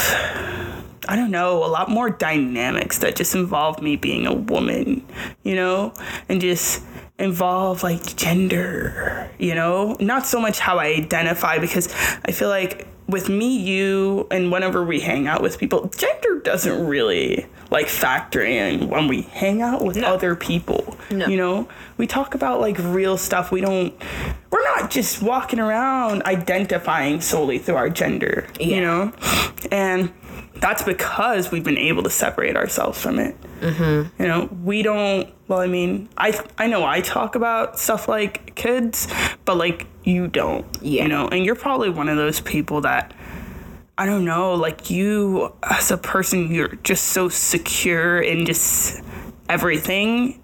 I 1.10 1.16
don't 1.16 1.32
know, 1.32 1.64
a 1.64 1.68
lot 1.68 1.90
more 1.90 2.10
dynamics 2.10 3.00
that 3.00 3.16
just 3.16 3.34
involve 3.34 3.82
me 3.82 3.96
being 3.96 4.28
a 4.28 4.34
woman, 4.34 5.06
you 5.42 5.56
know, 5.56 5.94
and 6.28 6.42
just 6.42 6.84
involve 7.18 7.82
like 7.82 8.18
gender, 8.18 9.30
you 9.40 9.56
know, 9.56 9.96
not 10.02 10.26
so 10.26 10.42
much 10.42 10.60
how 10.60 10.78
I 10.80 10.88
identify 10.88 11.60
because 11.60 11.88
I 12.26 12.32
feel 12.32 12.50
like 12.50 12.88
with 13.08 13.30
me, 13.30 13.58
you, 13.58 14.28
and 14.32 14.52
whenever 14.52 14.84
we 14.84 15.00
hang 15.00 15.28
out 15.28 15.42
with 15.42 15.58
people, 15.58 15.88
gender 15.98 16.40
doesn't 16.40 16.86
really 16.86 17.46
like 17.72 17.88
factor 17.88 18.42
in 18.42 18.90
when 18.90 19.08
we 19.08 19.22
hang 19.24 19.62
out 19.62 19.84
with 19.84 19.98
no. 19.98 20.14
other 20.14 20.36
people. 20.36 20.98
No. 21.10 21.28
You 21.28 21.38
know, 21.38 21.70
we 21.98 22.08
talk 22.08 22.36
about 22.36 22.60
like 22.60 22.78
real 22.80 23.18
stuff. 23.18 23.52
We 23.52 23.62
don't, 23.62 23.94
we're 24.52 24.64
not 24.76 24.90
just 24.90 25.22
walking 25.22 25.60
around 25.60 26.24
identifying 26.24 27.22
solely 27.22 27.60
through 27.60 27.76
our 27.76 27.90
gender, 27.90 28.48
yeah. 28.60 28.68
you 28.68 28.82
know? 28.82 29.14
And 29.72 30.12
that's 30.60 30.84
because 30.84 31.52
we've 31.52 31.64
been 31.64 31.78
able 31.78 32.04
to 32.04 32.10
separate 32.10 32.56
ourselves 32.56 33.02
from 33.02 33.20
it. 33.20 33.36
Mm-hmm. 33.62 34.22
You 34.22 34.28
know, 34.28 34.50
we 34.64 34.84
don't. 34.84 35.34
Well, 35.48 35.60
I 35.60 35.68
mean, 35.68 36.10
I 36.18 36.40
I 36.58 36.68
know 36.68 36.86
I 36.86 37.02
talk 37.02 37.36
about 37.36 37.80
stuff 37.80 38.08
like 38.08 38.56
kids, 38.56 39.08
but 39.46 39.58
like 39.58 39.88
you 40.04 40.28
don't. 40.28 40.66
Yeah. 40.82 41.04
You 41.04 41.10
know, 41.10 41.28
and 41.28 41.46
you're 41.46 41.56
probably 41.56 41.90
one 41.90 42.10
of 42.10 42.18
those 42.18 42.42
people 42.42 42.82
that 42.82 43.14
I 43.98 44.06
don't 44.06 44.26
know, 44.26 44.54
like 44.54 44.90
you 44.90 45.54
as 45.64 45.90
a 45.90 45.98
person, 45.98 46.54
you're 46.54 46.76
just 46.84 47.06
so 47.06 47.30
secure 47.30 48.22
in 48.22 48.46
just 48.46 49.02
everything 49.50 50.42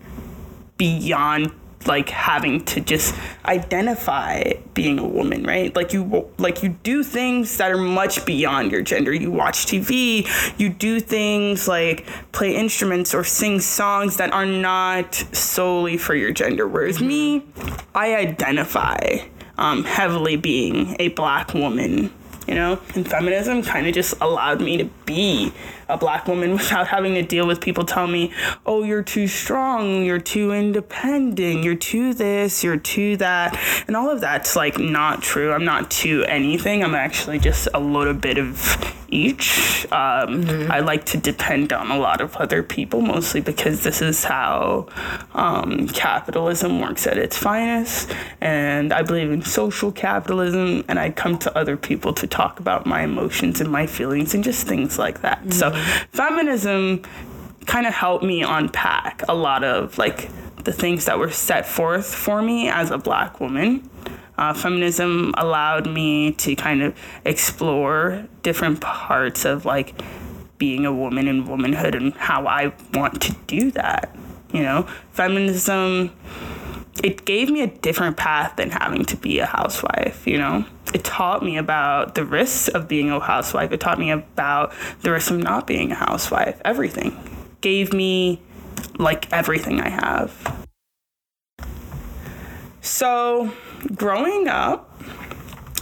beyond 0.77 1.51
like 1.87 2.09
having 2.09 2.63
to 2.65 2.81
just 2.81 3.15
identify 3.45 4.53
being 4.73 4.99
a 4.99 5.07
woman 5.07 5.43
right? 5.43 5.75
Like 5.75 5.93
you 5.93 6.29
like 6.37 6.63
you 6.63 6.69
do 6.69 7.03
things 7.03 7.57
that 7.57 7.71
are 7.71 7.77
much 7.77 8.25
beyond 8.25 8.71
your 8.71 8.81
gender. 8.81 9.13
You 9.13 9.31
watch 9.31 9.65
tv 9.65 10.27
you 10.57 10.69
do 10.69 10.99
things 10.99 11.67
like 11.67 12.05
play 12.31 12.55
instruments 12.55 13.13
or 13.13 13.23
sing 13.23 13.59
songs 13.59 14.17
that 14.17 14.31
are 14.31 14.45
not 14.45 15.15
solely 15.31 15.97
for 15.97 16.15
your 16.15 16.31
gender. 16.31 16.67
Whereas 16.67 17.01
me 17.01 17.45
i 17.95 18.15
identify 18.15 18.97
um, 19.57 19.83
heavily 19.83 20.35
being 20.35 20.95
a 20.99 21.09
black 21.09 21.53
woman 21.53 22.11
you 22.47 22.55
know? 22.55 22.79
And 22.95 23.09
feminism 23.09 23.63
kind 23.63 23.87
of 23.87 23.93
just 23.93 24.15
allowed 24.21 24.61
me 24.61 24.77
to 24.77 24.85
be 25.05 25.53
a 25.93 25.97
black 25.97 26.27
woman 26.27 26.53
without 26.53 26.87
having 26.87 27.13
to 27.13 27.21
deal 27.21 27.47
with 27.47 27.61
people 27.61 27.85
telling 27.85 28.11
me, 28.11 28.33
oh, 28.65 28.83
you're 28.83 29.03
too 29.03 29.27
strong, 29.27 30.03
you're 30.03 30.19
too 30.19 30.51
independent, 30.51 31.63
you're 31.63 31.75
too 31.75 32.13
this, 32.13 32.63
you're 32.63 32.77
too 32.77 33.15
that. 33.17 33.57
And 33.87 33.95
all 33.95 34.09
of 34.09 34.19
that's 34.19 34.55
like 34.55 34.79
not 34.79 35.21
true. 35.21 35.51
I'm 35.53 35.65
not 35.65 35.91
too 35.91 36.23
anything. 36.23 36.83
I'm 36.83 36.95
actually 36.95 37.39
just 37.39 37.67
a 37.73 37.79
little 37.79 38.13
bit 38.13 38.37
of 38.37 38.77
each. 39.13 39.85
Um, 39.91 40.43
mm-hmm. 40.43 40.71
I 40.71 40.79
like 40.79 41.05
to 41.05 41.17
depend 41.17 41.71
on 41.71 41.91
a 41.91 41.97
lot 41.97 42.19
of 42.19 42.35
other 42.37 42.63
people, 42.63 43.01
mostly 43.01 43.41
because 43.41 43.83
this 43.83 44.01
is 44.01 44.23
how 44.23 44.87
um, 45.33 45.87
capitalism 45.89 46.81
works 46.81 47.05
at 47.05 47.17
its 47.17 47.37
finest. 47.37 48.11
And 48.41 48.91
I 48.91 49.03
believe 49.03 49.31
in 49.31 49.43
social 49.43 49.91
capitalism, 49.91 50.83
and 50.87 50.97
I 50.99 51.11
come 51.11 51.37
to 51.39 51.57
other 51.57 51.77
people 51.77 52.13
to 52.13 52.27
talk 52.27 52.59
about 52.59 52.85
my 52.85 53.03
emotions 53.03 53.61
and 53.61 53.69
my 53.71 53.85
feelings 53.85 54.33
and 54.33 54.43
just 54.43 54.67
things 54.67 54.97
like 54.97 55.21
that. 55.21 55.39
Mm-hmm. 55.41 55.51
So 55.51 55.69
feminism 56.11 57.01
kind 57.65 57.87
of 57.87 57.93
helped 57.93 58.23
me 58.23 58.43
unpack 58.43 59.23
a 59.27 59.33
lot 59.33 59.63
of 59.63 59.97
like 59.97 60.29
the 60.63 60.73
things 60.73 61.05
that 61.05 61.19
were 61.19 61.31
set 61.31 61.65
forth 61.65 62.13
for 62.13 62.41
me 62.41 62.69
as 62.69 62.91
a 62.91 62.97
black 62.97 63.39
woman. 63.39 63.89
Uh, 64.37 64.53
feminism 64.53 65.33
allowed 65.37 65.87
me 65.87 66.31
to 66.33 66.55
kind 66.55 66.81
of 66.81 66.97
explore 67.25 68.27
different 68.41 68.81
parts 68.81 69.45
of 69.45 69.65
like 69.65 69.93
being 70.57 70.85
a 70.85 70.93
woman 70.93 71.27
and 71.27 71.47
womanhood 71.47 71.95
and 71.95 72.13
how 72.13 72.47
I 72.47 72.73
want 72.93 73.21
to 73.21 73.33
do 73.47 73.71
that. 73.71 74.15
You 74.51 74.63
know, 74.63 74.83
feminism 75.11 76.11
it 77.03 77.25
gave 77.25 77.49
me 77.49 77.61
a 77.61 77.67
different 77.67 78.17
path 78.17 78.55
than 78.55 78.69
having 78.69 79.05
to 79.05 79.17
be 79.17 79.39
a 79.39 79.45
housewife, 79.45 80.27
you 80.27 80.37
know? 80.37 80.65
It 80.93 81.03
taught 81.03 81.43
me 81.43 81.57
about 81.57 82.15
the 82.15 82.23
risks 82.23 82.67
of 82.67 82.87
being 82.87 83.09
a 83.09 83.19
housewife. 83.19 83.71
It 83.71 83.79
taught 83.79 83.99
me 83.99 84.11
about 84.11 84.73
the 85.01 85.11
risks 85.11 85.31
of 85.31 85.39
not 85.39 85.67
being 85.67 85.91
a 85.91 85.95
housewife. 85.95 86.61
Everything. 86.63 87.17
Gave 87.61 87.93
me 87.93 88.41
like 88.97 89.31
everything 89.33 89.81
I 89.81 89.89
have. 89.89 90.67
So, 92.81 93.51
growing 93.95 94.47
up, 94.47 95.01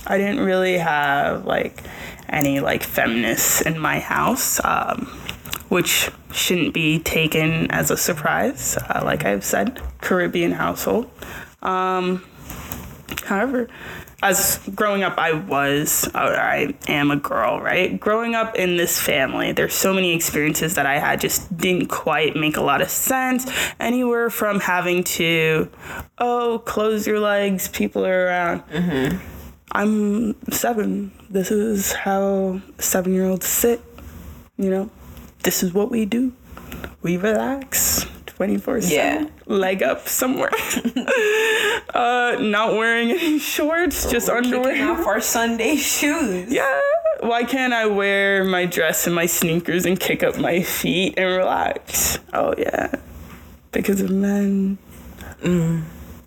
I 0.08 0.18
didn't 0.18 0.40
really 0.40 0.78
have 0.78 1.46
like 1.46 1.84
any 2.30 2.60
like 2.60 2.84
feminists 2.84 3.62
in 3.62 3.78
my 3.78 4.00
house. 4.00 4.64
Um, 4.64 5.12
which 5.72 6.12
shouldn't 6.34 6.74
be 6.74 7.00
taken 7.00 7.72
as 7.72 7.90
a 7.92 7.96
surprise. 7.96 8.76
Uh, 8.76 9.02
like 9.06 9.24
I've 9.24 9.46
said, 9.46 9.82
Caribbean 10.02 10.52
household. 10.52 11.10
Um, 11.62 12.26
however, 13.24 13.70
as 14.22 14.60
growing 14.76 15.04
up, 15.04 15.18
I 15.18 15.34
was, 15.34 16.10
I 16.14 16.76
am 16.88 17.12
a 17.12 17.16
girl, 17.16 17.60
right? 17.60 18.00
Growing 18.00 18.36
up 18.36 18.56
in 18.56 18.78
this 18.78 19.00
family, 19.00 19.52
there's 19.52 19.74
so 19.74 19.94
many 19.94 20.14
experiences 20.14 20.76
that 20.76 20.86
I 20.86 21.00
had 21.00 21.22
just 21.22 21.56
didn't 21.58 21.88
quite 21.88 22.36
make 22.36 22.58
a 22.58 22.62
lot 22.62 22.82
of 22.82 22.90
sense. 22.90 23.52
Anywhere 23.80 24.30
from 24.30 24.60
having 24.60 25.04
to, 25.04 25.70
oh, 26.18 26.62
close 26.66 27.08
your 27.08 27.20
legs, 27.20 27.68
people 27.68 28.06
are 28.06 28.26
around. 28.26 28.62
Mm-hmm. 28.70 29.18
I'm 29.74 30.52
seven. 30.52 31.12
This 31.30 31.50
is 31.50 31.94
how 31.94 32.62
seven 32.78 33.14
year 33.14 33.26
olds 33.26 33.48
sit, 33.48 33.82
you 34.58 34.70
know? 34.70 34.90
this 35.44 35.64
is 35.64 35.74
what 35.74 35.92
we 35.92 36.06
do. 36.06 36.34
We 37.02 37.18
relax 37.18 38.06
24 38.42 38.82
7. 38.82 38.92
Yeah. 38.92 39.30
Leg 39.46 39.84
up 39.84 40.08
somewhere. 40.08 40.50
uh, 41.94 42.38
not 42.40 42.74
wearing 42.74 43.12
any 43.12 43.38
shorts, 43.38 44.10
just 44.10 44.30
We're 44.30 44.38
underwear. 44.38 44.94
off 44.94 45.06
our 45.06 45.22
Sunday 45.22 45.76
shoes. 45.76 46.52
Yeah. 46.52 46.82
Why 47.20 47.44
can't 47.44 47.72
I 47.72 47.86
wear 47.86 48.44
my 48.44 48.66
dress 48.66 49.06
and 49.06 49.14
my 49.14 49.28
sneakers 49.28 49.86
and 49.86 50.00
kick 50.00 50.24
up 50.24 50.40
my 50.40 50.64
feet 50.64 51.14
and 51.20 51.38
relax? 51.38 52.18
Oh, 52.34 52.56
yeah. 52.58 52.96
Because 53.72 54.02
of 54.02 54.10
men. 54.10 54.80
Mm. 55.44 55.84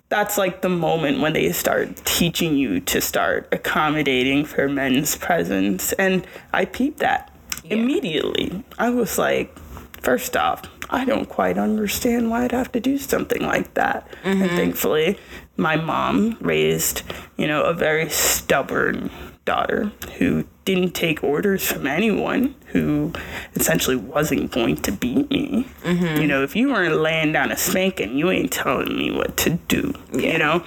That's 0.08 0.38
like 0.38 0.62
the 0.62 0.68
moment 0.68 1.18
when 1.18 1.32
they 1.32 1.50
start 1.50 1.96
teaching 2.04 2.56
you 2.56 2.78
to 2.78 3.00
start 3.00 3.48
accommodating 3.50 4.44
for 4.44 4.68
men's 4.68 5.16
presence. 5.16 5.92
And 5.94 6.24
I 6.52 6.64
peeped 6.66 7.00
that 7.00 7.36
yeah. 7.64 7.74
immediately. 7.74 8.62
I 8.78 8.90
was 8.90 9.18
like, 9.18 9.58
first 10.00 10.36
off, 10.36 10.62
I 10.90 11.04
don't 11.04 11.28
quite 11.28 11.58
understand 11.58 12.30
why 12.30 12.44
I'd 12.44 12.52
have 12.52 12.72
to 12.72 12.80
do 12.80 12.98
something 12.98 13.42
like 13.42 13.74
that. 13.74 14.08
Mm-hmm. 14.22 14.42
And 14.42 14.50
thankfully, 14.52 15.18
my 15.56 15.76
mom 15.76 16.36
raised, 16.40 17.02
you 17.36 17.46
know, 17.46 17.62
a 17.62 17.72
very 17.72 18.08
stubborn 18.10 19.10
daughter 19.44 19.92
who 20.18 20.44
didn't 20.64 20.94
take 20.94 21.22
orders 21.22 21.70
from 21.70 21.86
anyone, 21.86 22.54
who 22.68 23.12
essentially 23.54 23.96
wasn't 23.96 24.50
going 24.50 24.76
to 24.76 24.92
beat 24.92 25.30
me. 25.30 25.68
Mm-hmm. 25.82 26.22
You 26.22 26.26
know, 26.26 26.42
if 26.42 26.56
you 26.56 26.68
weren't 26.68 26.96
laying 26.96 27.32
down 27.32 27.52
a 27.52 27.56
spanking, 27.56 28.16
you 28.16 28.30
ain't 28.30 28.52
telling 28.52 28.96
me 28.96 29.10
what 29.10 29.36
to 29.38 29.50
do, 29.50 29.94
yeah. 30.12 30.32
you 30.32 30.38
know? 30.38 30.64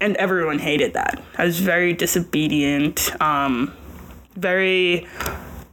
And 0.00 0.16
everyone 0.16 0.60
hated 0.60 0.94
that. 0.94 1.20
I 1.36 1.44
was 1.44 1.58
very 1.58 1.92
disobedient, 1.92 3.20
um, 3.20 3.74
very, 4.36 5.06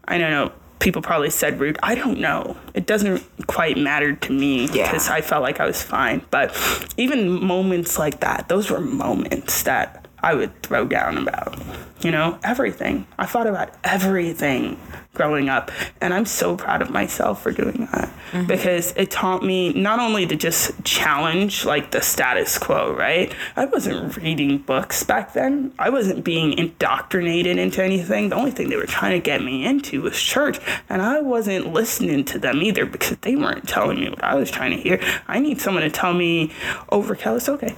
I 0.05 0.17
don't 0.17 0.31
know, 0.31 0.51
people 0.79 1.01
probably 1.01 1.29
said 1.29 1.59
rude. 1.59 1.77
I 1.83 1.95
don't 1.95 2.19
know. 2.19 2.57
It 2.73 2.85
doesn't 2.85 3.23
quite 3.47 3.77
matter 3.77 4.15
to 4.15 4.31
me 4.31 4.67
because 4.67 5.07
yeah. 5.07 5.13
I 5.13 5.21
felt 5.21 5.43
like 5.43 5.59
I 5.59 5.65
was 5.65 5.81
fine. 5.81 6.21
But 6.31 6.55
even 6.97 7.29
moments 7.29 7.99
like 7.99 8.21
that, 8.21 8.47
those 8.49 8.71
were 8.71 8.79
moments 8.79 9.63
that 9.63 10.07
I 10.21 10.33
would 10.33 10.61
throw 10.63 10.85
down 10.85 11.17
about. 11.17 11.59
You 12.01 12.11
know, 12.11 12.39
everything. 12.43 13.05
I 13.17 13.25
thought 13.25 13.45
about 13.45 13.73
everything 13.83 14.79
growing 15.13 15.49
up. 15.49 15.69
And 15.99 16.13
I'm 16.13 16.25
so 16.25 16.55
proud 16.55 16.81
of 16.81 16.89
myself 16.89 17.43
for 17.43 17.51
doing 17.51 17.89
that 17.91 18.09
mm-hmm. 18.31 18.45
because 18.45 18.93
it 18.95 19.11
taught 19.11 19.43
me 19.43 19.73
not 19.73 19.99
only 19.99 20.25
to 20.25 20.35
just 20.37 20.81
challenge 20.85 21.65
like 21.65 21.91
the 21.91 22.01
status 22.01 22.57
quo, 22.57 22.93
right? 22.93 23.33
I 23.57 23.65
wasn't 23.65 24.15
reading 24.15 24.59
books 24.59 25.03
back 25.03 25.33
then, 25.33 25.73
I 25.77 25.89
wasn't 25.89 26.23
being 26.23 26.57
indoctrinated 26.57 27.57
into 27.57 27.83
anything. 27.83 28.29
The 28.29 28.37
only 28.37 28.51
thing 28.51 28.69
they 28.69 28.77
were 28.77 28.85
trying 28.85 29.19
to 29.19 29.23
get 29.23 29.43
me 29.43 29.65
into 29.65 30.01
was 30.01 30.21
church. 30.21 30.57
And 30.87 31.01
I 31.01 31.19
wasn't 31.19 31.73
listening 31.73 32.23
to 32.25 32.39
them 32.39 32.61
either 32.61 32.85
because 32.85 33.17
they 33.17 33.35
weren't 33.35 33.67
telling 33.67 33.99
me 33.99 34.09
what 34.09 34.23
I 34.23 34.35
was 34.35 34.49
trying 34.49 34.71
to 34.71 34.77
hear. 34.77 35.01
I 35.27 35.39
need 35.39 35.59
someone 35.59 35.83
to 35.83 35.89
tell 35.89 36.13
me, 36.13 36.53
overkill 36.91 37.35
is 37.35 37.49
okay 37.49 37.75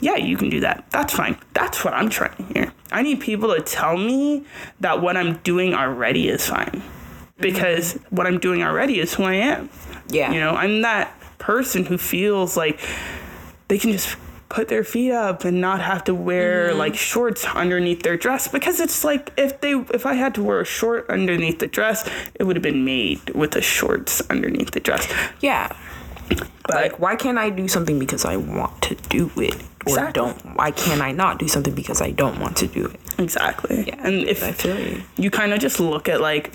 yeah, 0.00 0.16
you 0.16 0.36
can 0.36 0.50
do 0.50 0.60
that. 0.60 0.84
That's 0.90 1.12
fine. 1.12 1.36
That's 1.54 1.84
what 1.84 1.94
I'm 1.94 2.08
trying 2.08 2.44
hear. 2.54 2.72
I 2.90 3.02
need 3.02 3.20
people 3.20 3.54
to 3.54 3.60
tell 3.60 3.96
me 3.96 4.44
that 4.80 5.02
what 5.02 5.16
I'm 5.16 5.38
doing 5.38 5.74
already 5.74 6.28
is 6.28 6.46
fine. 6.46 6.82
Because 7.38 7.94
mm-hmm. 7.94 8.16
what 8.16 8.26
I'm 8.26 8.38
doing 8.38 8.62
already 8.62 9.00
is 9.00 9.14
who 9.14 9.24
I 9.24 9.34
am. 9.34 9.70
Yeah. 10.08 10.32
You 10.32 10.40
know, 10.40 10.54
I'm 10.54 10.82
that 10.82 11.14
person 11.38 11.84
who 11.84 11.98
feels 11.98 12.56
like 12.56 12.80
they 13.68 13.78
can 13.78 13.92
just 13.92 14.16
put 14.48 14.68
their 14.68 14.82
feet 14.82 15.12
up 15.12 15.44
and 15.44 15.60
not 15.60 15.80
have 15.80 16.04
to 16.04 16.14
wear 16.14 16.70
mm-hmm. 16.70 16.78
like 16.78 16.96
shorts 16.96 17.44
underneath 17.44 18.02
their 18.02 18.16
dress 18.16 18.48
because 18.48 18.80
it's 18.80 19.04
like 19.04 19.32
if 19.36 19.60
they 19.60 19.72
if 19.72 20.06
I 20.06 20.14
had 20.14 20.34
to 20.36 20.42
wear 20.42 20.60
a 20.60 20.64
short 20.64 21.08
underneath 21.10 21.58
the 21.58 21.66
dress, 21.66 22.08
it 22.34 22.44
would 22.44 22.56
have 22.56 22.62
been 22.62 22.84
made 22.84 23.30
with 23.30 23.50
the 23.50 23.60
shorts 23.60 24.22
underneath 24.30 24.70
the 24.70 24.80
dress. 24.80 25.06
Yeah. 25.40 25.76
But 26.28 26.74
like, 26.74 26.98
why 26.98 27.16
can't 27.16 27.38
I 27.38 27.50
do 27.50 27.66
something 27.66 27.98
because 27.98 28.24
I 28.24 28.36
want 28.36 28.82
to 28.82 28.94
do 28.94 29.30
it, 29.36 29.54
or 29.54 29.92
exactly. 29.92 30.12
don't? 30.12 30.56
Why 30.56 30.70
can't 30.70 31.00
I 31.00 31.12
not 31.12 31.38
do 31.38 31.48
something 31.48 31.74
because 31.74 32.02
I 32.02 32.10
don't 32.10 32.40
want 32.40 32.56
to 32.58 32.66
do 32.66 32.86
it? 32.86 33.00
Exactly. 33.18 33.84
Yeah, 33.86 34.06
and 34.06 34.28
if 34.28 34.42
I 34.42 34.52
feel 34.52 34.78
you, 34.78 35.02
you 35.16 35.30
kind 35.30 35.52
of 35.52 35.60
just 35.60 35.80
look 35.80 36.08
at 36.08 36.20
like 36.20 36.54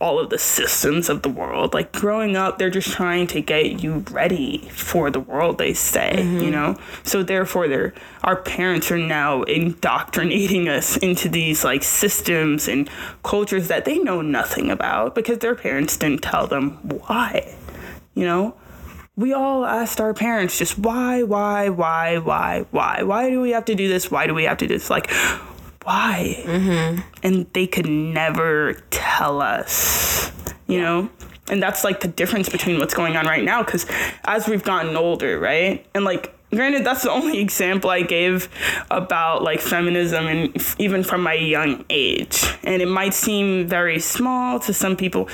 all 0.00 0.18
of 0.18 0.30
the 0.30 0.38
systems 0.38 1.08
of 1.08 1.22
the 1.22 1.28
world. 1.28 1.74
Like 1.74 1.92
growing 1.92 2.34
up, 2.34 2.58
they're 2.58 2.70
just 2.70 2.90
trying 2.90 3.26
to 3.28 3.42
get 3.42 3.82
you 3.82 4.04
ready 4.10 4.68
for 4.72 5.10
the 5.10 5.20
world. 5.20 5.58
They 5.58 5.74
say, 5.74 6.14
mm-hmm. 6.16 6.38
you 6.40 6.50
know. 6.50 6.78
So 7.02 7.22
therefore, 7.22 7.68
they're 7.68 7.92
our 8.22 8.36
parents 8.36 8.90
are 8.90 8.98
now 8.98 9.42
indoctrinating 9.42 10.68
us 10.68 10.96
into 10.96 11.28
these 11.28 11.64
like 11.64 11.82
systems 11.82 12.66
and 12.66 12.88
cultures 13.22 13.68
that 13.68 13.84
they 13.84 13.98
know 13.98 14.22
nothing 14.22 14.70
about 14.70 15.14
because 15.14 15.38
their 15.38 15.54
parents 15.54 15.96
didn't 15.96 16.22
tell 16.22 16.46
them 16.46 16.78
why. 16.82 17.54
You 18.14 18.24
know, 18.24 18.54
we 19.16 19.32
all 19.34 19.66
asked 19.66 20.00
our 20.00 20.14
parents 20.14 20.58
just 20.58 20.78
why, 20.78 21.22
why, 21.22 21.68
why, 21.68 22.18
why, 22.18 22.64
why? 22.70 23.02
Why 23.02 23.28
do 23.30 23.40
we 23.40 23.50
have 23.50 23.66
to 23.66 23.74
do 23.74 23.88
this? 23.88 24.10
Why 24.10 24.26
do 24.26 24.34
we 24.34 24.44
have 24.44 24.58
to 24.58 24.66
do 24.66 24.74
this? 24.74 24.88
Like, 24.88 25.10
why? 25.82 26.42
Mm-hmm. 26.44 27.00
And 27.22 27.46
they 27.52 27.66
could 27.66 27.88
never 27.88 28.74
tell 28.90 29.42
us, 29.42 30.32
you 30.66 30.80
know? 30.80 31.10
And 31.50 31.62
that's 31.62 31.84
like 31.84 32.00
the 32.00 32.08
difference 32.08 32.48
between 32.48 32.78
what's 32.78 32.94
going 32.94 33.16
on 33.16 33.26
right 33.26 33.44
now. 33.44 33.62
Because 33.62 33.84
as 34.24 34.48
we've 34.48 34.62
gotten 34.62 34.96
older, 34.96 35.38
right? 35.38 35.84
And 35.94 36.04
like, 36.04 36.34
granted, 36.50 36.84
that's 36.86 37.02
the 37.02 37.10
only 37.10 37.40
example 37.40 37.90
I 37.90 38.02
gave 38.02 38.48
about 38.90 39.42
like 39.42 39.60
feminism 39.60 40.28
and 40.28 40.56
even 40.78 41.02
from 41.02 41.22
my 41.22 41.34
young 41.34 41.84
age. 41.90 42.44
And 42.62 42.80
it 42.80 42.88
might 42.88 43.14
seem 43.14 43.66
very 43.66 43.98
small 43.98 44.60
to 44.60 44.72
some 44.72 44.96
people 44.96 45.28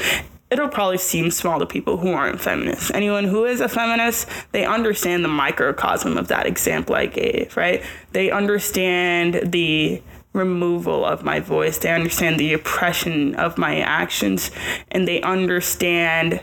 it'll 0.51 0.69
probably 0.69 0.99
seem 0.99 1.31
small 1.31 1.59
to 1.59 1.67
people 1.67 1.97
who 1.97 2.13
aren't 2.13 2.41
feminists. 2.41 2.91
Anyone 2.93 3.25
who 3.25 3.45
is 3.45 3.61
a 3.61 3.69
feminist, 3.69 4.29
they 4.53 4.65
understand 4.65 5.25
the 5.25 5.29
microcosm 5.29 6.17
of 6.17 6.29
that 6.29 6.47
example 6.47 6.95
I 6.95 7.07
gave, 7.07 7.57
right? 7.57 7.83
They 8.13 8.31
understand 8.31 9.53
the 9.53 10.03
removal 10.33 11.05
of 11.05 11.25
my 11.25 11.41
voice, 11.41 11.79
they 11.79 11.91
understand 11.91 12.39
the 12.39 12.53
oppression 12.53 13.35
of 13.37 13.57
my 13.57 13.81
actions, 13.81 14.51
and 14.91 15.09
they 15.09 15.21
understand 15.23 16.41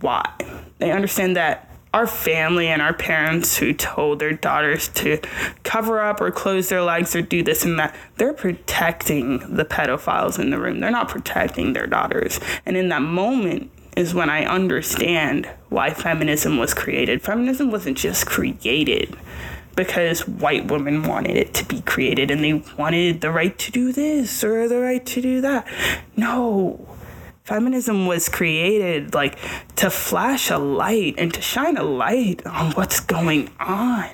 why. 0.00 0.28
They 0.78 0.90
understand 0.90 1.36
that 1.36 1.71
our 1.92 2.06
family 2.06 2.68
and 2.68 2.80
our 2.80 2.94
parents 2.94 3.58
who 3.58 3.74
told 3.74 4.18
their 4.18 4.32
daughters 4.32 4.88
to 4.88 5.18
cover 5.62 6.00
up 6.00 6.20
or 6.20 6.30
close 6.30 6.68
their 6.68 6.82
legs 6.82 7.14
or 7.14 7.22
do 7.22 7.42
this 7.42 7.64
and 7.64 7.78
that, 7.78 7.94
they're 8.16 8.32
protecting 8.32 9.56
the 9.56 9.64
pedophiles 9.64 10.38
in 10.38 10.50
the 10.50 10.58
room. 10.58 10.80
They're 10.80 10.90
not 10.90 11.08
protecting 11.08 11.72
their 11.74 11.86
daughters. 11.86 12.40
And 12.64 12.76
in 12.76 12.88
that 12.88 13.02
moment 13.02 13.70
is 13.96 14.14
when 14.14 14.30
I 14.30 14.44
understand 14.44 15.48
why 15.68 15.90
feminism 15.90 16.56
was 16.56 16.72
created. 16.72 17.20
Feminism 17.20 17.70
wasn't 17.70 17.98
just 17.98 18.26
created 18.26 19.14
because 19.76 20.26
white 20.26 20.70
women 20.70 21.02
wanted 21.02 21.36
it 21.36 21.54
to 21.54 21.64
be 21.64 21.80
created 21.82 22.30
and 22.30 22.42
they 22.42 22.62
wanted 22.76 23.20
the 23.20 23.30
right 23.30 23.58
to 23.58 23.70
do 23.70 23.92
this 23.92 24.42
or 24.42 24.68
the 24.68 24.80
right 24.80 25.04
to 25.06 25.20
do 25.20 25.40
that. 25.42 25.66
No 26.16 26.91
feminism 27.44 28.06
was 28.06 28.28
created 28.28 29.14
like 29.14 29.38
to 29.76 29.90
flash 29.90 30.50
a 30.50 30.58
light 30.58 31.14
and 31.18 31.32
to 31.34 31.40
shine 31.40 31.76
a 31.76 31.82
light 31.82 32.44
on 32.46 32.72
what's 32.72 33.00
going 33.00 33.50
on. 33.60 34.10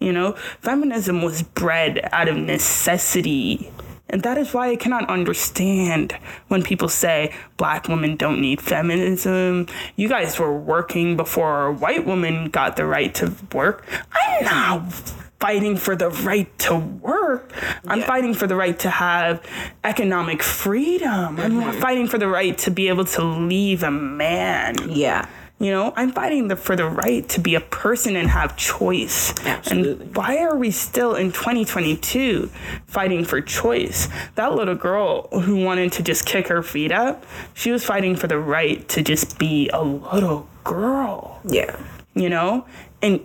You 0.00 0.12
know, 0.12 0.32
feminism 0.60 1.22
was 1.22 1.42
bred 1.42 2.08
out 2.12 2.28
of 2.28 2.36
necessity. 2.36 3.70
And 4.08 4.22
that 4.24 4.36
is 4.36 4.52
why 4.52 4.70
I 4.70 4.76
cannot 4.76 5.08
understand 5.08 6.18
when 6.48 6.62
people 6.62 6.88
say 6.88 7.32
black 7.56 7.88
women 7.88 8.16
don't 8.16 8.40
need 8.40 8.60
feminism. 8.60 9.68
You 9.96 10.08
guys 10.08 10.38
were 10.38 10.56
working 10.58 11.16
before 11.16 11.72
white 11.72 12.04
women 12.04 12.50
got 12.50 12.76
the 12.76 12.84
right 12.84 13.14
to 13.14 13.32
work. 13.52 13.86
I'm 14.12 14.44
not 14.44 15.14
fighting 15.42 15.76
for 15.76 15.96
the 15.96 16.08
right 16.08 16.56
to 16.56 16.76
work. 16.76 17.52
I'm 17.88 17.98
yeah. 17.98 18.06
fighting 18.06 18.32
for 18.32 18.46
the 18.46 18.54
right 18.54 18.78
to 18.78 18.88
have 18.88 19.44
economic 19.82 20.40
freedom. 20.40 21.36
Mm-hmm. 21.36 21.60
I'm 21.64 21.80
fighting 21.80 22.06
for 22.06 22.16
the 22.16 22.28
right 22.28 22.56
to 22.58 22.70
be 22.70 22.86
able 22.86 23.06
to 23.06 23.24
leave 23.24 23.82
a 23.82 23.90
man. 23.90 24.76
Yeah. 24.88 25.26
You 25.58 25.72
know, 25.72 25.92
I'm 25.96 26.12
fighting 26.12 26.46
the, 26.46 26.54
for 26.54 26.76
the 26.76 26.88
right 26.88 27.28
to 27.30 27.40
be 27.40 27.56
a 27.56 27.60
person 27.60 28.14
and 28.14 28.30
have 28.30 28.56
choice. 28.56 29.34
Absolutely. 29.44 30.06
And 30.06 30.16
why 30.16 30.38
are 30.38 30.56
we 30.56 30.70
still 30.70 31.16
in 31.16 31.32
2022 31.32 32.48
fighting 32.86 33.24
for 33.24 33.40
choice? 33.40 34.08
That 34.36 34.54
little 34.54 34.76
girl 34.76 35.26
who 35.40 35.64
wanted 35.64 35.90
to 35.94 36.04
just 36.04 36.24
kick 36.24 36.46
her 36.48 36.62
feet 36.62 36.92
up, 36.92 37.26
she 37.54 37.72
was 37.72 37.84
fighting 37.84 38.14
for 38.14 38.28
the 38.28 38.38
right 38.38 38.88
to 38.90 39.02
just 39.02 39.40
be 39.40 39.68
a 39.70 39.82
little 39.82 40.46
girl. 40.62 41.40
Yeah. 41.44 41.76
You 42.14 42.28
know? 42.28 42.64
And 43.02 43.20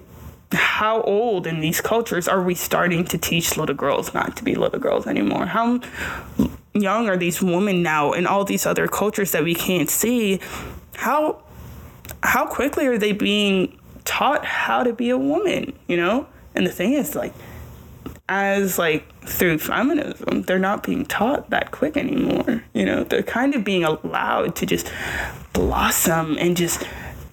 how 0.52 1.02
old 1.02 1.46
in 1.46 1.60
these 1.60 1.82
cultures 1.82 2.28
are 2.28 2.42
we 2.42 2.56
starting 2.56 3.04
to 3.06 3.18
teach 3.18 3.58
little 3.58 3.76
girls 3.76 4.14
not 4.14 4.38
to 4.38 4.44
be 4.44 4.56
little 4.56 4.80
girls 4.80 5.06
anymore? 5.06 5.46
How 5.46 5.82
young 6.74 7.10
are 7.10 7.18
these 7.18 7.42
women 7.42 7.84
now 7.84 8.14
in 8.14 8.26
all 8.26 8.46
these 8.46 8.66
other 8.66 8.88
cultures 8.88 9.32
that 9.32 9.44
we 9.44 9.56
can't 9.56 9.90
see? 9.90 10.40
How 10.96 11.44
how 12.24 12.46
quickly 12.46 12.88
are 12.88 12.98
they 12.98 13.12
being 13.12 13.78
taught 14.06 14.46
how 14.46 14.84
to 14.84 14.94
be 14.94 15.10
a 15.10 15.18
woman, 15.18 15.74
you 15.88 15.98
know? 15.98 16.28
And 16.56 16.66
the 16.66 16.72
thing 16.72 16.94
is 16.94 17.14
like 17.16 17.34
as 18.30 18.78
like 18.78 19.06
through 19.26 19.58
feminism, 19.58 20.44
they're 20.44 20.60
not 20.60 20.84
being 20.84 21.06
taught 21.06 21.50
that 21.50 21.72
quick 21.72 21.98
anymore. 21.98 22.64
You 22.74 22.86
know, 22.86 23.04
they're 23.04 23.24
kind 23.24 23.56
of 23.56 23.64
being 23.64 23.84
allowed 23.84 24.56
to 24.58 24.66
just 24.66 24.92
blossom 25.54 26.38
and 26.40 26.56
just 26.56 26.84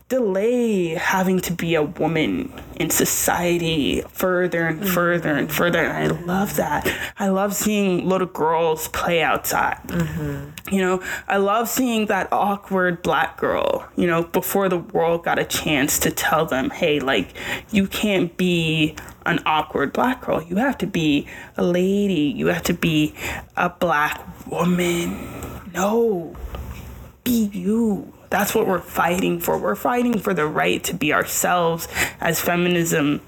delay 0.09 0.89
having 0.89 1.41
to 1.41 1.53
be 1.53 1.75
a 1.75 1.83
woman 1.83 2.53
in 2.77 2.91
society 2.91 4.03
further 4.09 4.67
and 4.67 4.89
further 4.89 5.35
and 5.35 5.51
further. 5.51 5.81
And 5.81 6.13
I 6.13 6.21
love 6.25 6.57
that. 6.57 6.89
I 7.19 7.29
love 7.29 7.55
seeing 7.55 8.09
little 8.09 8.27
girls 8.27 8.89
play 8.89 9.23
outside. 9.23 9.81
Mm-hmm. 9.87 10.75
You 10.75 10.81
know, 10.83 11.03
I 11.27 11.39
love 11.39 11.69
seeing 11.69 12.07
that 12.07 12.29
awkward 12.33 13.03
black 13.03 13.39
girl, 13.39 13.89
you 13.97 14.07
know, 14.07 14.25
before 14.25 14.69
the 14.69 14.79
world 14.79 15.25
got 15.25 15.39
a 15.39 15.45
chance 15.45 15.99
to 16.01 16.11
tell 16.11 16.47
them, 16.47 16.71
hey, 16.71 17.01
like, 17.01 17.35
you 17.71 17.87
can't 17.87 18.37
be 18.37 18.97
an 19.27 19.41
awkward 19.47 19.93
black 19.93 20.23
girl. 20.23 20.43
You 20.43 20.57
have 20.57 20.79
to 20.79 20.87
be 20.87 21.27
a 21.57 21.65
lady. 21.65 22.33
You 22.37 22.49
have 22.49 22.63
to 22.65 22.75
be 22.75 23.15
a 23.57 23.71
black 23.71 24.21
woman. 24.47 25.29
No, 25.73 26.37
be 27.25 27.51
you 27.53 28.14
that's 28.35 28.53
what 28.53 28.67
we're 28.67 28.81
fighting 28.81 29.39
for. 29.39 29.57
We're 29.57 29.77
fighting 29.77 30.19
for 30.19 30.35
the 30.35 30.45
right 30.45 30.83
to 30.85 30.93
be 30.93 31.13
ourselves 31.13 31.87
as 32.21 32.41
feminism, 32.41 33.21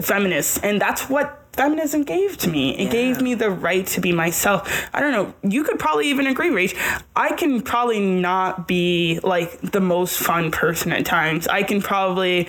feminists. 0.00 0.58
And 0.62 0.80
that's 0.80 1.10
what 1.10 1.38
feminism 1.52 2.02
gave 2.02 2.38
to 2.38 2.48
me. 2.48 2.74
It 2.78 2.84
yeah. 2.84 2.90
gave 2.90 3.20
me 3.20 3.34
the 3.34 3.50
right 3.50 3.86
to 3.88 4.00
be 4.00 4.10
myself. 4.10 4.88
I 4.94 5.00
don't 5.00 5.12
know. 5.12 5.34
You 5.42 5.64
could 5.64 5.78
probably 5.78 6.08
even 6.08 6.26
agree, 6.26 6.48
Rach. 6.48 6.74
I 7.14 7.34
can 7.34 7.60
probably 7.60 8.00
not 8.00 8.66
be 8.66 9.20
like 9.22 9.60
the 9.60 9.80
most 9.80 10.18
fun 10.18 10.50
person 10.50 10.92
at 10.92 11.04
times. 11.04 11.46
I 11.46 11.62
can 11.62 11.82
probably, 11.82 12.48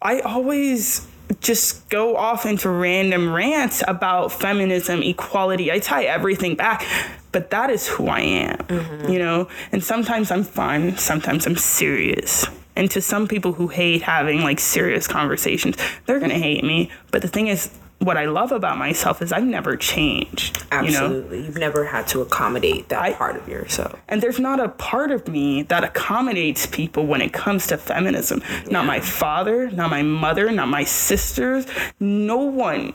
I 0.00 0.20
always 0.20 1.06
just 1.40 1.90
go 1.90 2.16
off 2.16 2.46
into 2.46 2.70
random 2.70 3.34
rants 3.34 3.82
about 3.86 4.32
feminism, 4.32 5.02
equality. 5.02 5.70
I 5.70 5.78
tie 5.78 6.04
everything 6.04 6.54
back 6.54 6.86
but 7.34 7.50
that 7.50 7.68
is 7.68 7.88
who 7.88 8.06
I 8.06 8.20
am, 8.20 8.58
mm-hmm. 8.58 9.10
you 9.10 9.18
know? 9.18 9.48
And 9.72 9.82
sometimes 9.82 10.30
I'm 10.30 10.44
fun, 10.44 10.96
sometimes 10.96 11.46
I'm 11.46 11.56
serious. 11.56 12.46
And 12.76 12.88
to 12.92 13.00
some 13.00 13.26
people 13.26 13.54
who 13.54 13.66
hate 13.66 14.02
having 14.02 14.42
like 14.42 14.60
serious 14.60 15.08
conversations, 15.08 15.76
they're 16.06 16.20
gonna 16.20 16.38
hate 16.38 16.62
me. 16.62 16.92
But 17.10 17.22
the 17.22 17.28
thing 17.28 17.48
is, 17.48 17.70
what 17.98 18.16
I 18.16 18.26
love 18.26 18.52
about 18.52 18.78
myself 18.78 19.20
is 19.20 19.32
I've 19.32 19.44
never 19.44 19.76
changed. 19.76 20.64
Absolutely. 20.70 21.38
You 21.38 21.42
know? 21.42 21.46
You've 21.48 21.58
never 21.58 21.84
had 21.86 22.06
to 22.08 22.20
accommodate 22.20 22.88
that 22.90 23.02
I- 23.02 23.12
part 23.14 23.34
of 23.34 23.48
yourself. 23.48 23.98
And 24.08 24.22
there's 24.22 24.38
not 24.38 24.60
a 24.60 24.68
part 24.68 25.10
of 25.10 25.26
me 25.26 25.62
that 25.64 25.82
accommodates 25.82 26.66
people 26.66 27.04
when 27.06 27.20
it 27.20 27.32
comes 27.32 27.66
to 27.68 27.78
feminism. 27.78 28.42
Not 28.70 28.86
my 28.86 29.00
father, 29.00 29.70
not 29.72 29.90
my 29.90 30.02
mother, 30.02 30.52
not 30.52 30.68
my 30.68 30.84
sisters. 30.84 31.66
No 31.98 32.38
one 32.38 32.92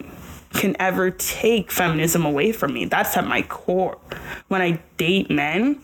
can 0.53 0.75
ever 0.79 1.11
take 1.11 1.71
feminism 1.71 2.25
away 2.25 2.51
from 2.51 2.73
me. 2.73 2.85
That's 2.85 3.15
at 3.17 3.27
my 3.27 3.41
core. 3.43 3.97
When 4.47 4.61
I 4.61 4.79
date 4.97 5.29
men, 5.29 5.79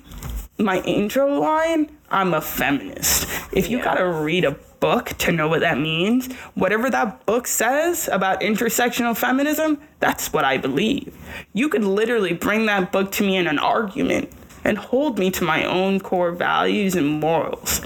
my 0.57 0.81
intro 0.81 1.39
line, 1.39 1.89
I'm 2.09 2.33
a 2.33 2.41
feminist. 2.41 3.27
If 3.51 3.69
you 3.69 3.77
Yeah. 3.77 3.83
gotta 3.83 4.07
read 4.07 4.45
a 4.45 4.55
book 4.79 5.13
to 5.17 5.31
know 5.31 5.47
what 5.47 5.61
that 5.61 5.79
means, 5.79 6.31
whatever 6.53 6.89
that 6.89 7.25
book 7.25 7.47
says 7.47 8.07
about 8.11 8.41
intersectional 8.41 9.15
feminism, 9.17 9.79
that's 9.99 10.31
what 10.31 10.45
I 10.45 10.57
believe. 10.57 11.13
You 11.53 11.69
could 11.69 11.83
literally 11.83 12.33
bring 12.33 12.65
that 12.67 12.91
book 12.91 13.11
to 13.13 13.23
me 13.23 13.37
in 13.37 13.47
an 13.47 13.59
argument 13.59 14.29
and 14.63 14.77
hold 14.77 15.17
me 15.19 15.31
to 15.31 15.43
my 15.43 15.63
own 15.63 15.99
core 15.99 16.31
values 16.31 16.95
and 16.95 17.19
morals. 17.19 17.81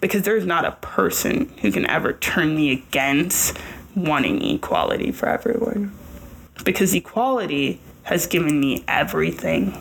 Because 0.00 0.22
there's 0.22 0.44
not 0.44 0.64
a 0.64 0.72
person 0.72 1.50
who 1.62 1.72
can 1.72 1.88
ever 1.88 2.12
turn 2.12 2.54
me 2.54 2.72
against 2.72 3.56
wanting 3.94 4.42
equality 4.44 5.12
for 5.12 5.28
everyone. 5.28 5.92
Because 6.64 6.94
equality 6.94 7.80
has 8.04 8.26
given 8.26 8.58
me 8.58 8.84
everything. 8.88 9.78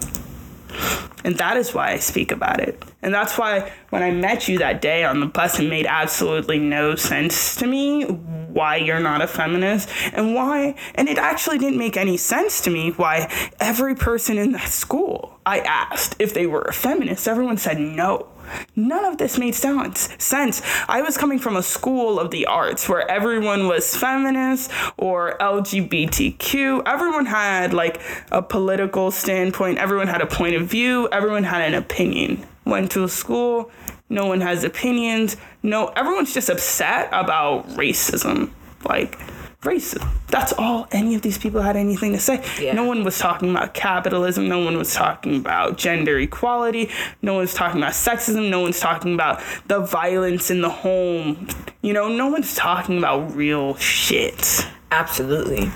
And 1.24 1.38
that 1.38 1.56
is 1.58 1.74
why 1.74 1.92
I 1.92 2.00
speak 2.00 2.32
about 2.32 2.60
it. 2.60 2.84
And 3.02 3.14
that's 3.14 3.38
why 3.38 3.72
when 3.90 4.04
I 4.04 4.12
met 4.12 4.48
you 4.48 4.58
that 4.60 4.82
day 4.82 5.04
on 5.04 5.20
the 5.20 5.26
bus, 5.26 5.60
it 5.60 5.70
made 5.70 5.86
absolutely 5.86 6.60
no 6.60 6.96
sense 6.96 7.56
to 7.58 7.68
me 7.68 8.04
why 8.04 8.78
you're 8.78 9.00
not 9.00 9.22
a 9.22 9.28
feminist 9.28 9.90
and 10.14 10.36
why, 10.36 10.76
and 10.96 11.10
it 11.10 11.18
actually 11.18 11.58
didn't 11.58 11.80
make 11.80 11.98
any 11.98 12.18
sense 12.18 12.62
to 12.62 12.70
me 12.70 12.92
why 12.92 13.32
every 13.60 13.96
person 13.96 14.38
in 14.38 14.52
that 14.52 14.70
school 14.70 15.40
I 15.46 15.60
asked 15.60 16.16
if 16.20 16.34
they 16.34 16.46
were 16.46 16.62
a 16.62 16.74
feminist, 16.74 17.28
everyone 17.28 17.58
said 17.58 17.80
no. 17.80 18.28
None 18.76 19.06
of 19.06 19.18
this 19.18 19.38
made 19.38 19.56
sense. 19.56 20.10
Sense. 20.18 20.62
I 20.88 21.02
was 21.02 21.18
coming 21.18 21.40
from 21.40 21.56
a 21.56 21.64
school 21.64 22.20
of 22.20 22.32
the 22.32 22.46
arts 22.46 22.88
where 22.88 23.10
everyone 23.10 23.68
was 23.68 23.96
feminist 23.96 24.72
or 24.98 25.38
LGBTQ. 25.40 26.84
Everyone 26.86 27.26
had 27.26 27.74
like 27.74 28.02
a 28.32 28.42
political 28.42 29.12
standpoint. 29.12 29.78
Everyone 29.78 30.08
had 30.08 30.22
a 30.22 30.28
point 30.28 30.56
of 30.56 30.68
view. 30.68 31.10
Everyone 31.12 31.44
had 31.44 31.62
an 31.62 31.74
opinion. 31.74 32.46
Went 32.66 32.92
to 32.92 33.04
a 33.04 33.10
school. 33.10 33.72
No 34.10 34.26
one 34.26 34.42
has 34.42 34.64
opinions. 34.64 35.38
No, 35.64 35.88
everyone's 35.88 36.34
just 36.34 36.50
upset 36.50 37.10
about 37.12 37.68
racism. 37.70 38.52
Like 38.86 39.18
racism. 39.64 40.08
That's 40.28 40.54
all 40.54 40.88
any 40.92 41.16
of 41.16 41.22
these 41.22 41.38
people 41.38 41.62
had 41.62 41.76
anything 41.76 42.12
to 42.14 42.20
say. 42.20 42.44
Yeah. 42.62 42.74
No 42.74 42.84
one 42.86 43.04
was 43.04 43.18
talking 43.18 43.52
about 43.52 43.74
capitalism. 43.74 44.48
No 44.48 44.60
one 44.60 44.78
was 44.78 44.94
talking 44.94 45.36
about 45.38 45.78
gender 45.78 46.20
equality. 46.20 46.90
No 47.22 47.36
one's 47.36 47.54
talking 47.54 47.82
about 47.82 47.94
sexism. 47.94 48.50
No 48.50 48.62
one's 48.62 48.80
talking 48.80 49.14
about 49.14 49.42
the 49.68 49.80
violence 49.80 50.50
in 50.52 50.62
the 50.62 50.70
home. 50.70 51.48
You 51.82 51.94
know, 51.94 52.08
no 52.08 52.28
one's 52.28 52.56
talking 52.56 52.98
about 52.98 53.36
real 53.36 53.76
shit. 53.76 54.68
Absolutely. 54.92 55.72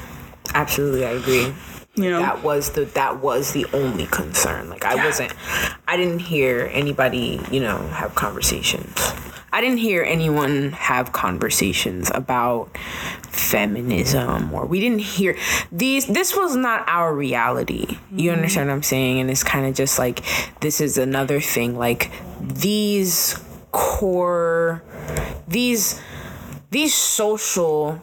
Absolutely, 0.54 1.06
I 1.06 1.12
agree. 1.12 1.54
You 1.96 2.12
know, 2.12 2.20
That 2.20 2.44
was 2.44 2.72
the 2.72 2.86
that 2.86 3.22
was 3.22 3.54
the 3.54 3.66
only 3.74 4.06
concern. 4.06 4.70
Like 4.70 4.86
I 4.86 5.04
wasn't 5.04 5.34
I 5.88 5.98
didn't 5.98 6.20
hear 6.20 6.70
anybody, 6.72 7.42
you 7.52 7.60
know, 7.60 7.78
have 7.88 8.14
conversations. 8.14 9.14
I 9.58 9.62
didn't 9.62 9.80
hear 9.80 10.04
anyone 10.04 10.74
have 10.74 11.14
conversations 11.14 12.12
about 12.14 12.78
feminism 13.32 14.54
or 14.54 14.68
we 14.68 14.80
didn't 14.80 15.00
hear 15.00 15.36
these 15.72 16.06
this 16.06 16.36
was 16.36 16.56
not 16.56 16.88
our 16.88 17.12
reality. 17.12 17.98
You 18.12 18.30
mm-hmm. 18.30 18.38
understand 18.38 18.70
what 18.70 18.76
I'm 18.76 18.84
saying? 18.84 19.20
And 19.20 19.32
it's 19.32 19.44
kind 19.44 19.66
of 19.66 19.74
just 19.74 19.98
like 19.98 20.24
this 20.62 20.80
is 20.80 21.00
another 21.00 21.42
thing 21.42 21.76
like 21.76 22.12
these 22.40 23.44
core 23.72 24.84
these 25.48 26.00
these 26.70 26.94
social 26.94 28.00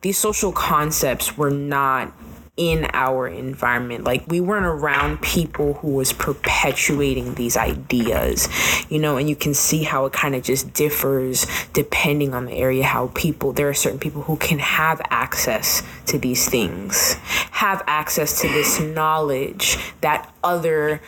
these 0.00 0.16
social 0.16 0.50
concepts 0.50 1.36
were 1.36 1.50
not 1.50 2.10
in 2.56 2.86
our 2.92 3.28
environment. 3.28 4.04
Like 4.04 4.26
we 4.26 4.40
weren't 4.40 4.66
around 4.66 5.20
people 5.22 5.74
who 5.74 5.88
was 5.88 6.12
perpetuating 6.12 7.34
these 7.34 7.56
ideas 7.56 8.48
you 8.88 8.98
know 8.98 9.16
and 9.16 9.28
you 9.28 9.36
can 9.36 9.54
see 9.54 9.82
how 9.82 10.06
it 10.06 10.12
kind 10.12 10.34
of 10.34 10.42
just 10.42 10.72
differs 10.72 11.46
depending 11.72 12.34
on 12.34 12.46
the 12.46 12.52
area 12.52 12.84
how 12.84 13.10
people 13.14 13.52
there 13.52 13.68
are 13.68 13.74
certain 13.74 13.98
people 13.98 14.22
who 14.22 14.36
can 14.36 14.58
have 14.58 15.00
access 15.10 15.82
to 16.06 16.18
these 16.18 16.48
things 16.48 17.14
have 17.52 17.82
access 17.86 18.40
to 18.40 18.48
this 18.48 18.80
knowledge 18.80 19.76
that 20.00 20.32
other 20.42 21.00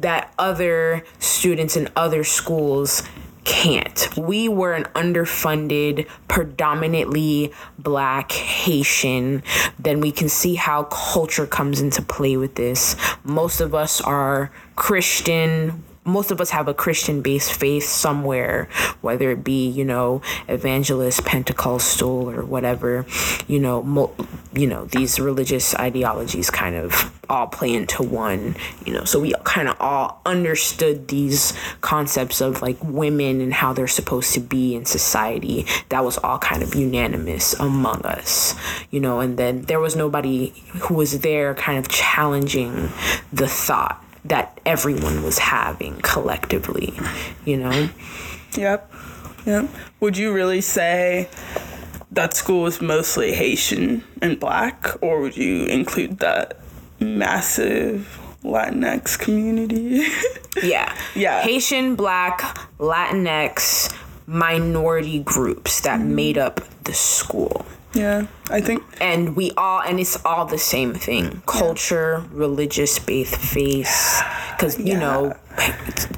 that 0.00 0.32
other 0.38 1.04
students 1.18 1.76
in 1.76 1.88
other 1.94 2.24
schools 2.24 3.02
can't. 3.44 4.08
We 4.16 4.48
were 4.48 4.72
an 4.74 4.84
underfunded, 4.94 6.08
predominantly 6.28 7.52
black 7.78 8.32
Haitian. 8.32 9.42
Then 9.78 10.00
we 10.00 10.12
can 10.12 10.28
see 10.28 10.54
how 10.54 10.84
culture 10.84 11.46
comes 11.46 11.80
into 11.80 12.02
play 12.02 12.36
with 12.36 12.54
this. 12.54 12.96
Most 13.24 13.60
of 13.60 13.74
us 13.74 14.00
are 14.00 14.50
Christian. 14.76 15.84
Most 16.04 16.30
of 16.30 16.40
us 16.40 16.50
have 16.50 16.68
a 16.68 16.74
Christian 16.74 17.22
based 17.22 17.52
faith 17.52 17.84
somewhere, 17.84 18.68
whether 19.00 19.30
it 19.30 19.44
be, 19.44 19.68
you 19.68 19.84
know, 19.84 20.20
evangelist, 20.48 21.24
Pentecostal, 21.24 22.28
or 22.30 22.44
whatever. 22.44 23.06
You 23.46 23.60
know, 23.60 23.82
mo- 23.82 24.14
you 24.52 24.66
know, 24.66 24.86
these 24.86 25.20
religious 25.20 25.74
ideologies 25.74 26.50
kind 26.50 26.74
of 26.74 27.12
all 27.30 27.46
play 27.46 27.72
into 27.72 28.02
one, 28.02 28.56
you 28.84 28.92
know. 28.92 29.04
So 29.04 29.20
we 29.20 29.32
kind 29.44 29.68
of 29.68 29.76
all 29.80 30.20
understood 30.26 31.08
these 31.08 31.54
concepts 31.80 32.40
of 32.40 32.62
like 32.62 32.76
women 32.82 33.40
and 33.40 33.54
how 33.54 33.72
they're 33.72 33.86
supposed 33.86 34.34
to 34.34 34.40
be 34.40 34.74
in 34.74 34.84
society. 34.84 35.66
That 35.88 36.04
was 36.04 36.18
all 36.18 36.38
kind 36.38 36.62
of 36.62 36.74
unanimous 36.74 37.54
among 37.54 38.02
us, 38.02 38.54
you 38.90 39.00
know. 39.00 39.20
And 39.20 39.38
then 39.38 39.62
there 39.62 39.80
was 39.80 39.96
nobody 39.96 40.48
who 40.80 40.94
was 40.94 41.20
there 41.20 41.54
kind 41.54 41.78
of 41.78 41.88
challenging 41.88 42.90
the 43.32 43.48
thought 43.48 44.01
that 44.24 44.60
everyone 44.64 45.22
was 45.22 45.38
having 45.38 46.00
collectively, 46.02 46.92
you 47.44 47.56
know. 47.56 47.88
Yep. 48.56 48.92
Yep. 49.46 49.68
Would 50.00 50.16
you 50.16 50.32
really 50.32 50.60
say 50.60 51.28
that 52.12 52.34
school 52.34 52.62
was 52.62 52.80
mostly 52.80 53.32
Haitian 53.32 54.04
and 54.20 54.38
black, 54.38 55.02
or 55.02 55.20
would 55.20 55.36
you 55.36 55.64
include 55.66 56.18
that 56.18 56.58
massive 57.00 58.18
Latinx 58.44 59.18
community? 59.18 60.04
Yeah. 60.62 60.94
Yeah. 61.14 61.40
Haitian, 61.40 61.96
Black, 61.96 62.40
Latinx, 62.78 63.90
minority 64.26 65.20
groups 65.20 65.80
that 65.80 66.00
made 66.00 66.36
mm-hmm. 66.36 66.46
up 66.46 66.84
the 66.84 66.92
school. 66.92 67.64
Yeah, 67.94 68.26
I 68.50 68.60
think. 68.60 68.82
And 69.00 69.36
we 69.36 69.52
all, 69.56 69.80
and 69.82 70.00
it's 70.00 70.22
all 70.24 70.46
the 70.46 70.58
same 70.58 70.94
thing 70.94 71.42
culture, 71.46 72.24
religious 72.32 72.98
faith, 72.98 73.36
faith. 73.36 74.22
Because, 74.56 74.78
you 74.78 74.96
know, 74.96 75.34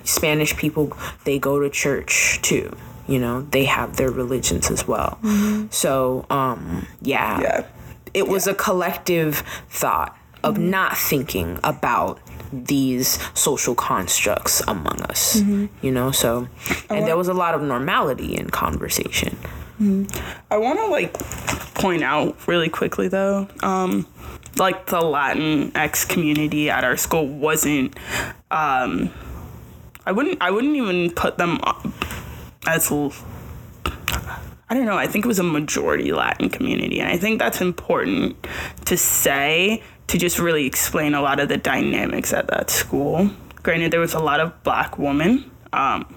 Spanish 0.05 0.57
people, 0.57 0.97
they 1.25 1.39
go 1.39 1.61
to 1.61 1.71
church 1.71 2.41
too. 2.43 2.77
You 3.07 3.19
know, 3.19 3.43
they 3.43 3.65
have 3.65 3.97
their 3.97 4.11
religions 4.11 4.71
as 4.71 4.87
well. 4.87 5.19
Mm-hmm. 5.23 5.67
So, 5.71 6.27
um, 6.31 6.87
yeah. 7.03 7.41
Yeah. 7.41 7.67
It 8.13 8.29
was 8.29 8.47
a 8.47 8.55
collective 8.55 9.39
thought 9.69 10.17
of 10.43 10.55
mm-hmm. 10.55 10.71
not 10.71 10.97
thinking 10.97 11.59
about 11.65 12.21
these 12.53 13.19
social 13.35 13.75
constructs 13.75 14.63
among 14.69 15.03
us, 15.03 15.41
mm-hmm. 15.41 15.67
you 15.85 15.91
know. 15.91 16.13
So, 16.13 16.47
and 16.89 17.07
there 17.07 17.17
was 17.17 17.29
a 17.29 17.35
lot 17.35 17.55
of 17.55 17.63
normality 17.63 18.37
in 18.37 18.51
conversation. 18.51 19.37
I 20.51 20.57
want 20.57 20.79
to 20.79 20.87
like 20.87 21.17
point 21.75 22.03
out 22.03 22.47
really 22.47 22.69
quickly 22.69 23.09
though, 23.09 23.49
um, 23.63 24.07
like 24.57 24.87
the 24.87 25.01
Latinx 25.01 26.09
community 26.09 26.71
at 26.71 26.85
our 26.85 26.97
school 26.97 27.27
wasn't. 27.27 27.97
Um, 28.51 29.11
I 30.07 30.13
wouldn't. 30.13 30.39
I 30.41 30.51
wouldn't 30.51 30.77
even 30.77 31.11
put 31.11 31.39
them 31.39 31.61
as. 32.67 32.91
I 34.67 34.75
don't 34.75 34.87
know. 34.87 34.97
I 34.97 35.07
think 35.07 35.25
it 35.25 35.29
was 35.29 35.39
a 35.39 35.45
majority 35.45 36.13
Latin 36.13 36.49
community, 36.49 37.01
and 37.01 37.09
I 37.09 37.17
think 37.17 37.39
that's 37.39 37.61
important 37.61 38.47
to 38.87 38.97
say 38.97 39.83
to 40.09 40.19
just 40.19 40.39
really 40.39 40.67
explain 40.67 41.15
a 41.15 41.23
lot 41.23 41.41
of 41.41 41.49
the 41.49 41.57
dynamics 41.57 42.33
at 42.33 42.49
that 42.49 42.71
school. 42.71 43.31
Granted, 43.63 43.93
there 43.93 44.01
was 44.01 44.15
a 44.15 44.21
lot 44.21 44.41
of 44.41 44.63
black 44.63 44.99
women, 44.99 45.51
um, 45.73 46.15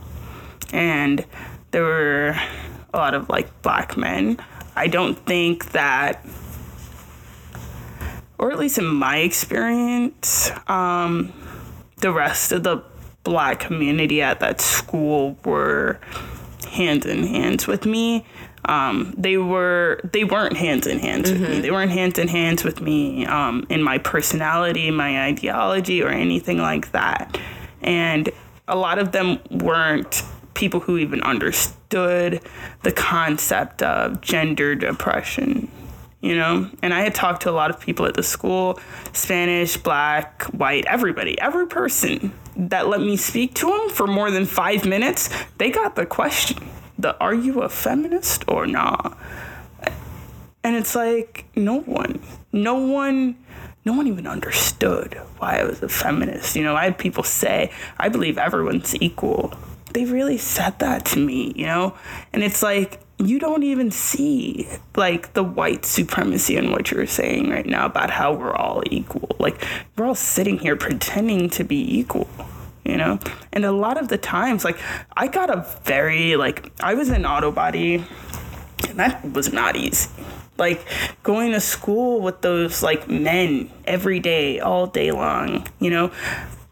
and 0.74 1.26
there 1.72 1.84
were 1.84 2.36
a 2.93 2.97
lot 2.97 3.14
of 3.14 3.30
like 3.30 3.62
black 3.62 3.95
men. 3.95 4.38
I 4.78 4.88
don't 4.88 5.17
think 5.25 5.71
that, 5.71 6.23
or 8.38 8.51
at 8.51 8.59
least 8.59 8.78
in 8.78 8.86
my 8.86 9.17
experience, 9.17 10.51
um, 10.67 11.34
the 11.97 12.11
rest 12.13 12.51
of 12.51 12.63
the 12.63 12.84
black 13.23 13.59
community 13.59 14.21
at 14.21 14.39
that 14.39 14.61
school 14.61 15.38
were 15.43 15.99
hand 16.69 17.05
in 17.05 17.23
hands 17.25 17.65
with 17.67 17.86
me. 17.86 18.23
um, 18.65 19.13
they 19.17 19.38
were 19.38 19.99
they 20.11 20.23
weren't 20.23 20.57
hands 20.57 20.88
in 20.88 20.99
hands 20.99 21.32
with 21.32 21.41
me. 21.41 21.61
They 21.61 21.71
weren't 21.71 21.91
hands 21.91 22.19
in 22.19 22.28
hands 22.28 22.63
with 22.63 22.82
me 22.82 23.25
um, 23.25 23.65
in 23.69 23.82
my 23.82 23.97
personality, 23.97 24.91
my 24.91 25.23
ideology, 25.25 26.03
or 26.03 26.09
anything 26.09 26.57
like 26.57 26.91
that. 26.91 27.39
And 27.82 28.30
a 28.67 28.75
lot 28.75 28.99
of 28.99 29.11
them 29.13 29.39
weren't 29.49 30.23
people 30.53 30.80
who 30.82 30.97
even 30.97 31.21
understood 31.21 31.76
the 31.89 32.93
concept 32.95 33.81
of 33.81 34.21
gendered 34.21 34.83
oppression 34.83 35.69
you 36.21 36.35
know 36.35 36.69
and 36.81 36.93
i 36.93 37.01
had 37.01 37.13
talked 37.13 37.43
to 37.43 37.49
a 37.49 37.51
lot 37.51 37.69
of 37.69 37.79
people 37.79 38.05
at 38.05 38.13
the 38.15 38.23
school 38.23 38.79
spanish 39.13 39.77
black 39.77 40.43
white 40.45 40.85
everybody 40.85 41.39
every 41.39 41.67
person 41.67 42.31
that 42.55 42.88
let 42.88 42.99
me 42.99 43.15
speak 43.15 43.53
to 43.53 43.67
them 43.67 43.89
for 43.89 44.07
more 44.07 44.31
than 44.31 44.45
five 44.45 44.85
minutes 44.85 45.29
they 45.57 45.69
got 45.69 45.95
the 45.95 46.05
question 46.05 46.67
the 46.97 47.17
are 47.19 47.33
you 47.33 47.61
a 47.61 47.69
feminist 47.69 48.43
or 48.47 48.65
not 48.65 49.17
and 50.63 50.75
it's 50.75 50.95
like 50.95 51.45
no 51.55 51.79
one 51.81 52.19
no 52.51 52.75
one 52.75 53.35
no 53.88 53.93
one 53.93 54.07
even 54.07 54.27
understood 54.27 55.13
why 55.38 55.59
I 55.59 55.63
was 55.63 55.81
a 55.81 55.88
feminist. 55.88 56.57
You 56.57 56.63
know, 56.63 56.75
I 56.75 56.83
had 56.83 56.97
people 56.97 57.23
say, 57.23 57.71
I 57.97 58.09
believe 58.09 58.38
everyone's 58.38 58.93
equal. 59.01 59.53
They 59.97 60.05
really 60.05 60.37
said 60.37 60.77
that 60.77 61.05
to 61.05 61.19
me, 61.19 61.53
you 61.55 61.65
know? 61.65 61.95
And 62.31 62.43
it's 62.43 62.61
like, 62.61 62.99
you 63.17 63.39
don't 63.39 63.63
even 63.63 63.89
see 63.89 64.67
like 64.95 65.33
the 65.33 65.41
white 65.41 65.85
supremacy 65.85 66.55
in 66.55 66.69
what 66.69 66.91
you're 66.91 67.07
saying 67.07 67.49
right 67.49 67.65
now 67.65 67.87
about 67.87 68.11
how 68.11 68.31
we're 68.33 68.53
all 68.53 68.83
equal. 68.91 69.35
Like, 69.39 69.65
we're 69.95 70.05
all 70.05 70.13
sitting 70.13 70.59
here 70.59 70.75
pretending 70.75 71.49
to 71.49 71.63
be 71.63 71.97
equal 71.97 72.29
you 72.85 72.95
know 72.95 73.19
and 73.51 73.65
a 73.65 73.71
lot 73.71 73.99
of 73.99 74.07
the 74.07 74.17
times 74.17 74.63
like 74.63 74.77
i 75.17 75.27
got 75.27 75.49
a 75.49 75.67
very 75.83 76.37
like 76.37 76.71
i 76.79 76.93
was 76.93 77.09
in 77.09 77.25
auto 77.25 77.51
body 77.51 77.95
and 78.87 78.97
that 78.97 79.33
was 79.33 79.51
not 79.51 79.75
easy 79.75 80.09
like 80.57 80.85
going 81.21 81.51
to 81.51 81.59
school 81.59 82.21
with 82.21 82.39
those 82.41 82.81
like 82.81 83.09
men 83.09 83.69
every 83.83 84.21
day 84.21 84.61
all 84.61 84.87
day 84.87 85.11
long 85.11 85.67
you 85.81 85.89
know 85.89 86.09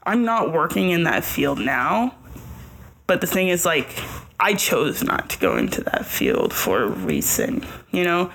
i'm 0.03 0.23
not 0.23 0.53
working 0.53 0.91
in 0.91 1.03
that 1.03 1.26
field 1.26 1.59
now 1.59 2.15
but 3.08 3.22
the 3.22 3.28
thing 3.28 3.47
is 3.47 3.66
like 3.66 3.89
i 4.39 4.53
chose 4.53 5.03
not 5.03 5.30
to 5.30 5.39
go 5.39 5.58
into 5.58 5.82
that 5.82 6.06
field 6.06 6.53
for 6.53 6.84
a 6.84 6.88
reason 6.88 7.66
you 7.95 8.03
know? 8.03 8.32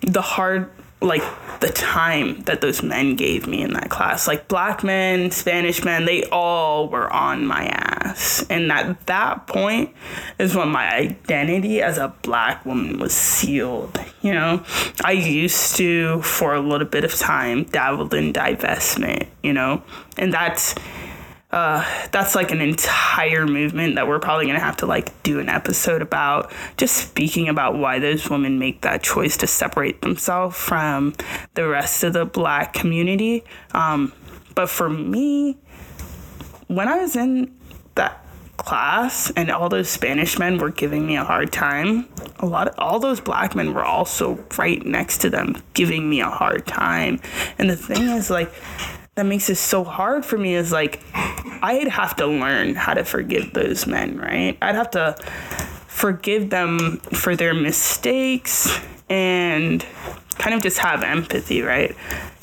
The 0.00 0.22
hard 0.22 0.70
like 1.02 1.22
the 1.60 1.68
time 1.68 2.40
that 2.44 2.62
those 2.62 2.82
men 2.82 3.14
gave 3.14 3.46
me 3.46 3.60
in 3.60 3.74
that 3.74 3.90
class 3.90 4.26
like 4.26 4.48
black 4.48 4.82
men 4.82 5.30
spanish 5.30 5.84
men 5.84 6.06
they 6.06 6.24
all 6.24 6.88
were 6.88 7.12
on 7.12 7.46
my 7.46 7.66
ass. 7.66 8.46
And 8.48 8.72
at 8.72 9.06
that 9.06 9.46
point 9.46 9.94
is 10.38 10.54
when 10.56 10.70
my 10.70 10.90
identity 10.94 11.82
as 11.82 11.98
a 11.98 12.14
black 12.22 12.64
woman 12.64 12.98
was 12.98 13.12
sealed 13.12 13.98
you 14.22 14.32
know? 14.32 14.64
I 15.04 15.12
used 15.12 15.76
to 15.76 16.22
for 16.22 16.54
a 16.54 16.60
little 16.60 16.88
bit 16.88 17.04
of 17.04 17.14
time 17.14 17.64
dabbled 17.64 18.14
in 18.14 18.32
divestment 18.32 19.26
you 19.42 19.52
know? 19.52 19.82
And 20.16 20.32
that's 20.32 20.74
uh, 21.54 21.84
that's 22.10 22.34
like 22.34 22.50
an 22.50 22.60
entire 22.60 23.46
movement 23.46 23.94
that 23.94 24.08
we're 24.08 24.18
probably 24.18 24.46
gonna 24.46 24.58
have 24.58 24.76
to 24.78 24.86
like 24.86 25.22
do 25.22 25.38
an 25.38 25.48
episode 25.48 26.02
about 26.02 26.52
just 26.76 26.96
speaking 26.96 27.48
about 27.48 27.76
why 27.76 27.98
those 28.00 28.28
women 28.28 28.58
make 28.58 28.80
that 28.80 29.02
choice 29.02 29.36
to 29.36 29.46
separate 29.46 30.02
themselves 30.02 30.56
from 30.56 31.14
the 31.54 31.66
rest 31.66 32.02
of 32.02 32.12
the 32.12 32.24
black 32.24 32.72
community. 32.72 33.44
Um, 33.72 34.12
but 34.54 34.68
for 34.68 34.88
me 34.88 35.58
when 36.68 36.88
i 36.88 36.96
was 36.96 37.14
in 37.16 37.54
that 37.94 38.24
class 38.56 39.30
and 39.32 39.50
all 39.50 39.68
those 39.68 39.88
spanish 39.88 40.38
men 40.38 40.58
were 40.58 40.70
giving 40.70 41.06
me 41.06 41.16
a 41.16 41.24
hard 41.24 41.52
time 41.52 42.08
a 42.38 42.46
lot 42.46 42.68
of 42.68 42.74
all 42.78 42.98
those 42.98 43.20
black 43.20 43.54
men 43.54 43.72
were 43.74 43.84
also 43.84 44.38
right 44.58 44.84
next 44.84 45.18
to 45.18 45.30
them 45.30 45.56
giving 45.72 46.08
me 46.08 46.20
a 46.20 46.28
hard 46.28 46.66
time. 46.66 47.20
And 47.58 47.70
the 47.70 47.76
thing 47.76 48.02
is 48.08 48.28
like 48.30 48.52
that 49.14 49.26
makes 49.26 49.48
it 49.48 49.56
so 49.56 49.84
hard 49.84 50.24
for 50.24 50.36
me 50.36 50.54
is 50.54 50.72
like 50.72 51.02
I'd 51.62 51.88
have 51.88 52.16
to 52.16 52.26
learn 52.26 52.74
how 52.74 52.94
to 52.94 53.04
forgive 53.04 53.52
those 53.52 53.86
men, 53.86 54.18
right? 54.18 54.58
I'd 54.60 54.74
have 54.74 54.90
to 54.92 55.16
forgive 55.86 56.50
them 56.50 56.98
for 56.98 57.36
their 57.36 57.54
mistakes 57.54 58.80
and 59.08 59.84
kind 60.38 60.54
of 60.54 60.62
just 60.62 60.78
have 60.78 61.02
empathy, 61.02 61.62
right? 61.62 61.96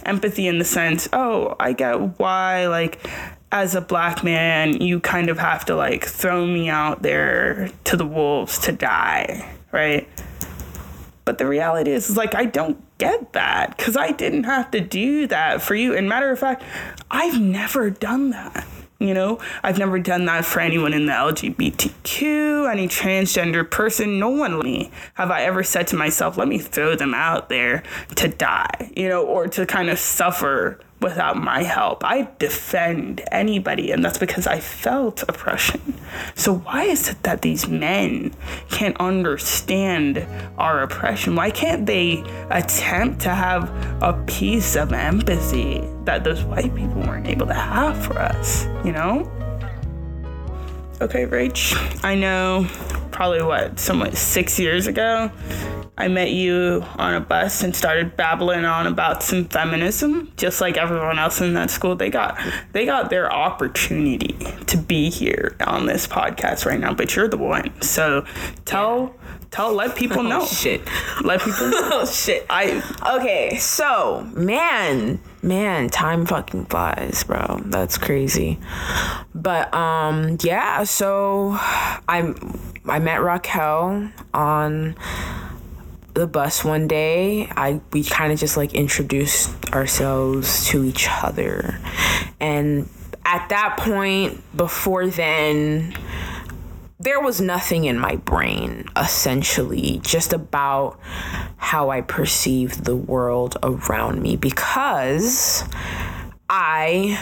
Empathy 0.05 0.47
in 0.47 0.57
the 0.57 0.65
sense, 0.65 1.07
oh, 1.13 1.55
I 1.59 1.73
get 1.73 2.19
why, 2.19 2.67
like, 2.67 3.05
as 3.51 3.75
a 3.75 3.81
black 3.81 4.23
man, 4.23 4.81
you 4.81 4.99
kind 4.99 5.29
of 5.29 5.37
have 5.37 5.65
to, 5.65 5.75
like, 5.75 6.05
throw 6.05 6.45
me 6.45 6.69
out 6.69 7.01
there 7.03 7.69
to 7.83 7.97
the 7.97 8.05
wolves 8.05 8.57
to 8.59 8.71
die, 8.71 9.53
right? 9.71 10.07
But 11.25 11.37
the 11.37 11.45
reality 11.45 11.91
is, 11.91 12.09
is 12.09 12.17
like, 12.17 12.33
I 12.33 12.45
don't 12.45 12.81
get 13.01 13.33
that 13.33 13.75
because 13.75 13.97
I 13.97 14.11
didn't 14.11 14.43
have 14.43 14.69
to 14.71 14.79
do 14.79 15.25
that 15.25 15.63
for 15.63 15.73
you. 15.73 15.97
And 15.97 16.07
matter 16.07 16.29
of 16.29 16.37
fact, 16.37 16.61
I've 17.09 17.41
never 17.41 17.89
done 17.89 18.29
that. 18.29 18.67
You 18.99 19.15
know, 19.15 19.39
I've 19.63 19.79
never 19.79 19.97
done 19.97 20.25
that 20.25 20.45
for 20.45 20.59
anyone 20.59 20.93
in 20.93 21.07
the 21.07 21.11
LGBTQ, 21.11 22.71
any 22.71 22.87
transgender 22.87 23.67
person. 23.67 24.19
No 24.19 24.29
one 24.29 24.59
me 24.59 24.91
have 25.15 25.31
I 25.31 25.41
ever 25.41 25.63
said 25.63 25.87
to 25.87 25.95
myself, 25.95 26.37
let 26.37 26.47
me 26.47 26.59
throw 26.59 26.95
them 26.95 27.15
out 27.15 27.49
there 27.49 27.81
to 28.17 28.27
die, 28.27 28.91
you 28.95 29.09
know, 29.09 29.25
or 29.25 29.47
to 29.47 29.65
kind 29.65 29.89
of 29.89 29.97
suffer 29.97 30.79
without 31.01 31.35
my 31.35 31.63
help. 31.63 32.03
I 32.05 32.29
defend 32.37 33.21
anybody, 33.31 33.91
and 33.91 34.05
that's 34.05 34.17
because 34.17 34.47
I 34.47 34.59
felt 34.59 35.23
oppression. 35.23 35.81
So, 36.35 36.55
why 36.59 36.83
is 36.83 37.09
it 37.09 37.23
that 37.23 37.41
these 37.41 37.67
men 37.67 38.33
can't 38.69 38.95
understand 38.99 40.25
our 40.57 40.83
oppression? 40.83 41.35
Why 41.35 41.49
can't 41.51 41.85
they 41.85 42.23
attempt 42.49 43.21
to 43.21 43.29
have 43.29 43.69
a 44.01 44.13
piece 44.27 44.75
of 44.75 44.93
empathy 44.93 45.83
that 46.05 46.23
those 46.23 46.43
white 46.43 46.73
people 46.75 47.01
weren't 47.01 47.27
able 47.27 47.47
to 47.47 47.53
have 47.53 48.03
for 48.03 48.19
us, 48.19 48.65
you 48.85 48.91
know? 48.91 49.29
Okay, 51.01 51.25
Rach, 51.25 52.03
I 52.03 52.13
know 52.15 52.67
probably 53.11 53.41
what, 53.41 53.79
somewhat 53.79 54.15
six 54.15 54.59
years 54.59 54.87
ago, 54.87 55.31
I 55.97 56.07
met 56.07 56.31
you 56.31 56.83
on 56.97 57.13
a 57.13 57.19
bus 57.19 57.63
and 57.63 57.75
started 57.75 58.15
babbling 58.15 58.65
on 58.65 58.87
about 58.87 59.21
some 59.21 59.45
feminism, 59.45 60.31
just 60.37 60.61
like 60.61 60.77
everyone 60.77 61.19
else 61.19 61.41
in 61.41 61.53
that 61.55 61.69
school. 61.69 61.95
They 61.95 62.09
got 62.09 62.39
they 62.71 62.85
got 62.85 63.09
their 63.09 63.31
opportunity 63.31 64.37
to 64.67 64.77
be 64.77 65.09
here 65.09 65.55
on 65.67 65.85
this 65.85 66.07
podcast 66.07 66.65
right 66.65 66.79
now, 66.79 66.93
but 66.93 67.15
you're 67.15 67.27
the 67.27 67.37
one. 67.37 67.79
So 67.81 68.25
tell 68.63 69.13
tell 69.51 69.73
let 69.73 69.95
people 69.95 70.23
know. 70.31 70.41
Oh, 70.41 70.45
shit. 70.45 70.81
Let 71.23 71.41
people 71.41 71.67
know. 71.69 71.89
Oh 71.91 72.05
shit. 72.05 72.45
I 72.49 72.81
Okay, 73.17 73.57
so 73.57 74.27
man, 74.33 75.19
man, 75.43 75.89
time 75.89 76.25
fucking 76.25 76.65
flies, 76.65 77.25
bro. 77.25 77.61
That's 77.65 77.97
crazy. 77.97 78.59
But 79.35 79.71
um, 79.73 80.37
yeah. 80.41 80.85
So 80.85 81.57
I'm 82.07 82.59
I 82.85 82.99
met 82.99 83.19
Racquel 83.19 84.11
on 84.33 84.95
the 86.13 86.27
bus 86.27 86.63
one 86.63 86.87
day. 86.87 87.47
I 87.55 87.81
we 87.91 88.03
kind 88.03 88.31
of 88.31 88.39
just 88.39 88.57
like 88.57 88.73
introduced 88.73 89.49
ourselves 89.73 90.67
to 90.67 90.83
each 90.83 91.07
other, 91.09 91.79
and 92.39 92.89
at 93.25 93.49
that 93.49 93.77
point, 93.77 94.41
before 94.55 95.07
then 95.07 95.93
there 96.99 97.19
was 97.19 97.41
nothing 97.41 97.85
in 97.85 97.97
my 97.97 98.15
brain 98.17 98.85
essentially 98.95 99.99
just 100.03 100.33
about 100.33 100.99
how 101.57 101.89
I 101.89 102.01
perceived 102.01 102.85
the 102.85 102.95
world 102.95 103.57
around 103.63 104.21
me 104.21 104.35
because 104.35 105.63
I 106.47 107.19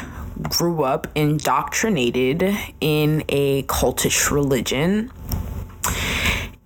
grew 0.49 0.83
up 0.83 1.07
indoctrinated 1.15 2.43
in 2.81 3.23
a 3.29 3.63
cultish 3.63 4.31
religion 4.31 5.11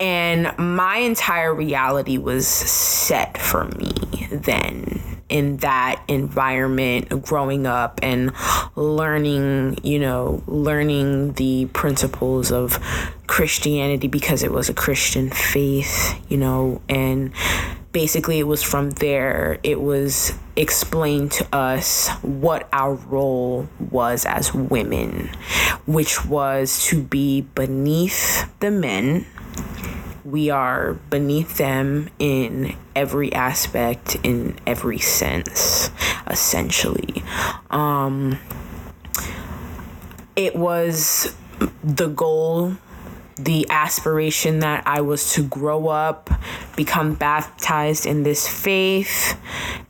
and 0.03 0.53
my 0.57 0.97
entire 0.97 1.55
reality 1.55 2.17
was 2.17 2.45
set 2.45 3.37
for 3.37 3.63
me 3.63 4.27
then 4.29 5.01
in 5.29 5.55
that 5.57 6.03
environment 6.09 7.07
growing 7.23 7.65
up 7.65 8.01
and 8.03 8.33
learning 8.75 9.77
you 9.81 9.97
know 9.97 10.43
learning 10.45 11.31
the 11.33 11.65
principles 11.67 12.51
of 12.51 12.77
christianity 13.27 14.09
because 14.09 14.43
it 14.43 14.51
was 14.51 14.67
a 14.67 14.73
christian 14.73 15.29
faith 15.29 16.19
you 16.29 16.35
know 16.35 16.81
and 16.89 17.33
basically 17.93 18.39
it 18.39 18.47
was 18.47 18.61
from 18.61 18.89
there. 18.89 19.59
It 19.63 19.79
was 19.79 20.33
explained 20.55 21.31
to 21.33 21.55
us 21.55 22.09
what 22.21 22.67
our 22.73 22.95
role 22.95 23.69
was 23.89 24.25
as 24.25 24.53
women 24.53 25.31
which 25.87 26.23
was 26.25 26.85
to 26.85 27.01
be 27.01 27.41
beneath 27.41 28.47
the 28.59 28.69
men 28.69 29.25
we 30.34 30.49
are 30.49 30.93
beneath 31.11 31.57
them 31.57 32.09
in 32.17 32.75
every 32.95 33.31
aspect, 33.34 34.17
in 34.23 34.55
every 34.65 34.97
sense, 34.97 35.91
essentially. 36.27 37.21
Um, 37.69 38.39
it 40.36 40.55
was 40.55 41.36
the 41.84 42.07
goal 42.07 42.75
the 43.36 43.65
aspiration 43.69 44.59
that 44.59 44.84
I 44.86 45.01
was 45.01 45.34
to 45.34 45.43
grow 45.43 45.88
up, 45.88 46.29
become 46.75 47.15
baptized 47.15 48.05
in 48.05 48.23
this 48.23 48.47
faith, 48.47 49.39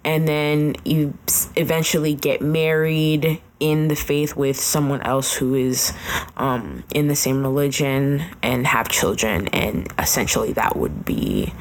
and 0.03 0.27
then 0.27 0.75
you 0.85 1.13
eventually 1.55 2.15
get 2.15 2.41
married 2.41 3.41
in 3.63 3.87
the 3.87 3.95
faith 3.95 4.35
with 4.35 4.59
someone 4.59 5.01
else 5.03 5.33
who 5.33 5.55
is 5.55 5.93
um, 6.35 6.83
in 6.93 7.07
the 7.07 7.15
same 7.15 7.41
religion 7.41 8.21
and 8.41 8.67
have 8.67 8.89
children, 8.89 9.47
and 9.53 9.87
essentially 9.97 10.51
that 10.51 10.75
would 10.75 11.05
be 11.05 11.53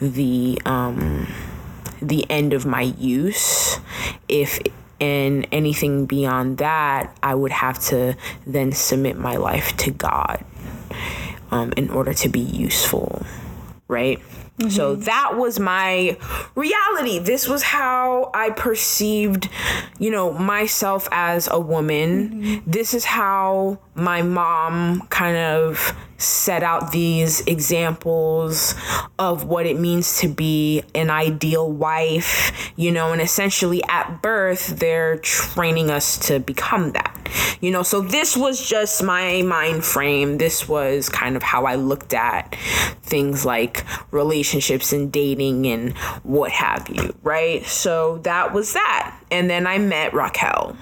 the 0.00 0.58
um, 0.64 1.28
the 2.00 2.28
end 2.30 2.54
of 2.54 2.64
my 2.64 2.80
use. 2.80 3.78
If 4.28 4.60
and 4.98 5.48
anything 5.50 6.06
beyond 6.06 6.58
that 6.58 7.12
i 7.24 7.34
would 7.34 7.50
have 7.50 7.76
to 7.76 8.16
then 8.46 8.70
submit 8.70 9.18
my 9.18 9.34
life 9.34 9.76
to 9.76 9.90
god 9.90 10.44
um, 11.50 11.72
in 11.76 11.90
order 11.90 12.14
to 12.14 12.28
be 12.28 12.38
useful 12.38 13.26
right 13.88 14.20
Mm-hmm. 14.58 14.70
So 14.70 14.96
that 14.96 15.36
was 15.36 15.58
my 15.58 16.16
reality. 16.54 17.18
This 17.18 17.48
was 17.48 17.62
how 17.62 18.30
I 18.34 18.50
perceived, 18.50 19.48
you 19.98 20.10
know, 20.10 20.32
myself 20.32 21.08
as 21.10 21.48
a 21.50 21.58
woman. 21.58 22.30
Mm-hmm. 22.30 22.70
This 22.70 22.94
is 22.94 23.04
how 23.04 23.78
my 23.94 24.22
mom 24.22 25.06
kind 25.08 25.36
of 25.36 25.96
set 26.22 26.62
out 26.62 26.92
these 26.92 27.40
examples 27.46 28.74
of 29.18 29.44
what 29.44 29.66
it 29.66 29.78
means 29.78 30.18
to 30.20 30.28
be 30.28 30.82
an 30.94 31.10
ideal 31.10 31.70
wife, 31.70 32.72
you 32.76 32.90
know, 32.90 33.12
and 33.12 33.20
essentially 33.20 33.82
at 33.88 34.22
birth, 34.22 34.78
they're 34.78 35.18
training 35.18 35.90
us 35.90 36.18
to 36.28 36.40
become 36.40 36.92
that, 36.92 37.28
you 37.60 37.70
know. 37.70 37.82
So 37.82 38.00
this 38.00 38.36
was 38.36 38.66
just 38.66 39.02
my 39.02 39.42
mind 39.42 39.84
frame. 39.84 40.38
This 40.38 40.68
was 40.68 41.08
kind 41.08 41.36
of 41.36 41.42
how 41.42 41.64
I 41.64 41.74
looked 41.74 42.14
at 42.14 42.54
things 43.02 43.44
like 43.44 43.84
relationships 44.10 44.92
and 44.92 45.12
dating 45.12 45.66
and 45.66 45.96
what 46.22 46.52
have 46.52 46.88
you, 46.88 47.14
right? 47.22 47.64
So 47.66 48.18
that 48.18 48.52
was 48.52 48.72
that. 48.72 49.18
And 49.30 49.50
then 49.50 49.66
I 49.66 49.78
met 49.78 50.12
Racquel 50.12 50.76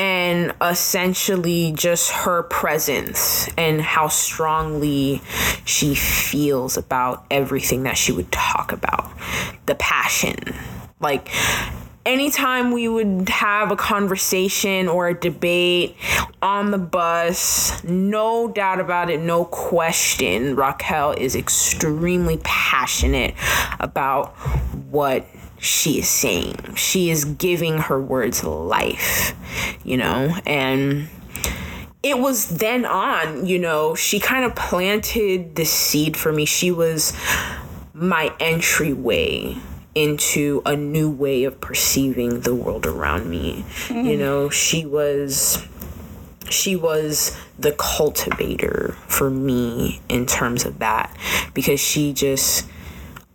and 0.00 0.54
essentially 0.62 1.72
just 1.72 2.10
her 2.10 2.42
presence 2.44 3.50
and 3.58 3.82
how 3.82 4.08
strongly 4.08 5.20
she 5.66 5.94
feels 5.94 6.78
about 6.78 7.26
everything 7.30 7.82
that 7.82 7.98
she 7.98 8.10
would 8.10 8.32
talk 8.32 8.72
about. 8.72 9.10
The 9.66 9.74
passion. 9.74 10.38
Like 11.00 11.28
anytime 12.06 12.72
we 12.72 12.88
would 12.88 13.28
have 13.28 13.70
a 13.70 13.76
conversation 13.76 14.88
or 14.88 15.08
a 15.08 15.14
debate 15.14 15.96
on 16.42 16.70
the 16.70 16.78
bus, 16.78 17.82
no 17.84 18.48
doubt 18.48 18.80
about 18.80 19.10
it, 19.10 19.20
no 19.20 19.44
question, 19.44 20.56
Racquel 20.56 21.16
is 21.16 21.36
extremely 21.36 22.40
passionate 22.42 23.34
about 23.78 24.30
what 24.90 25.26
she 25.58 25.98
is 25.98 26.08
saying. 26.08 26.74
She 26.74 27.10
is 27.10 27.24
giving 27.24 27.78
her 27.78 28.00
words 28.00 28.44
life, 28.44 29.34
you 29.84 29.96
know, 29.96 30.36
and 30.46 31.08
it 32.02 32.18
was 32.18 32.48
then 32.48 32.86
on, 32.86 33.46
you 33.46 33.58
know, 33.58 33.94
she 33.94 34.20
kind 34.20 34.44
of 34.44 34.54
planted 34.54 35.56
the 35.56 35.66
seed 35.66 36.16
for 36.16 36.32
me. 36.32 36.46
She 36.46 36.70
was 36.70 37.12
my 37.92 38.34
entryway 38.40 39.58
into 39.94 40.62
a 40.64 40.76
new 40.76 41.10
way 41.10 41.44
of 41.44 41.60
perceiving 41.60 42.40
the 42.40 42.54
world 42.54 42.86
around 42.86 43.28
me. 43.28 43.64
Mm. 43.88 44.06
You 44.06 44.16
know, 44.16 44.50
she 44.50 44.86
was 44.86 45.66
she 46.48 46.74
was 46.76 47.36
the 47.58 47.72
cultivator 47.72 48.96
for 49.06 49.30
me 49.30 50.00
in 50.08 50.26
terms 50.26 50.64
of 50.64 50.78
that 50.80 51.16
because 51.54 51.80
she 51.80 52.12
just 52.12 52.66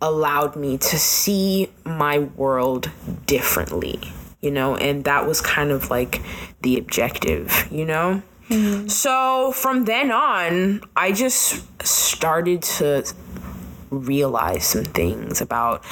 allowed 0.00 0.56
me 0.56 0.76
to 0.76 0.98
see 0.98 1.70
my 1.84 2.18
world 2.18 2.90
differently, 3.26 3.98
you 4.40 4.50
know, 4.50 4.76
and 4.76 5.04
that 5.04 5.26
was 5.26 5.40
kind 5.40 5.70
of 5.70 5.88
like 5.90 6.20
the 6.62 6.78
objective, 6.78 7.66
you 7.70 7.84
know? 7.84 8.22
Mm-hmm. 8.48 8.88
So 8.88 9.52
from 9.52 9.86
then 9.86 10.10
on, 10.10 10.82
I 10.94 11.12
just 11.12 11.64
started 11.86 12.62
to 12.62 13.04
realize 13.90 14.66
some 14.66 14.84
things 14.84 15.40
about 15.40 15.82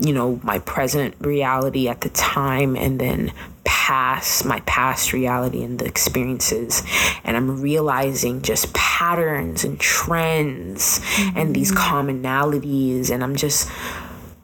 you 0.00 0.12
know 0.12 0.40
my 0.42 0.58
present 0.60 1.14
reality 1.20 1.88
at 1.88 2.00
the 2.00 2.08
time 2.10 2.76
and 2.76 3.00
then 3.00 3.32
past 3.64 4.44
my 4.44 4.60
past 4.60 5.12
reality 5.12 5.62
and 5.62 5.78
the 5.78 5.84
experiences 5.84 6.82
and 7.24 7.36
i'm 7.36 7.60
realizing 7.60 8.42
just 8.42 8.72
patterns 8.74 9.64
and 9.64 9.78
trends 9.78 10.98
mm-hmm. 10.98 11.38
and 11.38 11.54
these 11.54 11.72
mm-hmm. 11.72 11.96
commonalities 11.96 13.10
and 13.10 13.22
i'm 13.22 13.36
just 13.36 13.70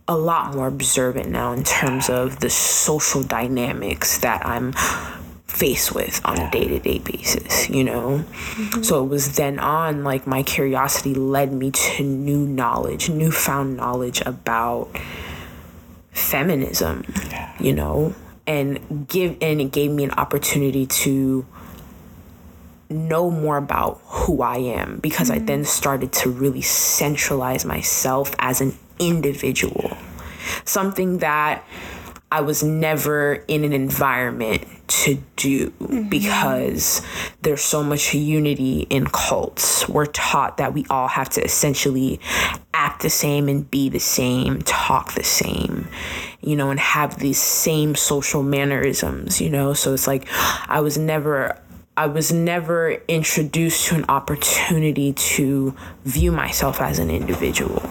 a 0.08 0.16
lot 0.16 0.54
more 0.54 0.66
observant 0.66 1.28
now 1.28 1.52
in 1.52 1.62
terms 1.62 2.10
of 2.10 2.40
the 2.40 2.50
social 2.50 3.22
dynamics 3.22 4.18
that 4.18 4.44
i'm 4.46 4.72
faced 5.46 5.94
with 5.94 6.20
on 6.24 6.38
a 6.38 6.50
day-to-day 6.50 6.98
basis 6.98 7.68
you 7.68 7.84
know 7.84 8.24
mm-hmm. 8.24 8.82
so 8.82 9.04
it 9.04 9.08
was 9.08 9.36
then 9.36 9.58
on 9.58 10.02
like 10.02 10.26
my 10.26 10.42
curiosity 10.42 11.14
led 11.14 11.52
me 11.52 11.70
to 11.70 12.02
new 12.02 12.46
knowledge 12.46 13.08
newfound 13.10 13.76
knowledge 13.76 14.20
about 14.22 14.88
feminism 16.12 17.04
yeah. 17.30 17.52
you 17.58 17.72
know 17.72 18.14
and 18.46 19.08
give 19.08 19.36
and 19.40 19.60
it 19.60 19.72
gave 19.72 19.90
me 19.90 20.04
an 20.04 20.10
opportunity 20.12 20.86
to 20.86 21.46
know 22.92 23.30
more 23.30 23.56
about 23.56 24.00
who 24.04 24.42
I 24.42 24.58
am 24.58 24.98
because 24.98 25.30
mm-hmm. 25.30 25.42
I 25.42 25.46
then 25.46 25.64
started 25.64 26.12
to 26.14 26.30
really 26.30 26.60
centralize 26.60 27.64
myself 27.64 28.34
as 28.38 28.60
an 28.60 28.76
individual. 28.98 29.96
Something 30.64 31.18
that 31.18 31.64
I 32.32 32.40
was 32.40 32.62
never 32.62 33.44
in 33.46 33.62
an 33.62 33.74
environment 33.74 34.64
to 34.88 35.22
do 35.36 35.68
mm-hmm. 35.68 36.08
because 36.08 37.02
there's 37.42 37.60
so 37.60 37.82
much 37.82 38.14
unity 38.14 38.86
in 38.88 39.06
cults. 39.06 39.86
We're 39.86 40.06
taught 40.06 40.56
that 40.56 40.72
we 40.72 40.86
all 40.88 41.08
have 41.08 41.28
to 41.30 41.44
essentially 41.44 42.20
act 42.72 43.02
the 43.02 43.10
same 43.10 43.50
and 43.50 43.70
be 43.70 43.90
the 43.90 44.00
same, 44.00 44.62
talk 44.62 45.12
the 45.12 45.22
same, 45.22 45.88
you 46.40 46.56
know, 46.56 46.70
and 46.70 46.80
have 46.80 47.18
these 47.18 47.38
same 47.38 47.94
social 47.94 48.42
mannerisms, 48.42 49.38
you 49.38 49.50
know. 49.50 49.74
So 49.74 49.92
it's 49.92 50.06
like 50.06 50.26
I 50.68 50.80
was 50.80 50.96
never 50.96 51.60
I 51.98 52.06
was 52.06 52.32
never 52.32 52.92
introduced 53.08 53.88
to 53.88 53.94
an 53.96 54.06
opportunity 54.08 55.12
to 55.12 55.76
view 56.06 56.32
myself 56.32 56.80
as 56.80 56.98
an 56.98 57.10
individual 57.10 57.82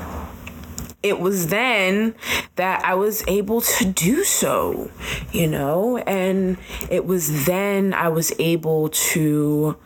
it 1.03 1.19
was 1.19 1.47
then 1.47 2.15
that 2.55 2.83
I 2.85 2.93
was 2.95 3.23
able 3.27 3.61
to 3.61 3.85
do 3.85 4.23
so, 4.23 4.91
you 5.31 5.47
know, 5.47 5.97
and 5.97 6.57
it 6.89 7.05
was 7.05 7.45
then 7.45 7.93
I 7.93 8.09
was 8.09 8.33
able 8.39 8.89
to 8.89 9.77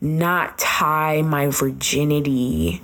not 0.00 0.58
tie 0.58 1.22
my 1.22 1.46
virginity 1.46 2.82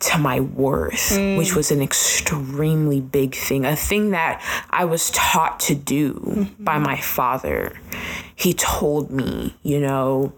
to 0.00 0.18
my 0.18 0.40
worth, 0.40 1.10
mm. 1.12 1.38
which 1.38 1.54
was 1.54 1.70
an 1.70 1.80
extremely 1.80 3.00
big 3.00 3.34
thing, 3.34 3.64
a 3.64 3.76
thing 3.76 4.10
that 4.10 4.42
I 4.70 4.84
was 4.84 5.10
taught 5.10 5.60
to 5.60 5.74
do 5.74 6.14
mm-hmm. 6.14 6.64
by 6.64 6.78
my 6.78 6.96
father. 7.00 7.78
He 8.34 8.52
told 8.52 9.10
me, 9.10 9.54
you 9.62 9.80
know, 9.80 10.32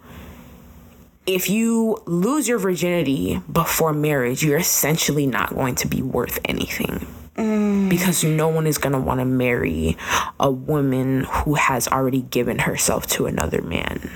if 1.26 1.50
you 1.50 1.98
lose 2.06 2.46
your 2.46 2.58
virginity 2.58 3.40
before 3.50 3.92
marriage, 3.92 4.44
you're 4.44 4.58
essentially 4.58 5.26
not 5.26 5.54
going 5.54 5.74
to 5.76 5.88
be 5.88 6.00
worth 6.00 6.38
anything. 6.44 7.06
Mm. 7.34 7.90
Because 7.90 8.24
no 8.24 8.48
one 8.48 8.66
is 8.66 8.78
going 8.78 8.92
to 8.92 8.98
want 8.98 9.20
to 9.20 9.26
marry 9.26 9.96
a 10.40 10.50
woman 10.50 11.24
who 11.24 11.54
has 11.54 11.86
already 11.88 12.22
given 12.22 12.60
herself 12.60 13.06
to 13.08 13.26
another 13.26 13.60
man. 13.60 14.10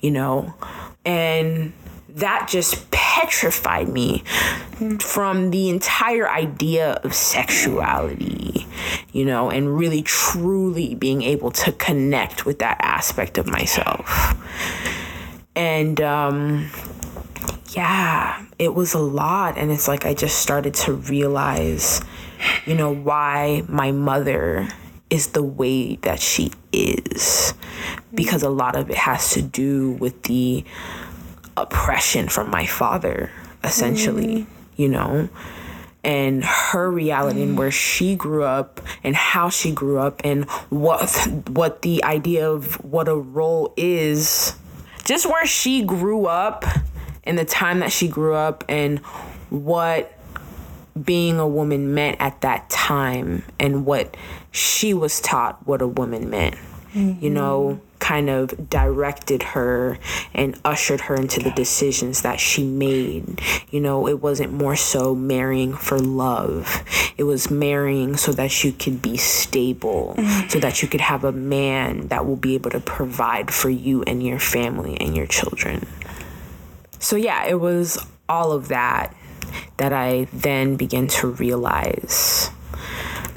You 0.00 0.10
know? 0.10 0.54
And 1.04 1.72
that 2.08 2.48
just 2.48 2.90
petrified 2.90 3.88
me 3.88 4.24
from 5.00 5.50
the 5.50 5.68
entire 5.68 6.28
idea 6.28 6.92
of 7.04 7.14
sexuality, 7.14 8.66
you 9.12 9.24
know, 9.24 9.50
and 9.50 9.78
really 9.78 10.02
truly 10.02 10.94
being 10.94 11.22
able 11.22 11.50
to 11.50 11.72
connect 11.72 12.44
with 12.44 12.58
that 12.58 12.78
aspect 12.80 13.38
of 13.38 13.46
myself 13.46 14.34
and 15.54 16.00
um, 16.00 16.70
yeah, 17.70 18.44
it 18.58 18.74
was 18.74 18.94
a 18.94 18.98
lot. 18.98 19.58
And 19.58 19.70
it's 19.70 19.88
like 19.88 20.04
I 20.04 20.14
just 20.14 20.38
started 20.38 20.74
to 20.74 20.94
realize, 20.94 22.00
you 22.66 22.74
know, 22.74 22.92
why 22.92 23.64
my 23.68 23.92
mother 23.92 24.68
is 25.10 25.28
the 25.28 25.42
way 25.42 25.96
that 25.96 26.20
she 26.20 26.52
is. 26.72 27.54
Because 28.14 28.42
a 28.42 28.50
lot 28.50 28.76
of 28.76 28.90
it 28.90 28.96
has 28.96 29.32
to 29.34 29.42
do 29.42 29.92
with 29.92 30.22
the 30.24 30.64
oppression 31.56 32.28
from 32.28 32.50
my 32.50 32.66
father, 32.66 33.30
essentially, 33.62 34.38
mm. 34.38 34.46
you 34.76 34.88
know? 34.88 35.28
and 36.04 36.42
her 36.44 36.90
reality 36.90 37.42
and 37.42 37.56
where 37.56 37.70
she 37.70 38.16
grew 38.16 38.42
up 38.42 38.80
and 39.04 39.14
how 39.14 39.48
she 39.48 39.70
grew 39.70 40.00
up 40.00 40.20
and 40.24 40.50
what 40.68 41.08
what 41.46 41.82
the 41.82 42.02
idea 42.02 42.50
of 42.50 42.74
what 42.84 43.06
a 43.06 43.14
role 43.14 43.72
is 43.76 44.56
just 45.04 45.26
where 45.26 45.46
she 45.46 45.82
grew 45.82 46.26
up 46.26 46.64
and 47.24 47.38
the 47.38 47.44
time 47.44 47.80
that 47.80 47.92
she 47.92 48.08
grew 48.08 48.34
up 48.34 48.64
and 48.68 48.98
what 49.50 50.18
being 51.00 51.38
a 51.38 51.46
woman 51.46 51.94
meant 51.94 52.16
at 52.20 52.40
that 52.42 52.68
time 52.68 53.42
and 53.58 53.86
what 53.86 54.16
she 54.50 54.92
was 54.92 55.20
taught 55.20 55.66
what 55.66 55.80
a 55.80 55.88
woman 55.88 56.28
meant. 56.30 56.54
Mm-hmm. 56.94 57.24
You 57.24 57.30
know, 57.30 57.80
kind 58.12 58.28
of 58.28 58.68
directed 58.68 59.42
her 59.42 59.98
and 60.34 60.60
ushered 60.66 61.00
her 61.00 61.14
into 61.14 61.40
the 61.40 61.50
decisions 61.52 62.20
that 62.20 62.38
she 62.38 62.62
made. 62.62 63.40
You 63.70 63.80
know, 63.80 64.06
it 64.06 64.20
wasn't 64.20 64.52
more 64.52 64.76
so 64.76 65.14
marrying 65.14 65.72
for 65.72 65.98
love, 65.98 66.84
it 67.16 67.22
was 67.22 67.50
marrying 67.50 68.18
so 68.18 68.32
that 68.32 68.64
you 68.64 68.72
could 68.72 69.00
be 69.00 69.16
stable, 69.16 70.14
mm-hmm. 70.18 70.48
so 70.50 70.58
that 70.58 70.82
you 70.82 70.88
could 70.88 71.00
have 71.00 71.24
a 71.24 71.32
man 71.32 72.08
that 72.08 72.26
will 72.26 72.36
be 72.36 72.54
able 72.54 72.68
to 72.72 72.80
provide 72.80 73.50
for 73.50 73.70
you 73.70 74.02
and 74.02 74.22
your 74.22 74.38
family 74.38 74.94
and 75.00 75.16
your 75.16 75.26
children. 75.26 75.86
So, 76.98 77.16
yeah, 77.16 77.46
it 77.46 77.60
was 77.60 77.98
all 78.28 78.52
of 78.52 78.68
that 78.68 79.16
that 79.78 79.94
I 79.94 80.26
then 80.34 80.76
began 80.76 81.06
to 81.06 81.28
realize 81.28 82.50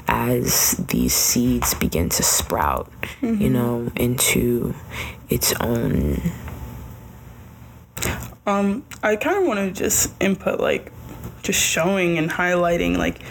as 0.08 0.72
these 0.88 1.12
seeds 1.12 1.74
begin 1.74 2.08
to 2.10 2.22
sprout, 2.22 2.90
mm-hmm. 3.20 3.40
you 3.40 3.50
know, 3.50 3.90
into 3.96 4.74
its 5.28 5.52
own. 5.60 6.20
Um, 8.46 8.84
I 9.02 9.16
kind 9.16 9.38
of 9.38 9.44
want 9.44 9.58
to 9.58 9.70
just 9.70 10.12
input 10.20 10.60
like 10.60 10.92
just 11.42 11.60
showing 11.60 12.18
and 12.18 12.30
highlighting 12.30 12.96
like 12.96 13.22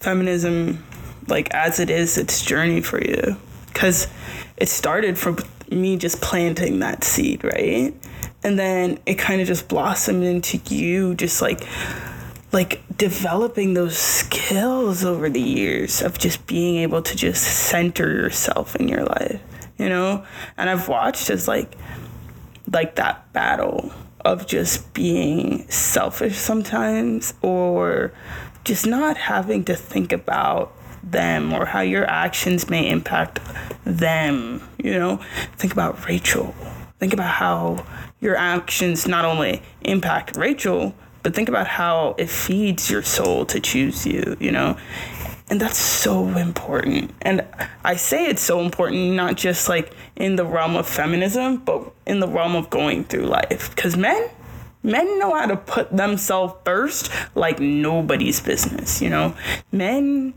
feminism 0.00 0.84
like 1.28 1.52
as 1.54 1.80
it 1.80 1.90
is 1.90 2.18
its 2.18 2.42
journey 2.44 2.80
for 2.80 3.02
you 3.02 3.36
because 3.66 4.06
it 4.56 4.68
started 4.68 5.18
from 5.18 5.38
me 5.70 5.96
just 5.96 6.20
planting 6.20 6.80
that 6.80 7.04
seed, 7.04 7.42
right? 7.42 7.94
And 8.42 8.58
then 8.58 8.98
it 9.06 9.14
kind 9.14 9.40
of 9.40 9.46
just 9.46 9.68
blossomed 9.68 10.22
into 10.22 10.58
you 10.74 11.14
just 11.14 11.42
like 11.42 11.66
like 12.54 12.80
developing 12.96 13.74
those 13.74 13.98
skills 13.98 15.04
over 15.04 15.28
the 15.28 15.40
years 15.40 16.00
of 16.00 16.16
just 16.18 16.46
being 16.46 16.76
able 16.76 17.02
to 17.02 17.16
just 17.16 17.42
center 17.42 18.08
yourself 18.12 18.76
in 18.76 18.86
your 18.86 19.04
life, 19.04 19.42
you 19.76 19.88
know? 19.88 20.24
And 20.56 20.70
I've 20.70 20.88
watched 20.88 21.28
as 21.30 21.48
like 21.48 21.76
like 22.72 22.94
that 22.94 23.30
battle 23.32 23.92
of 24.24 24.46
just 24.46 24.94
being 24.94 25.68
selfish 25.68 26.36
sometimes 26.36 27.34
or 27.42 28.12
just 28.62 28.86
not 28.86 29.16
having 29.18 29.64
to 29.64 29.74
think 29.74 30.12
about 30.12 30.72
them 31.02 31.52
or 31.52 31.66
how 31.66 31.80
your 31.80 32.08
actions 32.08 32.70
may 32.70 32.88
impact 32.88 33.40
them, 33.84 34.62
you 34.78 34.94
know? 34.94 35.16
Think 35.56 35.72
about 35.72 36.06
Rachel. 36.06 36.54
Think 37.00 37.12
about 37.12 37.32
how 37.32 37.84
your 38.20 38.36
actions 38.36 39.08
not 39.08 39.24
only 39.24 39.60
impact 39.82 40.36
Rachel, 40.36 40.94
but 41.24 41.34
think 41.34 41.48
about 41.48 41.66
how 41.66 42.14
it 42.18 42.28
feeds 42.28 42.90
your 42.90 43.02
soul 43.02 43.46
to 43.46 43.58
choose 43.58 44.06
you, 44.06 44.36
you 44.38 44.52
know? 44.52 44.76
And 45.48 45.60
that's 45.60 45.78
so 45.78 46.28
important. 46.28 47.12
And 47.22 47.44
I 47.82 47.96
say 47.96 48.26
it's 48.26 48.42
so 48.42 48.60
important, 48.60 49.14
not 49.14 49.36
just 49.36 49.68
like 49.68 49.92
in 50.16 50.36
the 50.36 50.44
realm 50.44 50.76
of 50.76 50.86
feminism, 50.86 51.56
but 51.56 51.90
in 52.06 52.20
the 52.20 52.28
realm 52.28 52.54
of 52.54 52.68
going 52.68 53.04
through 53.04 53.24
life. 53.24 53.74
Because 53.74 53.96
men, 53.96 54.28
men 54.82 55.18
know 55.18 55.34
how 55.34 55.46
to 55.46 55.56
put 55.56 55.94
themselves 55.96 56.54
first 56.64 57.10
like 57.34 57.58
nobody's 57.58 58.40
business, 58.40 59.00
you 59.00 59.08
know? 59.08 59.34
Men, 59.72 60.34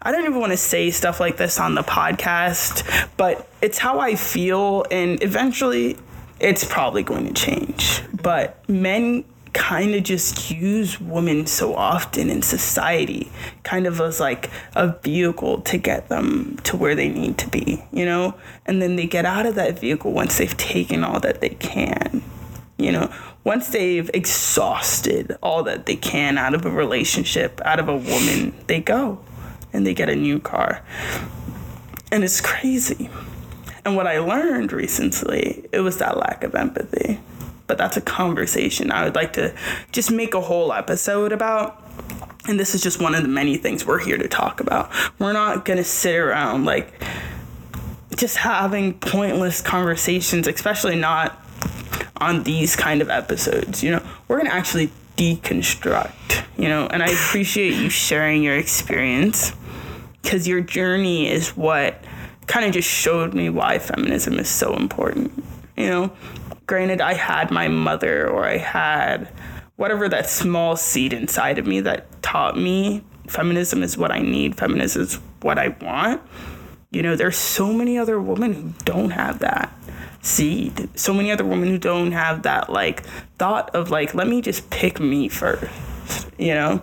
I 0.00 0.12
don't 0.12 0.24
even 0.24 0.40
want 0.40 0.52
to 0.52 0.58
say 0.58 0.90
stuff 0.90 1.20
like 1.20 1.36
this 1.36 1.60
on 1.60 1.74
the 1.74 1.82
podcast, 1.82 3.08
but 3.18 3.48
it's 3.60 3.76
how 3.76 4.00
I 4.00 4.14
feel. 4.14 4.86
And 4.90 5.22
eventually, 5.22 5.98
it's 6.40 6.64
probably 6.64 7.02
going 7.02 7.26
to 7.26 7.34
change. 7.34 8.02
But 8.22 8.66
men 8.68 9.24
kind 9.52 9.94
of 9.94 10.02
just 10.02 10.50
use 10.50 11.00
women 11.00 11.46
so 11.46 11.74
often 11.74 12.30
in 12.30 12.42
society, 12.42 13.30
kind 13.62 13.86
of 13.86 14.00
as 14.00 14.20
like 14.20 14.50
a 14.74 14.88
vehicle 15.02 15.60
to 15.62 15.78
get 15.78 16.08
them 16.08 16.56
to 16.64 16.76
where 16.76 16.94
they 16.94 17.08
need 17.08 17.38
to 17.38 17.48
be, 17.48 17.84
you 17.92 18.04
know? 18.04 18.34
And 18.66 18.80
then 18.80 18.96
they 18.96 19.06
get 19.06 19.24
out 19.24 19.46
of 19.46 19.54
that 19.56 19.78
vehicle 19.78 20.12
once 20.12 20.38
they've 20.38 20.56
taken 20.56 21.04
all 21.04 21.20
that 21.20 21.40
they 21.40 21.50
can, 21.50 22.22
you 22.78 22.92
know? 22.92 23.12
Once 23.44 23.68
they've 23.68 24.10
exhausted 24.14 25.36
all 25.42 25.62
that 25.64 25.86
they 25.86 25.96
can 25.96 26.38
out 26.38 26.54
of 26.54 26.64
a 26.64 26.70
relationship, 26.70 27.60
out 27.64 27.78
of 27.78 27.88
a 27.88 27.96
woman, 27.96 28.54
they 28.68 28.80
go 28.80 29.22
and 29.72 29.86
they 29.86 29.94
get 29.94 30.08
a 30.08 30.16
new 30.16 30.38
car. 30.38 30.82
And 32.10 32.24
it's 32.24 32.40
crazy. 32.40 33.10
And 33.84 33.96
what 33.96 34.06
I 34.06 34.20
learned 34.20 34.72
recently, 34.72 35.68
it 35.72 35.80
was 35.80 35.98
that 35.98 36.16
lack 36.16 36.44
of 36.44 36.54
empathy 36.54 37.20
but 37.66 37.78
that's 37.78 37.96
a 37.96 38.00
conversation 38.00 38.90
I 38.90 39.04
would 39.04 39.14
like 39.14 39.32
to 39.34 39.54
just 39.92 40.10
make 40.10 40.34
a 40.34 40.40
whole 40.40 40.72
episode 40.72 41.32
about. 41.32 41.82
And 42.48 42.58
this 42.58 42.74
is 42.74 42.82
just 42.82 43.00
one 43.00 43.14
of 43.14 43.22
the 43.22 43.28
many 43.28 43.56
things 43.56 43.86
we're 43.86 44.00
here 44.00 44.18
to 44.18 44.28
talk 44.28 44.60
about. 44.60 44.90
We're 45.18 45.32
not 45.32 45.64
going 45.64 45.76
to 45.76 45.84
sit 45.84 46.16
around 46.16 46.64
like 46.64 46.92
just 48.16 48.36
having 48.36 48.94
pointless 48.94 49.60
conversations, 49.60 50.46
especially 50.46 50.96
not 50.96 51.38
on 52.16 52.42
these 52.42 52.76
kind 52.76 53.00
of 53.00 53.10
episodes. 53.10 53.82
You 53.82 53.92
know, 53.92 54.02
we're 54.28 54.36
going 54.36 54.48
to 54.48 54.54
actually 54.54 54.90
deconstruct, 55.16 56.44
you 56.56 56.68
know, 56.68 56.86
and 56.86 57.02
I 57.02 57.06
appreciate 57.06 57.74
you 57.74 57.90
sharing 57.90 58.42
your 58.42 58.56
experience 58.56 59.52
because 60.22 60.48
your 60.48 60.60
journey 60.60 61.28
is 61.28 61.56
what 61.56 62.02
kind 62.46 62.64
of 62.64 62.72
just 62.72 62.88
showed 62.88 63.34
me 63.34 63.50
why 63.50 63.78
feminism 63.78 64.38
is 64.38 64.48
so 64.48 64.74
important. 64.74 65.32
You 65.76 65.88
know, 65.88 66.12
granted, 66.66 67.00
I 67.00 67.14
had 67.14 67.50
my 67.50 67.68
mother 67.68 68.28
or 68.28 68.44
I 68.44 68.56
had 68.56 69.28
whatever 69.76 70.08
that 70.08 70.28
small 70.28 70.76
seed 70.76 71.12
inside 71.12 71.58
of 71.58 71.66
me 71.66 71.80
that 71.80 72.22
taught 72.22 72.56
me 72.56 73.02
feminism 73.26 73.82
is 73.82 73.96
what 73.96 74.10
I 74.10 74.20
need, 74.20 74.56
feminism 74.56 75.02
is 75.02 75.14
what 75.40 75.58
I 75.58 75.68
want. 75.68 76.20
You 76.90 77.02
know, 77.02 77.16
there's 77.16 77.36
so 77.36 77.72
many 77.72 77.98
other 77.98 78.20
women 78.20 78.52
who 78.52 78.72
don't 78.84 79.10
have 79.10 79.38
that 79.38 79.72
seed. 80.20 80.88
So 80.98 81.12
many 81.14 81.32
other 81.32 81.44
women 81.44 81.68
who 81.68 81.78
don't 81.78 82.12
have 82.12 82.42
that 82.42 82.70
like 82.70 83.04
thought 83.38 83.74
of 83.74 83.90
like, 83.90 84.14
let 84.14 84.28
me 84.28 84.40
just 84.40 84.68
pick 84.70 85.00
me 85.00 85.28
first, 85.28 86.28
you 86.38 86.54
know? 86.54 86.82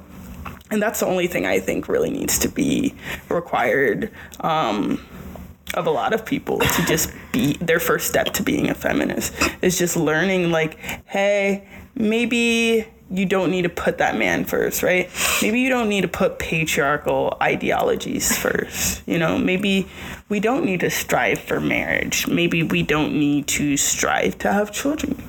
And 0.72 0.82
that's 0.82 1.00
the 1.00 1.06
only 1.06 1.28
thing 1.28 1.46
I 1.46 1.60
think 1.60 1.88
really 1.88 2.12
needs 2.12 2.38
to 2.40 2.48
be 2.48 2.94
required. 3.30 4.12
Um, 4.42 5.04
of 5.74 5.88
a 5.88 5.90
lot 5.90 6.14
of 6.14 6.26
people 6.26 6.60
to 6.60 6.86
just 6.86 7.12
be 7.32 7.54
their 7.58 7.80
first 7.80 8.08
step 8.08 8.28
to 8.28 8.44
being 8.44 8.70
a 8.70 8.74
feminist 8.74 9.34
is 9.62 9.78
just 9.78 9.96
learning 9.96 10.52
like 10.52 10.78
hey 11.06 11.68
maybe 11.96 12.86
you 13.12 13.26
don't 13.26 13.50
need 13.50 13.64
to 13.64 13.70
put 13.70 13.98
that 13.98 14.18
man 14.18 14.46
first 14.46 14.84
right? 14.84 15.10
Maybe 15.42 15.60
you 15.60 15.70
don't 15.70 15.90
need 15.90 16.02
to 16.02 16.08
put 16.08 16.40
patriarchal 16.40 17.38
ideologies 17.42 18.38
first 18.38 19.08
you 19.08 19.18
know? 19.18 19.38
Maybe 19.38 19.88
we 20.30 20.40
don't 20.40 20.64
need 20.64 20.82
to 20.82 20.92
strive 20.92 21.40
for 21.40 21.60
marriage. 21.60 22.28
Maybe 22.28 22.64
we 22.64 22.84
don't 22.84 23.18
need 23.18 23.48
to 23.48 23.78
strive 23.78 24.38
to 24.40 24.54
have 24.54 24.72
children. 24.72 25.22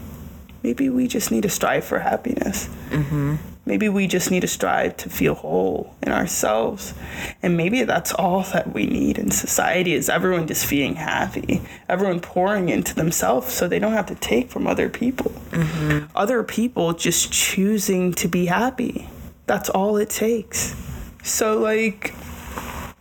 Maybe 0.63 0.91
we 0.91 1.09
just 1.09 1.31
need 1.31 1.45
to 1.45 1.49
strive 1.49 1.85
for 1.85 2.01
happiness. 2.01 2.69
Mm-hmm. 2.91 3.37
Maybe 3.71 3.89
we 3.89 4.09
just 4.09 4.33
need 4.33 4.41
to 4.41 4.49
strive 4.49 4.97
to 4.97 5.09
feel 5.09 5.35
whole 5.35 5.95
in 6.03 6.11
ourselves. 6.11 6.93
And 7.41 7.57
maybe 7.57 7.85
that's 7.85 8.13
all 8.13 8.43
that 8.53 8.75
we 8.75 8.85
need 8.85 9.17
in 9.17 9.31
society 9.31 9.95
is 9.95 10.09
everyone 10.09 10.49
just 10.49 10.67
feeling 10.67 10.97
happy, 10.97 11.63
everyone 11.89 12.19
pouring 12.19 12.69
into 12.69 12.97
themselves 12.97 13.53
so 13.53 13.69
they 13.69 13.79
don't 13.79 13.93
have 13.93 14.07
to 14.07 14.17
take 14.17 14.51
from 14.51 14.67
other 14.67 14.89
people. 14.89 15.31
Mm-hmm. 15.51 16.07
Other 16.17 16.43
people 16.43 16.95
just 16.95 17.33
choosing 17.33 18.13
to 18.15 18.27
be 18.27 18.47
happy. 18.47 19.09
That's 19.47 19.71
all 19.71 19.99
it 19.99 20.11
takes. 20.11 20.75
So, 21.23 21.57
like, 21.61 22.13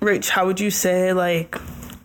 Rich, 0.01 0.29
how 0.29 0.45
would 0.45 0.59
you 0.59 0.69
say, 0.69 1.13
like, 1.13 1.57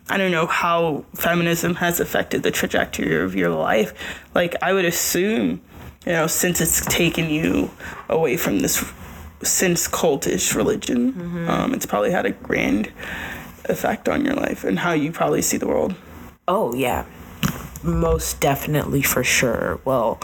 I 0.09 0.17
don't 0.17 0.31
know 0.31 0.47
how 0.47 1.05
feminism 1.13 1.75
has 1.75 1.99
affected 1.99 2.41
the 2.41 2.49
trajectory 2.49 3.15
of 3.23 3.35
your 3.35 3.51
life? 3.51 3.93
Like, 4.33 4.55
I 4.63 4.73
would 4.73 4.85
assume 4.85 5.61
you 6.05 6.11
know, 6.11 6.27
since 6.27 6.61
it's 6.61 6.85
taken 6.85 7.29
you 7.29 7.71
away 8.09 8.37
from 8.37 8.59
this 8.59 8.83
since 9.43 9.87
cultish 9.87 10.55
religion, 10.55 11.13
mm-hmm. 11.13 11.49
um, 11.49 11.73
it's 11.73 11.85
probably 11.85 12.11
had 12.11 12.25
a 12.25 12.31
grand 12.31 12.91
effect 13.65 14.07
on 14.07 14.23
your 14.23 14.35
life 14.35 14.63
and 14.63 14.79
how 14.79 14.93
you 14.93 15.11
probably 15.11 15.41
see 15.41 15.57
the 15.57 15.67
world. 15.67 15.95
Oh, 16.47 16.73
yeah. 16.75 17.05
Most 17.83 18.39
definitely, 18.39 19.01
for 19.01 19.23
sure. 19.23 19.79
Well, 19.85 20.15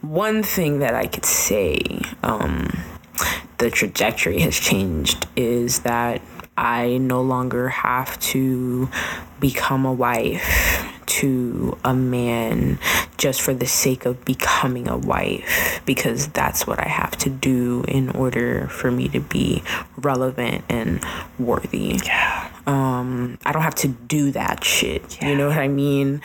one 0.00 0.42
thing 0.42 0.80
that 0.80 0.94
I 0.94 1.06
could 1.06 1.24
say 1.24 1.80
um, 2.22 2.70
the 3.58 3.70
trajectory 3.70 4.40
has 4.40 4.58
changed 4.58 5.26
is 5.36 5.80
that 5.80 6.22
I 6.56 6.98
no 6.98 7.22
longer 7.22 7.68
have 7.68 8.18
to 8.20 8.88
become 9.40 9.84
a 9.84 9.92
wife 9.92 10.88
to 11.20 11.78
a 11.84 11.94
man 11.94 12.78
just 13.16 13.40
for 13.40 13.54
the 13.54 13.66
sake 13.66 14.04
of 14.06 14.24
becoming 14.24 14.88
a 14.88 14.96
wife 14.96 15.80
because 15.86 16.28
that's 16.28 16.66
what 16.66 16.80
I 16.80 16.88
have 16.88 17.16
to 17.18 17.30
do 17.30 17.84
in 17.86 18.10
order 18.10 18.66
for 18.68 18.90
me 18.90 19.08
to 19.08 19.20
be 19.20 19.62
relevant 19.96 20.64
and 20.68 21.04
worthy. 21.38 22.00
Yeah. 22.04 22.50
Um, 22.66 23.38
I 23.44 23.52
don't 23.52 23.62
have 23.62 23.74
to 23.76 23.88
do 23.88 24.32
that 24.32 24.64
shit. 24.64 25.20
Yeah. 25.20 25.28
You 25.28 25.36
know 25.36 25.48
what 25.48 25.58
I 25.58 25.68
mean? 25.68 26.22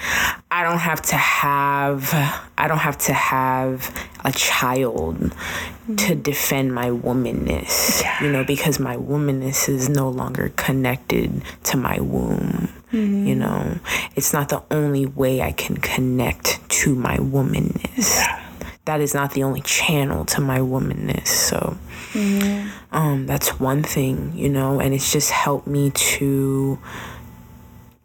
I 0.51 0.63
don't 0.63 0.79
have 0.79 1.01
to 1.03 1.15
have 1.15 2.13
I 2.57 2.67
don't 2.67 2.79
have 2.79 2.97
to 2.99 3.13
have 3.13 4.09
a 4.25 4.31
child 4.31 5.19
to 5.19 6.15
mm. 6.15 6.23
defend 6.23 6.73
my 6.73 6.87
womanness. 6.89 8.03
You 8.21 8.31
know, 8.31 8.43
because 8.43 8.79
my 8.79 8.97
womanness 8.97 9.69
is 9.69 9.89
no 9.89 10.09
longer 10.09 10.51
connected 10.55 11.43
to 11.65 11.77
my 11.77 11.99
womb. 11.99 12.69
You 12.91 12.99
mm-hmm. 12.99 13.39
know, 13.39 13.79
it's 14.15 14.33
not 14.33 14.49
the 14.49 14.63
only 14.71 15.05
way 15.05 15.43
I 15.43 15.51
can 15.51 15.77
connect 15.77 16.67
to 16.69 16.95
my 16.95 17.17
womanness. 17.17 18.19
That 18.85 19.01
is 19.01 19.13
not 19.13 19.33
the 19.33 19.43
only 19.43 19.61
channel 19.61 20.25
to 20.25 20.41
my 20.41 20.57
womanness. 20.57 21.27
So, 21.27 21.77
mm-hmm. 22.13 22.69
um, 22.91 23.27
that's 23.27 23.59
one 23.59 23.83
thing, 23.83 24.33
you 24.35 24.49
know, 24.49 24.79
and 24.79 24.95
it's 24.95 25.13
just 25.13 25.29
helped 25.29 25.67
me 25.67 25.91
to 25.91 26.79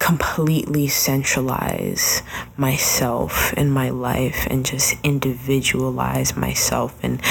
completely 0.04 0.86
centralize 0.86 2.22
myself 2.58 3.54
and 3.56 3.72
my 3.72 3.88
life 3.88 4.46
and 4.50 4.66
just 4.66 4.94
individualize 5.02 6.36
myself 6.36 6.94
and 7.02 7.22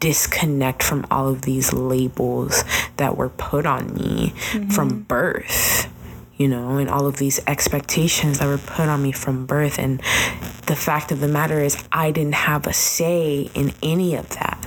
disconnect 0.00 0.82
from 0.82 1.06
all 1.10 1.28
of 1.28 1.42
these 1.42 1.74
labels 1.74 2.64
that 2.96 3.18
were 3.18 3.28
put 3.28 3.66
on 3.66 3.92
me 3.92 4.32
mm-hmm. 4.52 4.70
from 4.70 5.02
birth 5.02 5.92
you 6.38 6.48
know 6.48 6.78
and 6.78 6.88
all 6.88 7.06
of 7.06 7.16
these 7.18 7.38
expectations 7.46 8.38
that 8.38 8.46
were 8.46 8.56
put 8.56 8.88
on 8.88 9.02
me 9.02 9.12
from 9.12 9.44
birth. 9.44 9.78
And 9.78 10.00
the 10.66 10.74
fact 10.74 11.12
of 11.12 11.20
the 11.20 11.28
matter 11.28 11.60
is 11.60 11.76
I 11.92 12.12
didn't 12.12 12.34
have 12.34 12.66
a 12.66 12.72
say 12.72 13.50
in 13.54 13.74
any 13.82 14.14
of 14.14 14.30
that. 14.30 14.66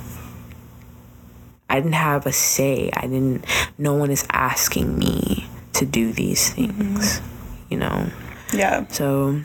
I 1.68 1.76
didn't 1.78 1.94
have 1.94 2.28
a 2.28 2.32
say. 2.32 2.92
I 2.94 3.08
didn't, 3.08 3.44
no 3.80 3.96
one 3.96 4.12
is 4.12 4.26
asking 4.32 5.00
me 5.00 5.48
to 5.74 5.86
do 5.86 6.14
these 6.14 6.54
things, 6.54 7.20
mm-hmm. 7.20 7.35
You 7.76 7.80
know? 7.82 8.10
Yeah. 8.54 8.88
So, 8.88 9.42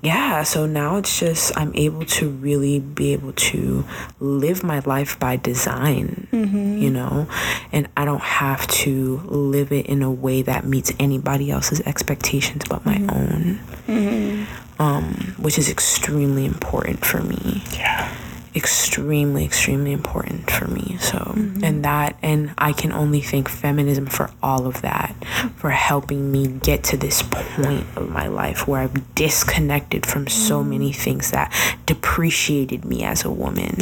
yeah, 0.00 0.42
so 0.42 0.64
now 0.64 0.96
it's 0.96 1.20
just, 1.20 1.52
I'm 1.56 1.74
able 1.74 2.06
to 2.06 2.30
really 2.30 2.78
be 2.80 3.12
able 3.12 3.34
to 3.34 3.84
live 4.20 4.62
my 4.64 4.78
life 4.80 5.18
by 5.20 5.36
design, 5.36 6.28
mm-hmm. 6.32 6.78
you 6.78 6.90
know? 6.90 7.26
And 7.72 7.88
I 7.94 8.06
don't 8.06 8.22
have 8.22 8.66
to 8.84 9.18
live 9.26 9.70
it 9.70 9.84
in 9.84 10.02
a 10.02 10.10
way 10.10 10.40
that 10.42 10.64
meets 10.64 10.92
anybody 10.98 11.50
else's 11.50 11.80
expectations 11.82 12.64
but 12.70 12.86
my 12.86 12.96
mm-hmm. 12.96 13.10
own, 13.10 13.60
mm-hmm. 13.86 14.82
um, 14.82 15.34
which 15.38 15.58
is 15.58 15.68
extremely 15.68 16.46
important 16.46 17.04
for 17.04 17.22
me 17.22 17.62
Yeah. 17.74 18.10
Extremely 18.54 19.44
extremely 19.44 19.92
important 19.92 20.48
for 20.50 20.68
me 20.68 20.96
so. 21.00 21.18
Mm-hmm. 21.18 21.64
And 21.64 21.84
that 21.84 22.16
and 22.22 22.54
i 22.56 22.72
can 22.72 22.92
only 22.92 23.20
thank 23.20 23.48
feminism 23.48 24.06
for 24.06 24.30
all 24.42 24.66
of 24.66 24.82
that 24.82 25.12
for 25.56 25.70
helping 25.70 26.30
me 26.30 26.46
get 26.46 26.84
to 26.84 26.96
this 26.96 27.22
point 27.22 27.84
of 27.96 28.08
my 28.10 28.28
life 28.28 28.68
where 28.68 28.82
i've 28.82 29.14
disconnected 29.16 30.06
from 30.06 30.28
so 30.28 30.60
mm-hmm. 30.60 30.70
many 30.70 30.92
things 30.92 31.32
that 31.32 31.52
depreciated 31.86 32.84
me 32.84 33.02
as 33.02 33.24
a 33.24 33.30
woman. 33.30 33.76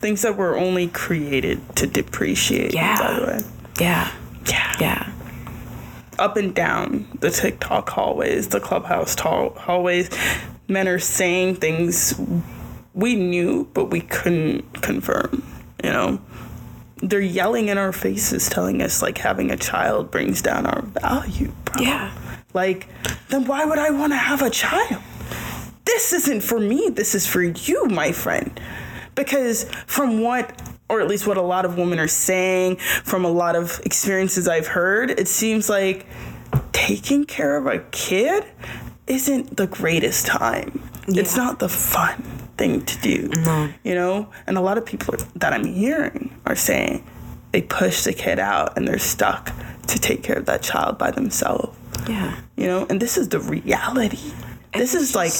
Things 0.00 0.22
that 0.22 0.36
were 0.36 0.56
only 0.56 0.88
created 0.88 1.60
to 1.76 1.86
depreciate, 1.86 2.72
Yeah. 2.72 2.96
by 2.98 3.20
the 3.20 3.26
way. 3.26 3.40
yeah. 3.78 4.10
Yeah. 4.46 4.76
yeah. 4.80 5.12
Up 6.18 6.36
and 6.36 6.54
down 6.54 7.06
the 7.20 7.30
TikTok 7.30 7.88
hallways, 7.90 8.48
the 8.48 8.60
clubhouse 8.60 9.14
hallways, 9.18 10.10
men 10.68 10.88
are 10.88 10.98
saying 10.98 11.56
things 11.56 12.18
we 13.00 13.16
knew, 13.16 13.68
but 13.72 13.86
we 13.86 14.02
couldn't 14.02 14.82
confirm, 14.82 15.42
you 15.82 15.90
know? 15.90 16.20
They're 17.02 17.20
yelling 17.20 17.68
in 17.68 17.78
our 17.78 17.92
faces, 17.92 18.48
telling 18.48 18.82
us 18.82 19.00
like 19.00 19.18
having 19.18 19.50
a 19.50 19.56
child 19.56 20.10
brings 20.10 20.42
down 20.42 20.66
our 20.66 20.82
value, 20.82 21.50
bro. 21.64 21.82
yeah 21.82 22.12
Like, 22.52 22.88
then 23.28 23.46
why 23.46 23.64
would 23.64 23.78
I 23.78 23.90
want 23.90 24.12
to 24.12 24.18
have 24.18 24.42
a 24.42 24.50
child? 24.50 25.02
This 25.86 26.12
isn't 26.12 26.42
for 26.42 26.60
me. 26.60 26.90
This 26.90 27.14
is 27.14 27.26
for 27.26 27.42
you, 27.42 27.86
my 27.86 28.12
friend. 28.12 28.60
Because 29.14 29.64
from 29.86 30.20
what, 30.20 30.60
or 30.90 31.00
at 31.00 31.08
least 31.08 31.26
what 31.26 31.38
a 31.38 31.42
lot 31.42 31.64
of 31.64 31.78
women 31.78 31.98
are 31.98 32.08
saying, 32.08 32.76
from 32.76 33.24
a 33.24 33.30
lot 33.30 33.56
of 33.56 33.80
experiences 33.84 34.46
I've 34.46 34.66
heard, 34.66 35.10
it 35.10 35.26
seems 35.26 35.70
like 35.70 36.06
taking 36.72 37.24
care 37.24 37.56
of 37.56 37.66
a 37.66 37.78
kid 37.92 38.44
isn't 39.06 39.56
the 39.56 39.66
greatest 39.66 40.26
time. 40.26 40.82
Yeah. 41.08 41.22
It's 41.22 41.36
not 41.36 41.60
the 41.60 41.68
fun 41.68 42.39
thing 42.60 42.84
to 42.84 42.98
do. 43.00 43.30
You 43.82 43.94
know? 43.94 44.28
And 44.46 44.58
a 44.58 44.60
lot 44.60 44.76
of 44.76 44.84
people 44.84 45.14
that 45.34 45.52
I'm 45.54 45.64
hearing 45.64 46.38
are 46.44 46.54
saying 46.54 47.02
they 47.52 47.62
push 47.62 48.04
the 48.04 48.12
kid 48.12 48.38
out 48.38 48.76
and 48.76 48.86
they're 48.86 48.98
stuck 48.98 49.52
to 49.88 49.98
take 49.98 50.22
care 50.22 50.36
of 50.36 50.44
that 50.46 50.62
child 50.62 50.98
by 50.98 51.10
themselves. 51.10 51.76
Yeah. 52.06 52.38
You 52.56 52.66
know? 52.66 52.86
And 52.90 53.00
this 53.00 53.16
is 53.16 53.30
the 53.30 53.40
reality. 53.40 54.32
This 54.74 54.94
is 54.94 55.16
like 55.16 55.32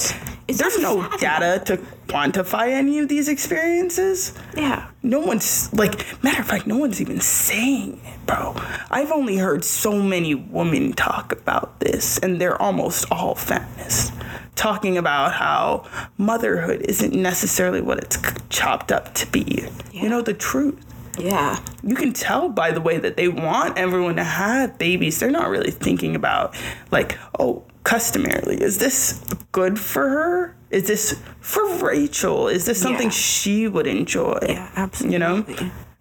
there's 0.47 0.79
no 0.79 1.07
data 1.19 1.63
to 1.67 1.77
quantify 2.07 2.69
any 2.69 2.99
of 2.99 3.07
these 3.07 3.29
experiences. 3.29 4.33
Yeah. 4.57 4.89
No 5.03 5.19
one's 5.19 5.71
like 5.73 6.21
matter 6.23 6.41
of 6.41 6.47
fact 6.47 6.67
no 6.67 6.77
one's 6.77 6.99
even 6.99 7.21
saying 7.21 8.01
it 8.03 8.25
bro. 8.25 8.55
I've 8.89 9.11
only 9.11 9.37
heard 9.37 9.63
so 9.63 10.01
many 10.01 10.35
women 10.35 10.91
talk 10.93 11.31
about 11.31 11.79
this 11.79 12.17
and 12.17 12.41
they're 12.41 12.61
almost 12.61 13.05
all 13.09 13.35
feminists 13.35 14.11
talking 14.55 14.97
about 14.97 15.33
how 15.33 15.83
motherhood 16.17 16.81
isn't 16.81 17.13
necessarily 17.13 17.81
what 17.81 17.97
it's 17.99 18.17
chopped 18.49 18.91
up 18.91 19.13
to 19.13 19.25
be 19.27 19.65
you 19.91 20.09
know 20.09 20.21
the 20.21 20.33
truth 20.33 20.77
yeah 21.17 21.57
you 21.83 21.95
can 21.95 22.13
tell 22.13 22.49
by 22.49 22.71
the 22.71 22.81
way 22.81 22.97
that 22.97 23.17
they 23.17 23.27
want 23.27 23.77
everyone 23.77 24.15
to 24.15 24.23
have 24.23 24.77
babies. 24.77 25.19
They're 25.19 25.31
not 25.31 25.49
really 25.49 25.71
thinking 25.71 26.15
about, 26.15 26.55
like, 26.91 27.17
oh, 27.39 27.63
customarily, 27.83 28.61
is 28.61 28.77
this 28.77 29.19
good 29.51 29.77
for 29.79 30.07
her? 30.07 30.55
Is 30.69 30.87
this 30.87 31.19
for 31.41 31.67
Rachel? 31.77 32.47
Is 32.47 32.65
this 32.65 32.79
something 32.81 33.07
Yeah. 33.07 33.11
she 33.11 33.67
would 33.67 33.87
enjoy? 33.87 34.39
yeah 34.47 34.69
absolutely 34.75 35.13
You 35.13 35.19
know? 35.19 35.45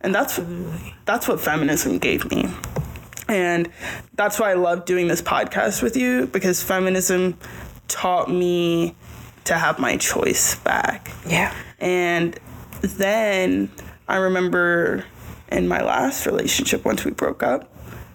And 0.03 0.15
that's 0.15 0.39
that's 1.07 1.27
what 1.27 1.41
feminism 1.41 1.99
gave 1.99 2.31
me. 2.31 2.49
And 3.29 3.69
that's 4.15 4.39
why 4.39 4.51
I 4.51 4.55
love 4.55 4.85
doing 4.85 5.09
this 5.09 5.23
podcast 5.23 5.83
with 5.83 5.97
you 5.97 6.27
because 6.27 6.63
feminism 6.63 7.37
taught 7.91 8.31
me 8.31 8.95
to 9.45 9.55
have 9.55 9.79
my 9.79 9.97
choice 9.97 10.55
back. 10.57 11.11
yeah 11.27 11.55
And 11.79 12.39
then 12.83 13.71
I 14.09 14.17
remember 14.17 15.05
in 15.51 15.69
my 15.69 15.83
last 15.83 16.27
relationship, 16.27 16.85
once 16.85 17.05
we 17.05 17.11
broke 17.11 17.43
up, 17.43 17.71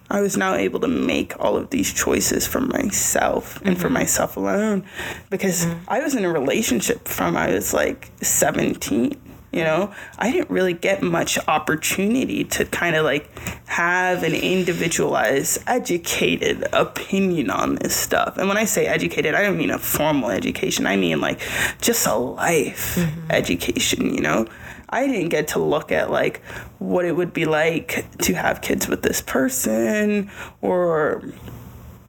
I 0.10 0.22
was 0.22 0.38
now 0.38 0.54
able 0.54 0.80
to 0.82 0.88
make 0.88 1.34
all 1.40 1.58
of 1.58 1.72
these 1.72 1.92
choices 1.92 2.46
for 2.46 2.62
myself 2.62 3.60
and 3.64 3.78
for 3.78 3.88
mm-hmm. 3.88 3.96
myself 3.96 4.38
alone 4.38 4.86
because 5.30 5.66
mm-hmm. 5.66 5.80
I 5.88 6.00
was 6.00 6.16
in 6.16 6.24
a 6.24 6.32
relationship 6.32 7.08
from 7.08 7.36
I 7.36 7.52
was 7.52 7.74
like 7.74 8.12
17. 8.22 9.20
You 9.56 9.64
know, 9.64 9.94
I 10.20 10.34
didn't 10.34 10.50
really 10.50 10.74
get 10.74 11.02
much 11.02 11.40
opportunity 11.48 12.44
to 12.44 12.66
kind 12.66 12.94
of 12.94 13.06
like 13.06 13.30
have 13.70 14.24
an 14.24 14.34
individualized, 14.34 15.64
educated 15.66 16.68
opinion 16.74 17.50
on 17.50 17.76
this 17.76 17.96
stuff. 17.96 18.38
And 18.38 18.50
when 18.50 18.58
I 18.58 18.66
say 18.66 18.86
educated, 18.86 19.34
I 19.34 19.44
don't 19.44 19.58
mean 19.58 19.72
a 19.72 19.80
formal 19.80 20.30
education, 20.30 20.86
I 20.86 20.98
mean 20.98 21.22
like 21.22 21.40
just 21.80 22.06
a 22.06 22.16
life 22.16 22.96
mm-hmm. 22.98 23.32
education, 23.32 24.14
you 24.14 24.20
know? 24.20 24.46
I 24.90 25.08
didn't 25.08 25.30
get 25.30 25.48
to 25.50 25.60
look 25.60 25.90
at 25.90 26.12
like 26.12 26.44
what 26.80 27.06
it 27.06 27.14
would 27.14 27.32
be 27.32 27.46
like 27.46 28.06
to 28.24 28.34
have 28.34 28.62
kids 28.62 28.90
with 28.90 29.04
this 29.04 29.22
person 29.22 30.30
or 30.62 31.24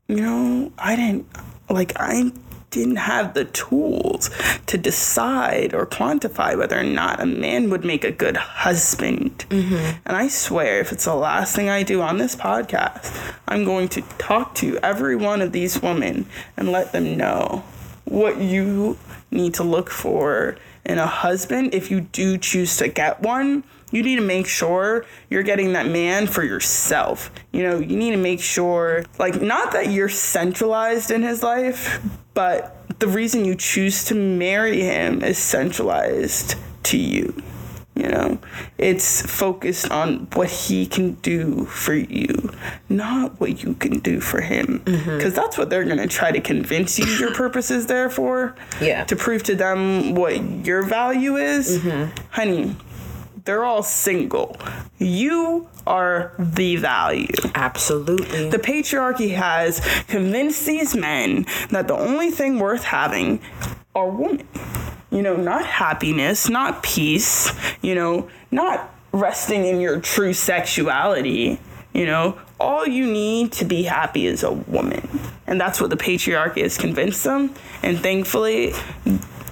you 0.08 0.16
know, 0.16 0.72
I 0.78 0.96
didn't 0.96 1.26
like 1.70 1.92
I 1.94 2.32
didn't 2.70 2.96
have 2.96 3.34
the 3.34 3.44
tools 3.44 4.30
to 4.66 4.76
decide 4.76 5.72
or 5.72 5.86
quantify 5.86 6.56
whether 6.56 6.78
or 6.78 6.84
not 6.84 7.20
a 7.20 7.26
man 7.26 7.70
would 7.70 7.84
make 7.84 8.04
a 8.04 8.10
good 8.10 8.36
husband. 8.36 9.46
Mm-hmm. 9.48 9.98
And 10.04 10.16
I 10.16 10.28
swear, 10.28 10.80
if 10.80 10.92
it's 10.92 11.04
the 11.04 11.14
last 11.14 11.54
thing 11.54 11.68
I 11.68 11.82
do 11.82 12.02
on 12.02 12.18
this 12.18 12.36
podcast, 12.36 13.34
I'm 13.48 13.64
going 13.64 13.88
to 13.90 14.02
talk 14.18 14.54
to 14.56 14.78
every 14.82 15.16
one 15.16 15.40
of 15.40 15.52
these 15.52 15.80
women 15.80 16.26
and 16.56 16.70
let 16.70 16.92
them 16.92 17.16
know 17.16 17.64
what 18.04 18.40
you 18.40 18.98
need 19.30 19.54
to 19.54 19.62
look 19.62 19.90
for 19.90 20.56
in 20.84 20.98
a 20.98 21.06
husband 21.06 21.74
if 21.74 21.90
you 21.90 22.00
do 22.00 22.38
choose 22.38 22.76
to 22.76 22.88
get 22.88 23.20
one 23.20 23.64
you 23.92 24.02
need 24.02 24.16
to 24.16 24.22
make 24.22 24.46
sure 24.46 25.04
you're 25.30 25.42
getting 25.44 25.72
that 25.74 25.86
man 25.86 26.26
for 26.26 26.42
yourself. 26.42 27.30
You 27.52 27.62
know 27.62 27.78
you 27.78 27.96
need 27.96 28.10
to 28.12 28.16
make 28.16 28.40
sure 28.40 29.04
like 29.18 29.40
not 29.40 29.72
that 29.72 29.90
you're 29.90 30.08
centralized 30.08 31.10
in 31.10 31.22
his 31.22 31.42
life 31.42 32.00
but 32.34 32.72
the 32.98 33.06
reason 33.08 33.44
you 33.44 33.54
choose 33.54 34.04
to 34.04 34.14
marry 34.14 34.80
him 34.80 35.22
is 35.22 35.38
centralized 35.38 36.54
to 36.84 36.98
you. 36.98 37.42
You 37.94 38.08
know 38.08 38.38
it's 38.76 39.22
focused 39.22 39.90
on 39.90 40.28
what 40.34 40.50
he 40.50 40.86
can 40.86 41.12
do 41.22 41.64
for 41.64 41.94
you 41.94 42.50
not 42.90 43.40
what 43.40 43.62
you 43.62 43.74
can 43.74 44.00
do 44.00 44.20
for 44.20 44.40
him. 44.42 44.80
Mm-hmm. 44.84 45.16
Because 45.16 45.32
that's 45.34 45.56
what 45.56 45.70
they're 45.70 45.84
going 45.84 45.96
to 45.98 46.06
try 46.06 46.30
to 46.30 46.40
convince 46.40 46.98
you 46.98 47.06
your 47.06 47.32
purpose 47.34 47.70
is 47.70 47.86
there 47.86 48.10
for 48.10 48.54
Yeah. 48.80 49.04
to 49.04 49.16
prove 49.16 49.42
to 49.44 49.54
them 49.54 50.14
what 50.14 50.64
your 50.66 50.82
value 50.82 51.36
is. 51.36 51.78
Mm-hmm. 51.78 52.10
Honey 52.30 52.76
they're 53.46 53.64
all 53.64 53.82
single 53.82 54.56
you 54.98 55.68
are 55.86 56.32
the 56.38 56.76
value 56.76 57.26
absolutely 57.54 58.50
the 58.50 58.58
patriarchy 58.58 59.34
has 59.34 59.80
convinced 60.08 60.66
these 60.66 60.94
men 60.94 61.46
that 61.70 61.88
the 61.88 61.94
only 61.94 62.30
thing 62.30 62.58
worth 62.58 62.84
having 62.84 63.40
are 63.96 64.08
women. 64.08 64.46
You 65.10 65.22
know, 65.22 65.36
not 65.36 65.64
happiness, 65.64 66.48
not 66.48 66.82
peace, 66.82 67.52
you 67.80 67.94
know, 67.94 68.28
not 68.50 68.92
resting 69.12 69.64
in 69.64 69.80
your 69.80 70.00
true 70.00 70.34
sexuality. 70.34 71.58
You 71.94 72.04
know, 72.04 72.38
all 72.60 72.86
you 72.86 73.10
need 73.10 73.52
to 73.52 73.64
be 73.64 73.84
happy 73.84 74.26
is 74.26 74.42
a 74.42 74.52
woman. 74.52 75.08
And 75.46 75.58
that's 75.58 75.80
what 75.80 75.88
the 75.88 75.96
patriarchy 75.96 76.62
has 76.62 76.76
convinced 76.76 77.24
them. 77.24 77.54
And 77.82 77.98
thankfully, 77.98 78.74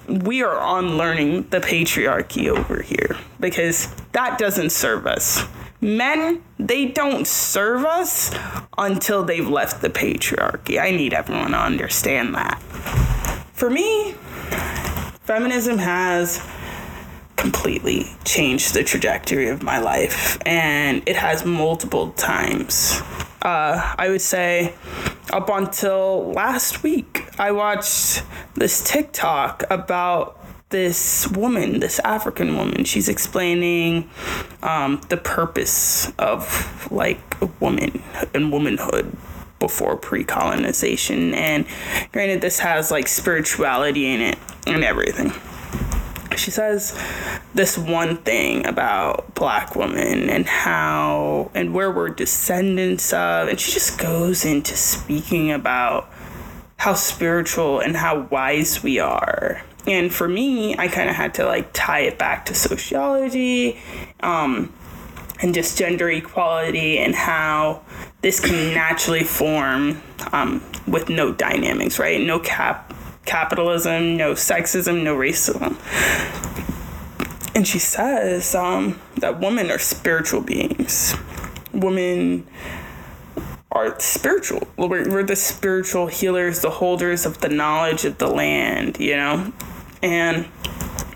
we 0.08 0.42
are 0.42 0.78
unlearning 0.78 1.48
the 1.50 1.60
patriarchy 1.60 2.48
over 2.48 2.82
here 2.82 3.16
because 3.40 3.94
that 4.12 4.38
doesn't 4.38 4.70
serve 4.70 5.06
us. 5.06 5.44
Men, 5.80 6.42
they 6.58 6.86
don't 6.86 7.26
serve 7.26 7.84
us 7.84 8.34
until 8.78 9.22
they've 9.22 9.48
left 9.48 9.82
the 9.82 9.90
patriarchy. 9.90 10.80
I 10.80 10.90
need 10.90 11.12
everyone 11.12 11.50
to 11.50 11.58
understand 11.58 12.34
that. 12.34 12.60
For 13.52 13.68
me, 13.68 14.12
feminism 15.22 15.78
has 15.78 16.46
completely 17.36 18.06
changed 18.24 18.72
the 18.72 18.82
trajectory 18.82 19.48
of 19.48 19.62
my 19.62 19.78
life, 19.78 20.38
and 20.46 21.02
it 21.06 21.16
has 21.16 21.44
multiple 21.44 22.12
times. 22.12 23.02
Uh, 23.44 23.94
I 23.98 24.08
would 24.08 24.22
say 24.22 24.74
up 25.30 25.50
until 25.50 26.32
last 26.32 26.82
week, 26.82 27.28
I 27.38 27.52
watched 27.52 28.22
this 28.54 28.82
TikTok 28.82 29.64
about 29.70 30.40
this 30.70 31.28
woman, 31.28 31.80
this 31.80 31.98
African 32.00 32.56
woman. 32.56 32.84
She's 32.84 33.08
explaining 33.08 34.10
um, 34.62 35.00
the 35.08 35.18
purpose 35.18 36.10
of 36.18 36.90
like 36.90 37.20
a 37.42 37.46
woman 37.60 38.02
and 38.32 38.50
womanhood 38.50 39.16
before 39.60 39.96
pre-colonization 39.96 41.32
and 41.32 41.64
granted 42.12 42.42
this 42.42 42.58
has 42.58 42.90
like 42.90 43.08
spirituality 43.08 44.12
in 44.12 44.20
it 44.20 44.36
and 44.66 44.84
everything 44.84 45.32
she 46.38 46.50
says 46.50 46.98
this 47.54 47.76
one 47.76 48.16
thing 48.18 48.66
about 48.66 49.34
black 49.34 49.76
women 49.76 50.28
and 50.30 50.46
how 50.46 51.50
and 51.54 51.74
where 51.74 51.90
we're 51.90 52.08
descendants 52.08 53.12
of 53.12 53.48
and 53.48 53.60
she 53.60 53.72
just 53.72 53.98
goes 53.98 54.44
into 54.44 54.76
speaking 54.76 55.52
about 55.52 56.10
how 56.76 56.94
spiritual 56.94 57.80
and 57.80 57.96
how 57.96 58.20
wise 58.30 58.82
we 58.82 58.98
are. 58.98 59.62
And 59.86 60.12
for 60.12 60.28
me 60.28 60.76
i 60.78 60.88
kind 60.88 61.10
of 61.10 61.16
had 61.16 61.34
to 61.34 61.46
like 61.46 61.70
tie 61.72 62.00
it 62.00 62.18
back 62.18 62.46
to 62.46 62.54
sociology 62.54 63.80
um, 64.20 64.72
and 65.40 65.54
just 65.54 65.76
gender 65.76 66.10
equality 66.10 66.98
and 66.98 67.14
how 67.14 67.82
this 68.22 68.40
can 68.40 68.72
naturally 68.72 69.24
form 69.24 70.00
um, 70.32 70.62
with 70.86 71.10
no 71.10 71.32
dynamics 71.32 71.98
right? 71.98 72.20
No 72.20 72.38
cap 72.40 72.93
capitalism, 73.24 74.16
no 74.16 74.32
sexism, 74.32 75.02
no 75.02 75.16
racism. 75.16 75.76
And 77.54 77.66
she 77.66 77.78
says 77.78 78.54
um, 78.54 79.00
that 79.16 79.40
women 79.40 79.70
are 79.70 79.78
spiritual 79.78 80.40
beings. 80.40 81.14
Women 81.72 82.46
are 83.70 83.98
spiritual. 84.00 84.66
We're, 84.76 85.08
we're 85.08 85.22
the 85.22 85.36
spiritual 85.36 86.06
healers, 86.08 86.60
the 86.60 86.70
holders 86.70 87.26
of 87.26 87.40
the 87.40 87.48
knowledge 87.48 88.04
of 88.04 88.18
the 88.18 88.28
land, 88.28 88.98
you 88.98 89.16
know? 89.16 89.52
And 90.02 90.46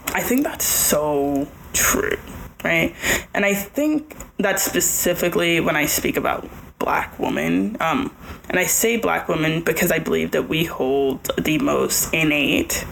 I 0.08 0.22
think 0.22 0.44
that's 0.44 0.64
so 0.64 1.48
true, 1.72 2.18
right? 2.64 2.94
And 3.34 3.44
I 3.44 3.54
think 3.54 4.16
that 4.38 4.60
specifically 4.60 5.60
when 5.60 5.76
I 5.76 5.86
speak 5.86 6.16
about 6.16 6.48
black 6.78 7.18
women, 7.18 7.76
Um, 7.80 8.14
and 8.48 8.58
I 8.58 8.64
say 8.64 8.96
black 8.96 9.28
woman 9.28 9.62
because 9.62 9.92
I 9.92 9.98
believe 9.98 10.30
that 10.32 10.48
we 10.48 10.64
hold 10.64 11.30
the 11.38 11.58
most 11.58 12.12
innate, 12.14 12.84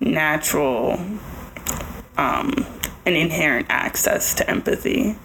natural, 0.00 1.00
um, 2.16 2.66
and 3.04 3.16
inherent 3.16 3.66
access 3.70 4.34
to 4.34 4.50
empathy. 4.50 5.16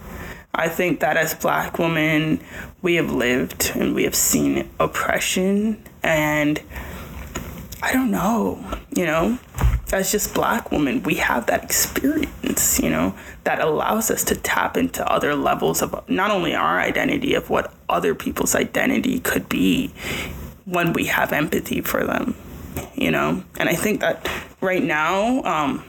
I 0.53 0.67
think 0.67 0.99
that 0.99 1.17
as 1.17 1.34
black 1.34 1.79
women, 1.79 2.41
we 2.82 2.95
have 2.95 3.11
lived 3.11 3.71
and 3.75 3.95
we 3.95 4.03
have 4.03 4.15
seen 4.15 4.69
oppression, 4.79 5.82
and 6.03 6.61
I 7.84 7.93
don't 7.93 8.11
know, 8.11 8.63
you 8.95 9.05
know, 9.05 9.39
as 9.91 10.11
just 10.11 10.34
black 10.34 10.71
women, 10.71 11.03
we 11.03 11.15
have 11.15 11.47
that 11.47 11.63
experience, 11.63 12.79
you 12.79 12.89
know, 12.89 13.15
that 13.43 13.59
allows 13.59 14.11
us 14.11 14.23
to 14.25 14.36
tap 14.36 14.77
into 14.77 15.05
other 15.11 15.36
levels 15.36 15.82
of 15.82 16.07
not 16.07 16.32
only 16.32 16.53
our 16.53 16.79
identity, 16.79 17.34
of 17.34 17.49
what 17.49 17.73
other 17.89 18.15
people's 18.15 18.55
identity 18.55 19.19
could 19.19 19.49
be 19.49 19.88
when 20.65 20.93
we 20.93 21.05
have 21.05 21.34
empathy 21.34 21.82
for 21.82 22.05
them, 22.05 22.36
you 22.95 23.11
know? 23.11 23.43
And 23.59 23.67
I 23.67 23.73
think 23.73 24.01
that 24.01 24.29
right 24.61 24.84
now, 24.84 25.43
um, 25.43 25.84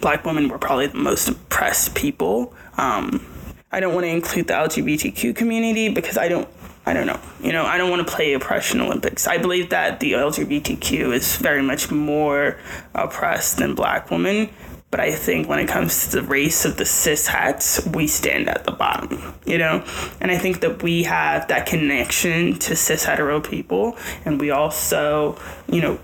black 0.00 0.24
women 0.24 0.48
were 0.48 0.58
probably 0.58 0.86
the 0.86 0.96
most 0.96 1.28
oppressed 1.28 1.94
people. 1.94 2.54
Um, 2.78 3.24
I 3.70 3.80
don't 3.80 3.94
want 3.94 4.04
to 4.04 4.10
include 4.10 4.48
the 4.48 4.54
LGBTQ 4.54 5.36
community 5.36 5.88
because 5.88 6.16
I 6.16 6.28
don't 6.28 6.48
I 6.86 6.92
don't 6.92 7.06
know. 7.06 7.20
You 7.40 7.52
know, 7.52 7.64
I 7.64 7.78
don't 7.78 7.90
want 7.90 8.06
to 8.06 8.14
play 8.14 8.34
oppression 8.34 8.80
Olympics. 8.80 9.26
I 9.26 9.38
believe 9.38 9.70
that 9.70 10.00
the 10.00 10.12
LGBTQ 10.12 11.12
is 11.14 11.36
very 11.36 11.62
much 11.62 11.90
more 11.90 12.58
oppressed 12.94 13.56
than 13.56 13.74
black 13.74 14.10
women. 14.10 14.50
But 14.90 15.00
I 15.00 15.10
think 15.10 15.48
when 15.48 15.58
it 15.58 15.66
comes 15.66 16.06
to 16.06 16.20
the 16.20 16.22
race 16.22 16.64
of 16.64 16.76
the 16.76 16.84
cis 16.84 17.26
hets, 17.26 17.84
we 17.84 18.06
stand 18.06 18.48
at 18.48 18.62
the 18.62 18.70
bottom, 18.70 19.34
you 19.44 19.58
know? 19.58 19.84
And 20.20 20.30
I 20.30 20.38
think 20.38 20.60
that 20.60 20.84
we 20.84 21.02
have 21.02 21.48
that 21.48 21.66
connection 21.66 22.60
to 22.60 22.76
cis 22.76 23.04
hetero 23.04 23.40
people. 23.40 23.96
And 24.24 24.40
we 24.40 24.50
also, 24.50 25.36
you 25.66 25.80
know, 25.80 25.98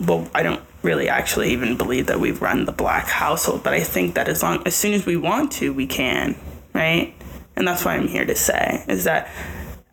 well, 0.00 0.28
I 0.34 0.42
don't 0.42 0.60
really 0.82 1.08
actually 1.08 1.50
even 1.50 1.76
believe 1.76 2.06
that 2.08 2.18
we've 2.18 2.42
run 2.42 2.64
the 2.64 2.72
black 2.72 3.06
household, 3.06 3.62
but 3.62 3.72
I 3.72 3.80
think 3.80 4.14
that 4.14 4.28
as 4.28 4.42
long 4.42 4.66
as 4.66 4.74
soon 4.74 4.94
as 4.94 5.06
we 5.06 5.16
want 5.16 5.52
to, 5.52 5.72
we 5.72 5.86
can, 5.86 6.34
right? 6.72 7.14
And 7.54 7.68
that's 7.68 7.84
why 7.84 7.94
I'm 7.94 8.08
here 8.08 8.26
to 8.26 8.34
say 8.34 8.84
is 8.88 9.04
that 9.04 9.28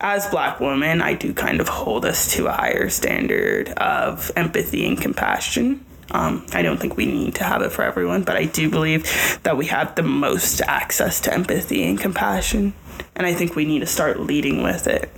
as 0.02 0.26
black 0.26 0.60
women, 0.60 1.00
I 1.00 1.14
do 1.14 1.32
kind 1.32 1.60
of 1.60 1.68
hold 1.68 2.04
us 2.04 2.34
to 2.34 2.48
a 2.48 2.52
higher 2.52 2.88
standard 2.88 3.70
of 3.70 4.30
empathy 4.36 4.86
and 4.86 5.00
compassion. 5.00 5.84
Um, 6.10 6.44
I 6.52 6.62
don't 6.62 6.78
think 6.78 6.96
we 6.96 7.06
need 7.06 7.36
to 7.36 7.44
have 7.44 7.62
it 7.62 7.72
for 7.72 7.82
everyone, 7.82 8.22
but 8.24 8.36
I 8.36 8.44
do 8.44 8.68
believe 8.68 9.38
that 9.44 9.56
we 9.56 9.66
have 9.66 9.94
the 9.94 10.02
most 10.02 10.60
access 10.62 11.20
to 11.20 11.32
empathy 11.32 11.84
and 11.84 11.98
compassion. 11.98 12.74
And 13.14 13.26
I 13.26 13.32
think 13.32 13.54
we 13.54 13.64
need 13.64 13.78
to 13.80 13.86
start 13.86 14.20
leading 14.20 14.62
with 14.62 14.86
it. 14.86 15.10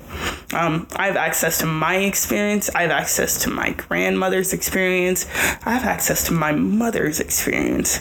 Um, 0.53 0.87
I 0.95 1.07
have 1.07 1.17
access 1.17 1.59
to 1.59 1.67
my 1.67 1.97
experience. 1.97 2.71
I 2.75 2.83
have 2.83 2.91
access 2.91 3.43
to 3.43 3.51
my 3.51 3.71
grandmother's 3.71 4.53
experience. 4.53 5.27
I 5.65 5.73
have 5.73 5.85
access 5.85 6.25
to 6.27 6.33
my 6.33 6.53
mother's 6.53 7.19
experience. 7.19 8.01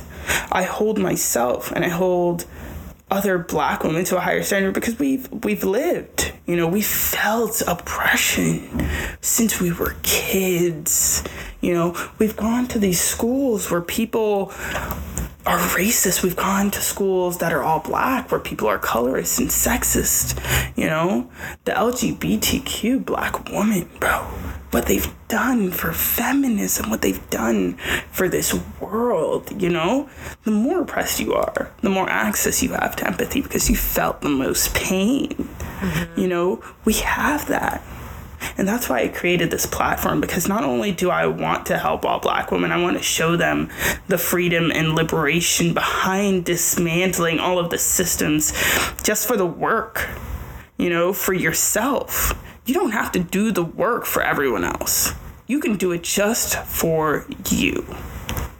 I 0.51 0.63
hold 0.63 0.99
myself 0.99 1.71
and 1.71 1.83
I 1.83 1.89
hold 1.89 2.45
other 3.13 3.37
black 3.37 3.83
women 3.83 4.03
to 4.05 4.17
a 4.17 4.19
higher 4.19 4.41
standard 4.43 4.73
because 4.73 4.97
we've 4.97 5.31
we've 5.43 5.63
lived. 5.63 6.33
You 6.45 6.55
know 6.55 6.67
we 6.67 6.81
felt 6.81 7.61
oppression 7.67 8.89
since 9.21 9.61
we 9.61 9.71
were 9.71 9.95
kids. 10.01 11.23
You 11.61 11.73
know 11.75 12.09
we've 12.17 12.35
gone 12.35 12.67
to 12.69 12.79
these 12.79 12.99
schools 12.99 13.69
where 13.69 13.81
people 13.81 14.51
are 15.45 15.59
racist. 15.77 16.23
We've 16.23 16.35
gone 16.35 16.71
to 16.71 16.81
schools 16.81 17.37
that 17.37 17.53
are 17.53 17.61
all 17.61 17.79
black 17.79 18.31
where 18.31 18.39
people 18.39 18.67
are 18.67 18.79
colorist 18.79 19.39
and 19.39 19.49
sexist. 19.49 20.39
You 20.75 20.87
know 20.87 21.29
the 21.65 21.71
lgbtq 21.71 23.05
black 23.05 23.49
woman 23.49 23.89
bro 23.99 24.27
what 24.73 24.87
they've 24.87 25.13
done 25.27 25.71
for 25.71 25.93
feminism, 25.93 26.89
what 26.89 27.01
they've 27.01 27.29
done 27.29 27.73
for 28.11 28.27
this 28.27 28.53
world, 28.79 29.61
you 29.61 29.69
know? 29.69 30.09
The 30.43 30.51
more 30.51 30.81
oppressed 30.81 31.19
you 31.19 31.33
are, 31.33 31.71
the 31.81 31.89
more 31.89 32.09
access 32.09 32.63
you 32.63 32.71
have 32.73 32.95
to 32.97 33.07
empathy 33.07 33.41
because 33.41 33.69
you 33.69 33.75
felt 33.75 34.21
the 34.21 34.29
most 34.29 34.73
pain. 34.73 35.29
Mm-hmm. 35.29 36.19
You 36.19 36.27
know, 36.27 36.63
we 36.85 36.93
have 36.93 37.47
that. 37.47 37.83
And 38.57 38.67
that's 38.67 38.89
why 38.89 39.01
I 39.01 39.07
created 39.07 39.51
this 39.51 39.65
platform 39.65 40.19
because 40.19 40.49
not 40.49 40.63
only 40.63 40.91
do 40.91 41.09
I 41.09 41.27
want 41.27 41.65
to 41.67 41.77
help 41.77 42.03
all 42.03 42.19
black 42.19 42.51
women, 42.51 42.71
I 42.71 42.81
want 42.81 42.97
to 42.97 43.03
show 43.03 43.37
them 43.37 43.69
the 44.07 44.17
freedom 44.17 44.69
and 44.71 44.95
liberation 44.95 45.73
behind 45.73 46.43
dismantling 46.43 47.39
all 47.39 47.57
of 47.57 47.69
the 47.69 47.77
systems 47.77 48.51
just 49.01 49.27
for 49.27 49.37
the 49.37 49.45
work, 49.45 50.09
you 50.77 50.89
know, 50.89 51.13
for 51.13 51.33
yourself 51.33 52.37
you 52.65 52.73
don't 52.73 52.91
have 52.91 53.11
to 53.13 53.19
do 53.19 53.51
the 53.51 53.63
work 53.63 54.05
for 54.05 54.21
everyone 54.21 54.63
else. 54.63 55.13
You 55.47 55.59
can 55.59 55.75
do 55.75 55.91
it 55.91 56.03
just 56.03 56.57
for 56.57 57.25
you. 57.49 57.85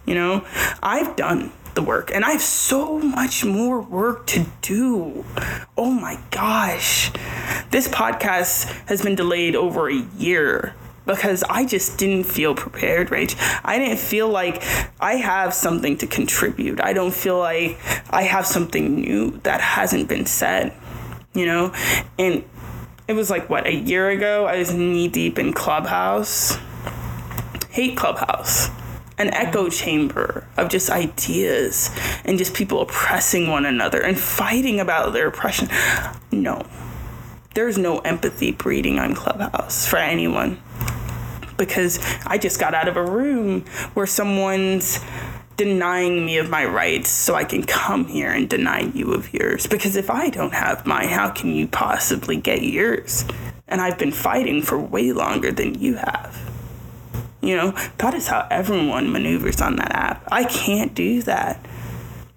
You 0.05 0.15
know, 0.15 0.45
I've 0.81 1.15
done 1.15 1.51
the 1.75 1.81
work 1.81 2.11
and 2.13 2.23
I 2.23 2.31
have 2.31 2.41
so 2.41 2.99
much 2.99 3.45
more 3.45 3.81
work 3.81 4.27
to 4.27 4.45
do. 4.61 5.25
Oh 5.77 5.91
my 5.91 6.19
gosh. 6.29 7.11
This 7.71 7.87
podcast 7.87 8.65
has 8.87 9.01
been 9.01 9.15
delayed 9.15 9.55
over 9.55 9.89
a 9.89 10.05
year 10.17 10.75
because 11.05 11.43
I 11.49 11.65
just 11.65 11.97
didn't 11.97 12.25
feel 12.25 12.55
prepared, 12.55 13.09
Rach. 13.09 13.35
I 13.63 13.77
didn't 13.79 13.99
feel 13.99 14.29
like 14.29 14.63
I 14.99 15.15
have 15.15 15.53
something 15.53 15.97
to 15.97 16.07
contribute. 16.07 16.79
I 16.81 16.93
don't 16.93 17.13
feel 17.13 17.39
like 17.39 17.79
I 18.09 18.23
have 18.23 18.45
something 18.45 18.95
new 18.95 19.39
that 19.43 19.61
hasn't 19.61 20.07
been 20.07 20.25
said, 20.25 20.73
you 21.33 21.45
know? 21.45 21.73
And 22.17 22.43
it 23.07 23.13
was 23.13 23.29
like 23.29 23.49
what 23.49 23.67
a 23.67 23.73
year 23.73 24.09
ago? 24.09 24.45
I 24.45 24.57
was 24.57 24.73
knee 24.73 25.07
deep 25.07 25.37
in 25.37 25.53
Clubhouse. 25.53 26.57
Hate 27.69 27.97
Clubhouse. 27.97 28.69
An 29.17 29.33
echo 29.33 29.69
chamber 29.69 30.47
of 30.57 30.69
just 30.69 30.89
ideas 30.89 31.89
and 32.25 32.37
just 32.37 32.53
people 32.53 32.81
oppressing 32.81 33.49
one 33.49 33.65
another 33.65 34.01
and 34.01 34.19
fighting 34.19 34.79
about 34.79 35.13
their 35.13 35.27
oppression. 35.27 35.69
No, 36.31 36.65
there's 37.53 37.77
no 37.77 37.99
empathy 37.99 38.51
breeding 38.51 38.97
on 38.97 39.13
Clubhouse 39.13 39.87
for 39.87 39.97
anyone 39.97 40.59
because 41.57 41.99
I 42.25 42.37
just 42.39 42.59
got 42.59 42.73
out 42.73 42.87
of 42.87 42.97
a 42.97 43.05
room 43.05 43.61
where 43.93 44.07
someone's 44.07 44.99
denying 45.57 46.25
me 46.25 46.37
of 46.37 46.49
my 46.49 46.65
rights 46.65 47.09
so 47.09 47.35
I 47.35 47.43
can 47.43 47.63
come 47.63 48.05
here 48.05 48.29
and 48.31 48.49
deny 48.49 48.81
you 48.81 49.13
of 49.13 49.33
yours. 49.33 49.67
Because 49.67 49.95
if 49.95 50.09
I 50.09 50.29
don't 50.29 50.53
have 50.53 50.85
mine, 50.85 51.09
how 51.09 51.29
can 51.29 51.53
you 51.53 51.67
possibly 51.67 52.37
get 52.37 52.63
yours? 52.63 53.25
And 53.67 53.81
I've 53.81 53.97
been 53.97 54.11
fighting 54.11 54.61
for 54.61 54.79
way 54.79 55.11
longer 55.11 55.51
than 55.51 55.75
you 55.75 55.95
have. 55.95 56.39
You 57.41 57.57
know, 57.57 57.71
that 57.97 58.13
is 58.13 58.27
how 58.27 58.47
everyone 58.49 59.11
maneuvers 59.11 59.61
on 59.61 59.75
that 59.75 59.91
app. 59.91 60.27
I 60.31 60.45
can't 60.45 60.93
do 60.95 61.21
that 61.23 61.65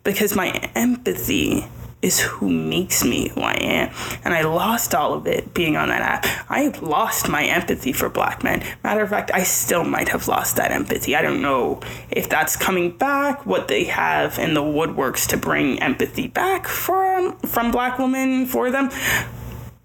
because 0.02 0.34
my 0.34 0.50
empathy 0.74 1.66
is 2.02 2.20
who 2.20 2.48
makes 2.48 3.04
me 3.04 3.28
who 3.28 3.40
I 3.40 3.54
am. 3.54 3.94
And 4.24 4.34
I 4.34 4.42
lost 4.42 4.94
all 4.94 5.14
of 5.14 5.26
it 5.26 5.54
being 5.54 5.76
on 5.76 5.88
that 5.88 6.02
app. 6.02 6.50
I 6.50 6.68
lost 6.80 7.28
my 7.28 7.44
empathy 7.44 7.92
for 7.92 8.08
black 8.08 8.44
men. 8.44 8.64
Matter 8.84 9.02
of 9.02 9.10
fact, 9.10 9.30
I 9.32 9.42
still 9.42 9.84
might 9.84 10.08
have 10.10 10.28
lost 10.28 10.56
that 10.56 10.70
empathy. 10.70 11.16
I 11.16 11.22
don't 11.22 11.42
know 11.42 11.80
if 12.10 12.28
that's 12.28 12.56
coming 12.56 12.96
back, 12.96 13.46
what 13.46 13.68
they 13.68 13.84
have 13.84 14.38
in 14.38 14.54
the 14.54 14.62
woodworks 14.62 15.26
to 15.28 15.36
bring 15.36 15.82
empathy 15.82 16.28
back 16.28 16.68
from 16.68 17.38
from 17.38 17.70
black 17.70 17.98
women 17.98 18.46
for 18.46 18.70
them. 18.70 18.90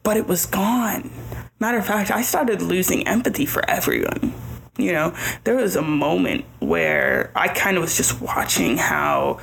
But 0.03 0.17
it 0.17 0.27
was 0.27 0.45
gone. 0.45 1.11
Matter 1.59 1.77
of 1.77 1.85
fact, 1.85 2.11
I 2.11 2.23
started 2.23 2.61
losing 2.61 3.07
empathy 3.07 3.45
for 3.45 3.67
everyone. 3.69 4.33
You 4.77 4.93
know, 4.93 5.15
there 5.43 5.55
was 5.55 5.75
a 5.75 5.81
moment 5.81 6.45
where 6.59 7.31
I 7.35 7.49
kind 7.49 7.77
of 7.77 7.81
was 7.81 7.95
just 7.97 8.19
watching 8.19 8.77
how 8.77 9.39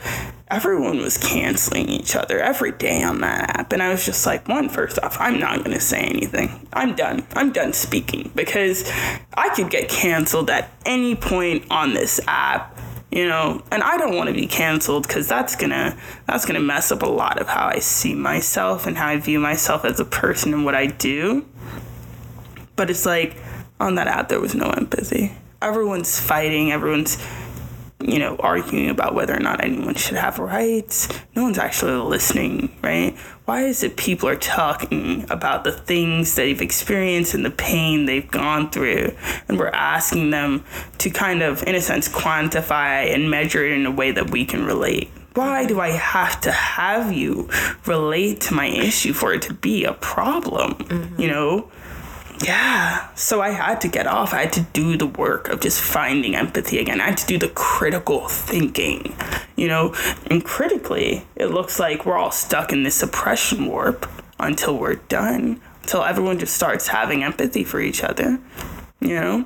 everyone 0.50 0.98
was 0.98 1.18
canceling 1.18 1.88
each 1.88 2.16
other 2.16 2.40
every 2.40 2.72
day 2.72 3.02
on 3.02 3.20
that 3.20 3.58
app. 3.58 3.72
And 3.72 3.82
I 3.82 3.90
was 3.90 4.04
just 4.04 4.24
like, 4.26 4.48
one, 4.48 4.68
first 4.68 4.98
off, 4.98 5.20
I'm 5.20 5.38
not 5.38 5.58
going 5.58 5.72
to 5.72 5.80
say 5.80 6.00
anything. 6.00 6.66
I'm 6.72 6.94
done. 6.94 7.26
I'm 7.34 7.52
done 7.52 7.72
speaking 7.72 8.30
because 8.34 8.90
I 9.34 9.50
could 9.54 9.70
get 9.70 9.88
canceled 9.88 10.50
at 10.50 10.70
any 10.86 11.14
point 11.14 11.64
on 11.70 11.94
this 11.94 12.20
app 12.26 12.78
you 13.10 13.26
know 13.26 13.62
and 13.70 13.82
i 13.82 13.96
don't 13.96 14.16
want 14.16 14.28
to 14.28 14.34
be 14.34 14.46
canceled 14.46 15.06
because 15.06 15.26
that's 15.26 15.56
gonna 15.56 15.96
that's 16.26 16.44
gonna 16.44 16.60
mess 16.60 16.92
up 16.92 17.02
a 17.02 17.06
lot 17.06 17.40
of 17.40 17.48
how 17.48 17.66
i 17.66 17.78
see 17.78 18.14
myself 18.14 18.86
and 18.86 18.98
how 18.98 19.08
i 19.08 19.16
view 19.16 19.40
myself 19.40 19.84
as 19.84 19.98
a 19.98 20.04
person 20.04 20.52
and 20.52 20.64
what 20.64 20.74
i 20.74 20.86
do 20.86 21.46
but 22.76 22.90
it's 22.90 23.06
like 23.06 23.36
on 23.80 23.94
that 23.94 24.06
app 24.06 24.28
there 24.28 24.40
was 24.40 24.54
no 24.54 24.68
empathy 24.70 25.32
everyone's 25.62 26.20
fighting 26.20 26.70
everyone's 26.70 27.16
you 28.00 28.18
know, 28.18 28.36
arguing 28.36 28.88
about 28.88 29.14
whether 29.14 29.34
or 29.34 29.40
not 29.40 29.64
anyone 29.64 29.94
should 29.94 30.16
have 30.16 30.38
rights. 30.38 31.08
No 31.34 31.42
one's 31.42 31.58
actually 31.58 31.94
listening, 31.94 32.76
right? 32.82 33.16
Why 33.44 33.62
is 33.62 33.82
it 33.82 33.96
people 33.96 34.28
are 34.28 34.36
talking 34.36 35.26
about 35.30 35.64
the 35.64 35.72
things 35.72 36.34
they've 36.34 36.60
experienced 36.60 37.34
and 37.34 37.44
the 37.44 37.50
pain 37.50 38.06
they've 38.06 38.30
gone 38.30 38.70
through? 38.70 39.16
And 39.48 39.58
we're 39.58 39.68
asking 39.68 40.30
them 40.30 40.64
to 40.98 41.10
kind 41.10 41.42
of, 41.42 41.64
in 41.64 41.74
a 41.74 41.80
sense, 41.80 42.08
quantify 42.08 43.12
and 43.12 43.30
measure 43.30 43.64
it 43.64 43.72
in 43.72 43.84
a 43.84 43.90
way 43.90 44.12
that 44.12 44.30
we 44.30 44.44
can 44.44 44.64
relate. 44.64 45.10
Why 45.34 45.66
do 45.66 45.80
I 45.80 45.90
have 45.90 46.40
to 46.42 46.52
have 46.52 47.12
you 47.12 47.48
relate 47.86 48.40
to 48.42 48.54
my 48.54 48.66
issue 48.66 49.12
for 49.12 49.32
it 49.32 49.42
to 49.42 49.54
be 49.54 49.84
a 49.84 49.92
problem? 49.94 50.74
Mm-hmm. 50.74 51.20
You 51.20 51.28
know? 51.28 51.70
Yeah, 52.44 53.12
so 53.14 53.40
I 53.40 53.50
had 53.50 53.80
to 53.82 53.88
get 53.88 54.06
off. 54.06 54.32
I 54.32 54.42
had 54.42 54.52
to 54.54 54.60
do 54.72 54.96
the 54.96 55.06
work 55.06 55.48
of 55.48 55.60
just 55.60 55.80
finding 55.80 56.36
empathy 56.36 56.78
again. 56.78 57.00
I 57.00 57.06
had 57.06 57.18
to 57.18 57.26
do 57.26 57.38
the 57.38 57.48
critical 57.48 58.28
thinking, 58.28 59.16
you 59.56 59.68
know? 59.68 59.94
And 60.26 60.44
critically, 60.44 61.24
it 61.36 61.46
looks 61.46 61.80
like 61.80 62.06
we're 62.06 62.16
all 62.16 62.30
stuck 62.30 62.72
in 62.72 62.82
this 62.82 63.02
oppression 63.02 63.66
warp 63.66 64.08
until 64.38 64.78
we're 64.78 64.96
done, 64.96 65.60
until 65.82 66.04
everyone 66.04 66.38
just 66.38 66.54
starts 66.54 66.88
having 66.88 67.24
empathy 67.24 67.64
for 67.64 67.80
each 67.80 68.04
other, 68.04 68.38
you 69.00 69.14
know? 69.14 69.44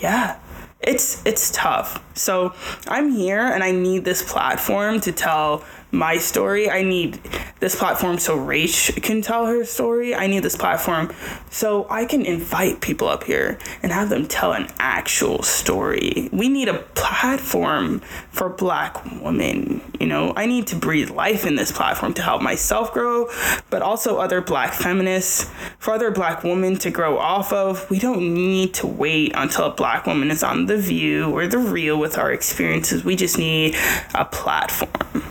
Yeah. 0.00 0.38
It's 0.80 1.26
it's 1.26 1.50
tough. 1.50 2.02
So, 2.16 2.54
I'm 2.86 3.10
here 3.10 3.44
and 3.44 3.64
I 3.64 3.72
need 3.72 4.04
this 4.04 4.22
platform 4.22 5.00
to 5.00 5.12
tell 5.12 5.64
my 5.90 6.18
story. 6.18 6.68
I 6.68 6.82
need 6.82 7.18
this 7.60 7.74
platform 7.74 8.18
so 8.18 8.36
Rach 8.36 9.02
can 9.02 9.22
tell 9.22 9.46
her 9.46 9.64
story. 9.64 10.14
I 10.14 10.26
need 10.26 10.42
this 10.42 10.56
platform 10.56 11.12
so 11.50 11.86
I 11.90 12.04
can 12.04 12.24
invite 12.24 12.80
people 12.80 13.08
up 13.08 13.24
here 13.24 13.58
and 13.82 13.90
have 13.90 14.10
them 14.10 14.26
tell 14.26 14.52
an 14.52 14.68
actual 14.78 15.42
story. 15.42 16.28
We 16.32 16.48
need 16.48 16.68
a 16.68 16.78
platform 16.94 18.00
for 18.30 18.48
black 18.48 19.04
women. 19.22 19.80
You 19.98 20.06
know, 20.06 20.32
I 20.36 20.46
need 20.46 20.66
to 20.68 20.76
breathe 20.76 21.10
life 21.10 21.44
in 21.44 21.56
this 21.56 21.72
platform 21.72 22.14
to 22.14 22.22
help 22.22 22.42
myself 22.42 22.92
grow, 22.92 23.28
but 23.70 23.82
also 23.82 24.18
other 24.18 24.40
black 24.40 24.74
feminists, 24.74 25.50
for 25.78 25.94
other 25.94 26.10
black 26.10 26.44
women 26.44 26.76
to 26.78 26.90
grow 26.90 27.18
off 27.18 27.52
of. 27.52 27.88
We 27.90 27.98
don't 27.98 28.34
need 28.34 28.74
to 28.74 28.86
wait 28.86 29.32
until 29.34 29.64
a 29.64 29.70
black 29.70 30.06
woman 30.06 30.30
is 30.30 30.42
on 30.42 30.66
The 30.66 30.76
View 30.76 31.30
or 31.30 31.46
The 31.46 31.58
Real 31.58 31.98
with 31.98 32.18
our 32.18 32.30
experiences. 32.30 33.04
We 33.04 33.16
just 33.16 33.38
need 33.38 33.74
a 34.14 34.24
platform 34.24 35.24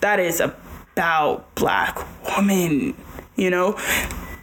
that 0.00 0.20
is 0.20 0.40
about 0.40 1.54
black 1.54 1.98
women, 2.36 2.94
you 3.36 3.50
know? 3.50 3.78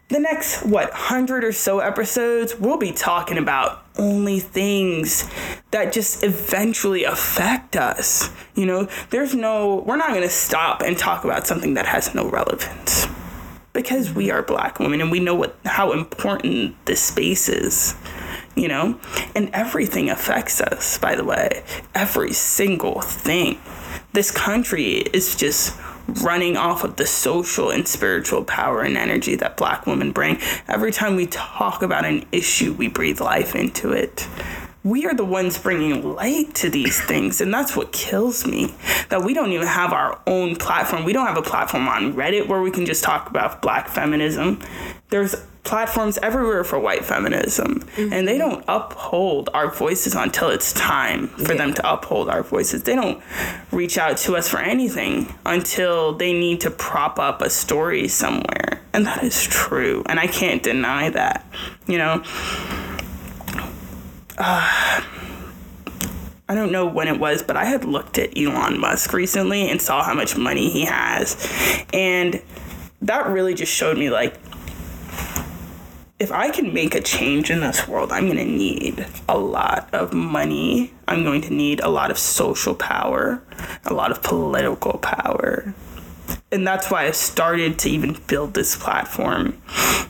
The 0.10 0.20
next, 0.20 0.64
what, 0.64 0.92
hundred 0.92 1.44
or 1.44 1.52
so 1.52 1.80
episodes, 1.80 2.56
we'll 2.56 2.78
be 2.78 2.92
talking 2.92 3.38
about 3.38 3.84
only 3.98 4.40
things 4.40 5.28
that 5.72 5.92
just 5.92 6.24
eventually 6.24 7.04
affect 7.04 7.76
us. 7.76 8.30
You 8.54 8.66
know, 8.66 8.88
there's 9.10 9.34
no, 9.34 9.84
we're 9.88 9.98
not 9.98 10.10
going 10.10 10.22
to 10.22 10.30
stop 10.30 10.82
and 10.82 10.98
talk 10.98 11.24
about 11.24 11.48
something 11.48 11.74
that 11.76 11.88
has 11.88 12.14
no 12.14 12.30
relevance 12.30 13.08
because 13.74 14.14
we 14.14 14.30
are 14.30 14.44
black 14.44 14.80
women 14.80 15.02
and 15.02 15.12
we 15.12 15.20
know 15.20 15.36
what 15.36 15.58
how 15.66 15.92
important 15.92 16.76
this 16.86 17.02
space 17.02 17.50
is 17.50 17.96
you 18.56 18.68
know 18.68 19.00
and 19.36 19.50
everything 19.52 20.10
affects 20.10 20.62
us 20.62 20.98
by 21.00 21.16
the 21.16 21.24
way 21.24 21.64
every 21.96 22.32
single 22.32 23.02
thing 23.02 23.60
this 24.14 24.32
country 24.32 24.98
is 25.14 25.36
just 25.36 25.78
running 26.22 26.58
off 26.58 26.84
of 26.84 26.98
the 26.98 27.06
social 27.06 27.72
and 27.72 27.88
spiritual 27.88 28.44
power 28.44 28.82
and 28.82 28.98
energy 28.98 29.36
that 29.36 29.58
black 29.58 29.86
women 29.86 30.12
bring. 30.12 30.40
Every 30.68 30.92
time 30.92 31.16
we 31.16 31.28
talk 31.28 31.82
about 31.82 32.06
an 32.06 32.26
issue, 32.32 32.74
we 32.74 32.88
breathe 32.88 33.20
life 33.20 33.56
into 33.56 33.92
it. 33.92 34.28
We 34.84 35.06
are 35.06 35.14
the 35.14 35.24
ones 35.24 35.58
bringing 35.58 36.14
light 36.14 36.54
to 36.56 36.70
these 36.70 37.02
things, 37.06 37.40
and 37.40 37.54
that's 37.54 37.76
what 37.76 37.94
kills 37.94 38.46
me. 38.46 38.76
That 39.10 39.24
we 39.24 39.34
don't 39.34 39.52
even 39.52 39.68
have 39.68 39.94
our 39.94 40.20
own 40.28 40.58
platform. 40.58 41.06
We 41.06 41.14
don't 41.14 41.28
have 41.28 41.38
a 41.38 41.42
platform 41.42 41.88
on 41.88 42.14
Reddit 42.14 42.48
where 42.48 42.62
we 42.62 42.70
can 42.70 42.86
just 42.86 43.04
talk 43.04 43.30
about 43.30 43.62
black 43.62 43.88
feminism. 43.88 44.62
There's 45.10 45.36
platforms 45.64 46.18
everywhere 46.22 46.64
for 46.64 46.78
white 46.78 47.06
feminism 47.06 47.80
mm-hmm. 47.96 48.12
and 48.12 48.28
they 48.28 48.38
don't 48.38 48.64
uphold 48.68 49.50
our 49.54 49.72
voices 49.72 50.14
until 50.14 50.50
it's 50.50 50.74
time 50.74 51.28
for 51.28 51.54
yeah. 51.54 51.58
them 51.58 51.74
to 51.74 51.92
uphold 51.94 52.30
our 52.30 52.44
voices 52.44 52.84
they 52.84 52.96
don't 52.96 53.24
reach 53.72 53.98
out 53.98 54.18
to 54.18 54.36
us 54.36 54.50
for 54.50 54.60
anything 54.60 55.34
until 55.46 56.14
they 56.14 56.34
need 56.34 56.60
to 56.60 56.70
prop 56.70 57.18
up 57.18 57.42
a 57.42 57.50
story 57.50 58.08
somewhere 58.10 58.82
and 58.92 59.06
that 59.06 59.24
is 59.24 59.44
true 59.48 60.04
and 60.08 60.20
i 60.20 60.28
can't 60.28 60.64
deny 60.64 61.10
that 61.10 61.46
you 61.88 61.98
know 61.98 62.22
uh, 64.38 65.02
I 66.50 66.56
don't 66.56 66.74
know 66.74 66.86
when 66.86 67.08
it 67.08 67.20
was, 67.20 67.42
but 67.42 67.56
I 67.56 67.64
had 67.64 67.86
looked 67.86 68.18
at 68.20 68.38
Elon 68.38 68.80
Musk 68.80 69.14
recently 69.14 69.70
and 69.70 69.82
saw 69.82 70.04
how 70.04 70.14
much 70.14 70.38
money 70.38 70.70
he 70.70 70.84
has. 70.86 71.38
And 71.94 72.42
that 73.02 73.28
really 73.28 73.54
just 73.54 73.72
showed 73.72 73.98
me 73.98 74.10
like 74.10 74.38
if 76.24 76.32
I 76.32 76.52
can 76.52 76.74
make 76.74 76.96
a 76.96 77.02
change 77.02 77.52
in 77.52 77.60
this 77.60 77.86
world, 77.86 78.14
I'm 78.14 78.28
going 78.28 78.38
to 78.38 78.46
need 78.46 79.06
a 79.28 79.38
lot 79.38 79.94
of 79.94 80.14
money. 80.14 80.94
I'm 81.06 81.26
going 81.26 81.42
to 81.42 81.54
need 81.54 81.82
a 81.82 81.90
lot 81.90 82.12
of 82.12 82.18
social 82.18 82.76
power, 82.76 83.44
a 83.84 83.94
lot 83.94 84.10
of 84.10 84.24
political 84.24 85.00
power. 85.00 85.74
And 86.52 86.68
that's 86.68 86.92
why 86.92 87.06
I 87.06 87.12
started 87.12 87.80
to 87.80 87.90
even 87.90 88.18
build 88.28 88.54
this 88.54 88.76
platform. 88.76 89.62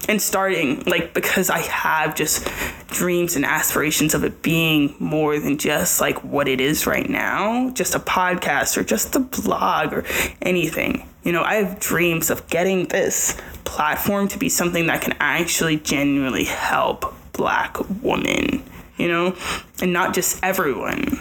And 0.08 0.22
starting, 0.22 0.84
like, 0.84 1.14
because 1.14 1.50
I 1.50 1.60
have 1.60 2.16
just 2.16 2.48
dreams 2.88 3.36
and 3.36 3.46
aspirations 3.46 4.14
of 4.14 4.24
it 4.24 4.42
being 4.42 4.96
more 5.00 5.40
than 5.40 5.58
just 5.58 6.02
like 6.02 6.24
what 6.24 6.48
it 6.48 6.60
is 6.60 6.86
right 6.86 7.10
now, 7.10 7.70
just 7.72 7.96
a 7.96 8.00
podcast 8.00 8.78
or 8.78 8.84
just 8.84 9.16
a 9.16 9.20
blog 9.20 9.94
or 9.94 10.06
anything. 10.42 11.08
You 11.24 11.32
know, 11.32 11.44
I 11.44 11.56
have 11.56 11.80
dreams 11.80 12.30
of 12.30 12.48
getting 12.48 12.88
this 12.88 13.38
platform 13.64 14.28
to 14.28 14.38
be 14.38 14.50
something 14.50 14.88
that 14.88 15.02
can 15.02 15.16
actually 15.20 15.78
genuinely 15.78 16.44
help 16.44 17.16
black 17.32 17.78
women, 18.02 18.64
you 18.98 19.08
know, 19.08 19.36
and 19.82 19.94
not 19.94 20.14
just 20.14 20.44
everyone. 20.44 21.20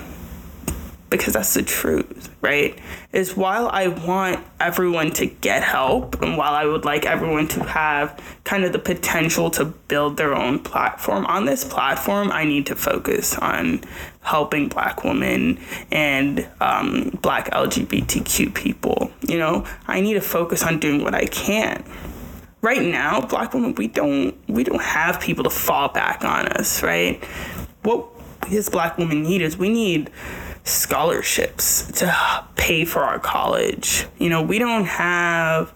Because 1.13 1.35
that's 1.35 1.53
the 1.53 1.63
truth, 1.63 2.35
right? 2.41 2.79
Is 3.13 3.37
while 3.37 3.69
I 3.69 3.89
want 3.89 4.45
everyone 4.59 5.11
to 5.13 5.27
get 5.27 5.63
help 5.63 6.23
and 6.23 6.39
while 6.39 6.55
I 6.55 6.65
would 6.65 6.87
like 6.87 7.05
everyone 7.05 7.49
to 7.49 7.65
have 7.65 8.19
kind 8.45 8.65
of 8.65 8.73
the 8.73 8.79
potential 8.79 9.51
to 9.51 9.67
build 9.67 10.17
their 10.17 10.35
own 10.35 10.59
platform, 10.59 11.27
on 11.27 11.45
this 11.45 11.65
platform, 11.65 12.33
I 12.33 12.45
need 12.45 12.65
to 12.67 12.77
focus 12.77 13.37
on 13.37 13.83
helping 14.23 14.69
black 14.69 15.05
women 15.05 15.61
and 15.91 16.49
um, 16.61 17.11
black 17.21 17.51
LGBTQ 17.51 18.55
people. 18.55 19.13
You 19.21 19.39
know, 19.39 19.67
I 19.87 20.01
need 20.01 20.15
to 20.15 20.23
focus 20.23 20.63
on 20.63 20.81
doing 20.81 21.05
what 21.05 21.15
I 21.15 21.27
can. 21.27 21.85
Right 22.63 22.83
now, 22.83 23.21
black 23.21 23.53
women, 23.53 23.75
we 23.75 23.89
don't 23.89 24.35
we 24.49 24.65
don't 24.65 24.81
have 24.81 25.21
people 25.21 25.45
to 25.45 25.51
fall 25.51 25.89
back 25.89 26.25
on 26.25 26.49
us, 26.49 26.83
right? 26.83 27.23
What 27.83 28.09
as 28.51 28.69
black 28.69 28.99
women 28.99 29.23
need 29.23 29.43
is 29.43 29.57
we 29.57 29.69
need 29.69 30.11
scholarships 30.65 31.91
to 31.93 32.47
pay 32.57 32.85
for 32.85 33.03
our 33.03 33.19
college. 33.19 34.07
You 34.19 34.29
know, 34.29 34.43
we 34.43 34.59
don't 34.59 34.85
have 34.85 35.73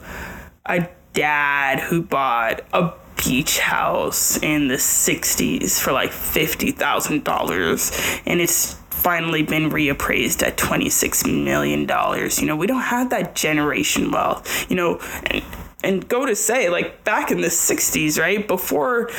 a 0.64 0.88
dad 1.12 1.80
who 1.80 2.02
bought 2.02 2.60
a 2.72 2.92
beach 3.24 3.58
house 3.58 4.40
in 4.42 4.68
the 4.68 4.74
60s 4.74 5.80
for 5.80 5.92
like 5.92 6.10
$50,000 6.10 8.22
and 8.26 8.40
it's 8.40 8.74
finally 8.90 9.42
been 9.42 9.70
reappraised 9.70 10.42
at 10.42 10.56
$26 10.56 11.44
million. 11.44 11.82
You 11.82 12.46
know, 12.46 12.56
we 12.56 12.66
don't 12.66 12.82
have 12.82 13.10
that 13.10 13.34
generation 13.34 14.10
wealth, 14.10 14.70
you 14.70 14.76
know, 14.76 14.98
and, 15.24 15.42
and 15.82 16.08
go 16.08 16.26
to 16.26 16.34
say, 16.34 16.68
like 16.68 17.04
back 17.04 17.30
in 17.30 17.40
the 17.40 17.48
60s, 17.48 18.18
right? 18.18 18.46
Before 18.46 19.10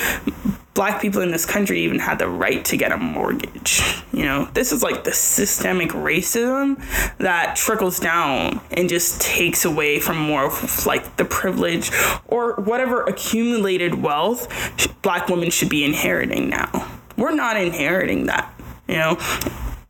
black 0.78 1.02
people 1.02 1.24
in 1.24 1.32
this 1.32 1.44
country 1.44 1.82
even 1.82 1.98
had 1.98 2.20
the 2.20 2.30
right 2.30 2.64
to 2.64 2.78
get 2.78 2.92
a 2.92 2.98
mortgage. 2.98 3.82
You 4.14 4.26
know, 4.26 4.48
this 4.54 4.72
is 4.72 4.84
like 4.84 5.04
the 5.04 5.12
systemic 5.12 5.90
racism 5.90 6.80
that 7.18 7.56
trickles 7.56 8.00
down 8.00 8.62
and 8.70 8.88
just 8.88 9.20
takes 9.20 9.66
away 9.66 10.00
from 10.00 10.18
more 10.18 10.46
of 10.46 10.86
like 10.86 11.18
the 11.18 11.26
privilege 11.26 11.90
or 12.28 12.54
whatever 12.58 13.02
accumulated 13.06 13.96
wealth 13.96 14.48
black 15.02 15.28
women 15.30 15.50
should 15.50 15.70
be 15.70 15.84
inheriting 15.84 16.48
now. 16.48 16.88
We're 17.18 17.34
not 17.34 17.58
inheriting 17.58 18.28
that, 18.28 18.54
you 18.88 18.98
know. 18.98 19.18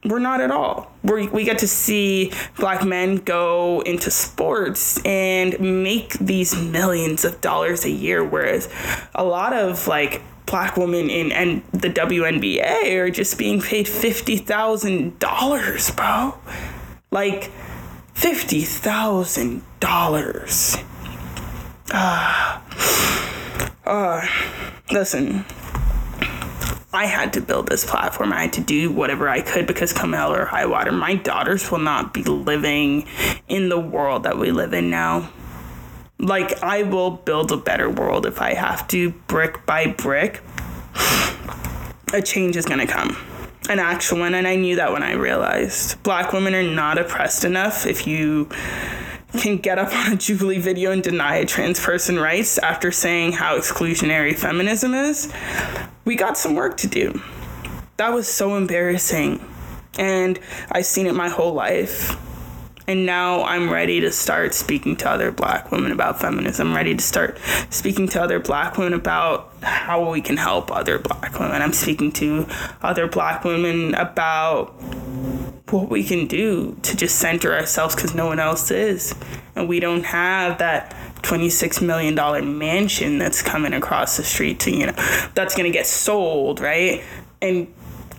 We're 0.05 0.19
not 0.19 0.39
at 0.39 0.51
all. 0.51 0.93
we 1.03 1.27
we 1.27 1.43
get 1.43 1.57
to 1.59 1.67
see 1.67 2.31
black 2.57 2.85
men 2.85 3.17
go 3.17 3.81
into 3.81 4.09
sports 4.09 5.03
and 5.03 5.59
make 5.83 6.13
these 6.13 6.55
millions 6.55 7.25
of 7.25 7.41
dollars 7.41 7.83
a 7.83 7.89
year, 7.89 8.23
whereas 8.23 8.69
a 9.13 9.25
lot 9.25 9.51
of 9.51 9.85
like 9.87 10.21
black 10.47 10.77
women 10.77 11.09
in 11.09 11.31
and 11.31 11.61
the 11.71 11.89
WNBA 11.89 12.95
are 12.95 13.11
just 13.11 13.37
being 13.37 13.61
paid 13.61 13.87
fifty 13.87 14.37
thousand 14.37 15.19
dollars, 15.19 15.91
bro. 15.91 16.35
Like 17.11 17.51
fifty 18.15 18.61
thousand 18.61 19.61
dollars. 19.79 20.77
Ah, 21.91 22.63
uh, 23.85 24.25
listen. 24.91 25.45
I 26.93 27.05
had 27.05 27.33
to 27.33 27.41
build 27.41 27.67
this 27.67 27.85
platform. 27.85 28.33
I 28.33 28.43
had 28.43 28.53
to 28.53 28.61
do 28.61 28.89
whatever 28.89 29.29
I 29.29 29.41
could 29.41 29.67
because 29.67 29.93
come 29.93 30.13
hell 30.13 30.33
or 30.33 30.45
high 30.45 30.65
water, 30.65 30.91
my 30.91 31.15
daughters 31.15 31.69
will 31.69 31.79
not 31.79 32.13
be 32.13 32.23
living 32.23 33.05
in 33.47 33.69
the 33.69 33.77
world 33.77 34.23
that 34.23 34.37
we 34.39 34.51
live 34.51 34.73
in 34.73 34.89
now 34.89 35.29
like 36.19 36.63
I 36.63 36.83
will 36.83 37.11
build 37.11 37.51
a 37.51 37.57
better 37.57 37.89
world 37.89 38.25
if 38.25 38.41
I 38.41 38.53
have 38.53 38.87
to 38.89 39.11
brick 39.27 39.65
by 39.65 39.87
brick. 39.87 40.41
A 42.13 42.21
change 42.21 42.55
is 42.55 42.65
going 42.65 42.79
to 42.79 42.87
come. 42.87 43.17
An 43.69 43.79
actual 43.79 44.19
one 44.19 44.33
and 44.33 44.47
I 44.47 44.55
knew 44.55 44.77
that 44.77 44.93
when 44.93 45.03
I 45.03 45.13
realized 45.13 46.01
black 46.03 46.31
women 46.31 46.55
are 46.55 46.63
not 46.63 46.97
oppressed 46.97 47.43
enough 47.43 47.85
if 47.85 48.07
you 48.07 48.49
can 49.37 49.57
get 49.57 49.77
up 49.77 49.93
on 49.93 50.13
a 50.13 50.15
Jubilee 50.15 50.57
video 50.57 50.91
and 50.91 51.03
deny 51.03 51.35
a 51.37 51.45
trans 51.45 51.79
person 51.79 52.17
rights 52.17 52.57
after 52.57 52.91
saying 52.91 53.33
how 53.33 53.57
exclusionary 53.57 54.37
feminism 54.37 54.93
is. 54.93 55.31
We 56.05 56.15
got 56.15 56.37
some 56.37 56.55
work 56.55 56.77
to 56.77 56.87
do. 56.87 57.21
That 57.97 58.13
was 58.13 58.27
so 58.27 58.55
embarrassing. 58.55 59.43
And 59.97 60.39
I've 60.71 60.85
seen 60.85 61.07
it 61.07 61.15
my 61.15 61.29
whole 61.29 61.53
life. 61.53 62.15
And 62.89 63.05
now 63.05 63.43
I'm 63.43 63.69
ready 63.69 63.99
to 63.99 64.13
start 64.13 64.53
speaking 64.53 64.95
to 64.97 65.09
other 65.09 65.29
black 65.29 65.73
women 65.73 65.91
about 65.91 66.21
feminism. 66.21 66.69
I'm 66.69 66.75
ready 66.75 66.95
to 66.95 67.03
start 67.03 67.37
speaking 67.69 68.07
to 68.09 68.21
other 68.21 68.39
black 68.39 68.77
women 68.77 68.93
about 68.93 69.53
how 69.61 70.09
we 70.09 70.21
can 70.21 70.37
help 70.37 70.71
other 70.71 70.97
black 70.97 71.37
women. 71.37 71.61
I'm 71.61 71.73
speaking 71.73 72.13
to 72.13 72.47
other 72.81 73.05
black 73.05 73.43
women 73.43 73.93
about 73.93 74.67
what 75.69 75.89
we 75.89 76.01
can 76.01 76.27
do 76.27 76.77
to 76.83 76.95
just 76.95 77.17
center 77.17 77.53
ourselves 77.53 77.93
because 77.93 78.15
no 78.15 78.25
one 78.25 78.39
else 78.39 78.71
is. 78.71 79.13
And 79.53 79.67
we 79.67 79.81
don't 79.81 80.05
have 80.05 80.59
that 80.59 80.95
$26 81.23 81.81
million 81.85 82.57
mansion 82.57 83.17
that's 83.17 83.41
coming 83.41 83.73
across 83.73 84.15
the 84.15 84.23
street 84.23 84.61
to, 84.61 84.71
you 84.71 84.85
know, 84.85 84.93
that's 85.35 85.57
going 85.57 85.69
to 85.69 85.77
get 85.77 85.87
sold, 85.87 86.61
right? 86.61 87.03
And 87.41 87.67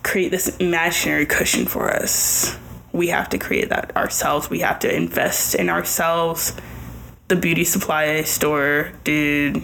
create 0.03 0.29
this 0.29 0.55
imaginary 0.57 1.25
cushion 1.25 1.65
for 1.65 1.89
us 1.89 2.55
we 2.99 3.07
have 3.07 3.29
to 3.29 3.37
create 3.37 3.69
that 3.69 3.95
ourselves. 3.95 4.49
We 4.49 4.59
have 4.59 4.77
to 4.79 4.93
invest 4.93 5.55
in 5.55 5.69
ourselves. 5.69 6.53
The 7.29 7.37
beauty 7.37 7.63
supply 7.63 8.21
store, 8.23 8.91
dude. 9.05 9.63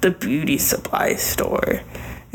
The 0.00 0.10
beauty 0.10 0.58
supply 0.58 1.14
store. 1.14 1.82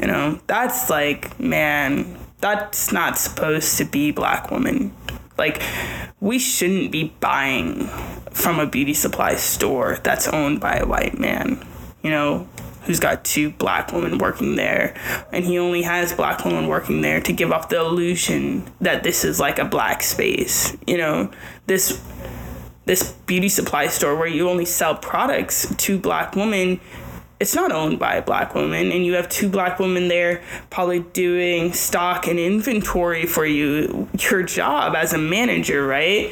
You 0.01 0.07
know, 0.07 0.39
that's 0.47 0.89
like, 0.89 1.37
man, 1.37 2.17
that's 2.39 2.93
not 2.93 3.17
supposed 3.17 3.77
to 3.77 3.83
be 3.83 4.11
black 4.11 4.51
women. 4.51 4.95
Like, 5.37 5.61
we 6.21 6.39
shouldn't 6.39 6.93
be 6.93 7.13
buying 7.19 7.87
from 8.31 8.59
a 8.59 8.65
beauty 8.65 8.93
supply 8.93 9.35
store 9.35 9.97
that's 10.01 10.29
owned 10.29 10.61
by 10.61 10.77
a 10.77 10.85
white 10.85 11.19
man. 11.19 11.61
You 12.01 12.11
know, 12.11 12.47
who's 12.86 12.99
got 12.99 13.24
two 13.24 13.52
black 13.52 13.91
women 13.91 14.18
working 14.18 14.56
there 14.56 14.95
and 15.32 15.45
he 15.45 15.57
only 15.57 15.82
has 15.82 16.14
black 16.14 16.44
women 16.45 16.68
working 16.68 17.02
there 17.02 17.20
to 17.22 17.34
give 17.34 17.52
off 17.52 17.70
the 17.70 17.80
illusion 17.80 18.70
that 18.82 19.03
this 19.03 19.24
is 19.24 19.40
like 19.40 19.60
a 19.60 19.66
black 19.66 20.02
space. 20.02 20.76
You 20.88 20.98
know 20.98 21.32
this 21.68 22.02
this 22.86 23.14
beauty 23.26 23.49
supply 23.49 23.88
store 23.88 24.16
where 24.16 24.28
you 24.28 24.49
only 24.49 24.66
sell 24.66 24.95
products 24.95 25.74
to 25.76 25.98
black 25.98 26.36
women 26.36 26.80
it's 27.40 27.53
not 27.53 27.72
owned 27.72 27.99
by 27.99 28.16
a 28.16 28.22
black 28.22 28.56
woman 28.56 28.91
and 28.91 29.06
you 29.06 29.14
have 29.14 29.28
two 29.28 29.49
black 29.49 29.78
women 29.80 30.07
there 30.07 30.41
probably 30.70 30.99
doing 30.99 31.74
stock 31.74 32.28
and 32.28 32.40
inventory 32.40 33.26
for 33.26 33.45
you 33.45 34.07
your 34.20 34.44
job 34.44 34.95
as 34.95 35.14
a 35.14 35.18
manager 35.18 35.86
right? 35.86 36.32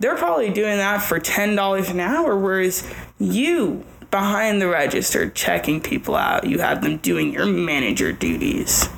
They're 0.00 0.16
probably 0.16 0.50
doing 0.50 0.76
that 0.76 1.02
for 1.02 1.18
$10 1.18 1.90
an 1.90 2.00
hour 2.00 2.36
whereas 2.36 2.88
you 3.18 3.84
behind 4.14 4.62
the 4.62 4.68
register 4.68 5.28
checking 5.28 5.80
people 5.80 6.14
out. 6.14 6.46
You 6.46 6.60
have 6.60 6.82
them 6.82 6.98
doing 6.98 7.32
your 7.32 7.46
manager 7.46 8.12
duties, 8.12 8.88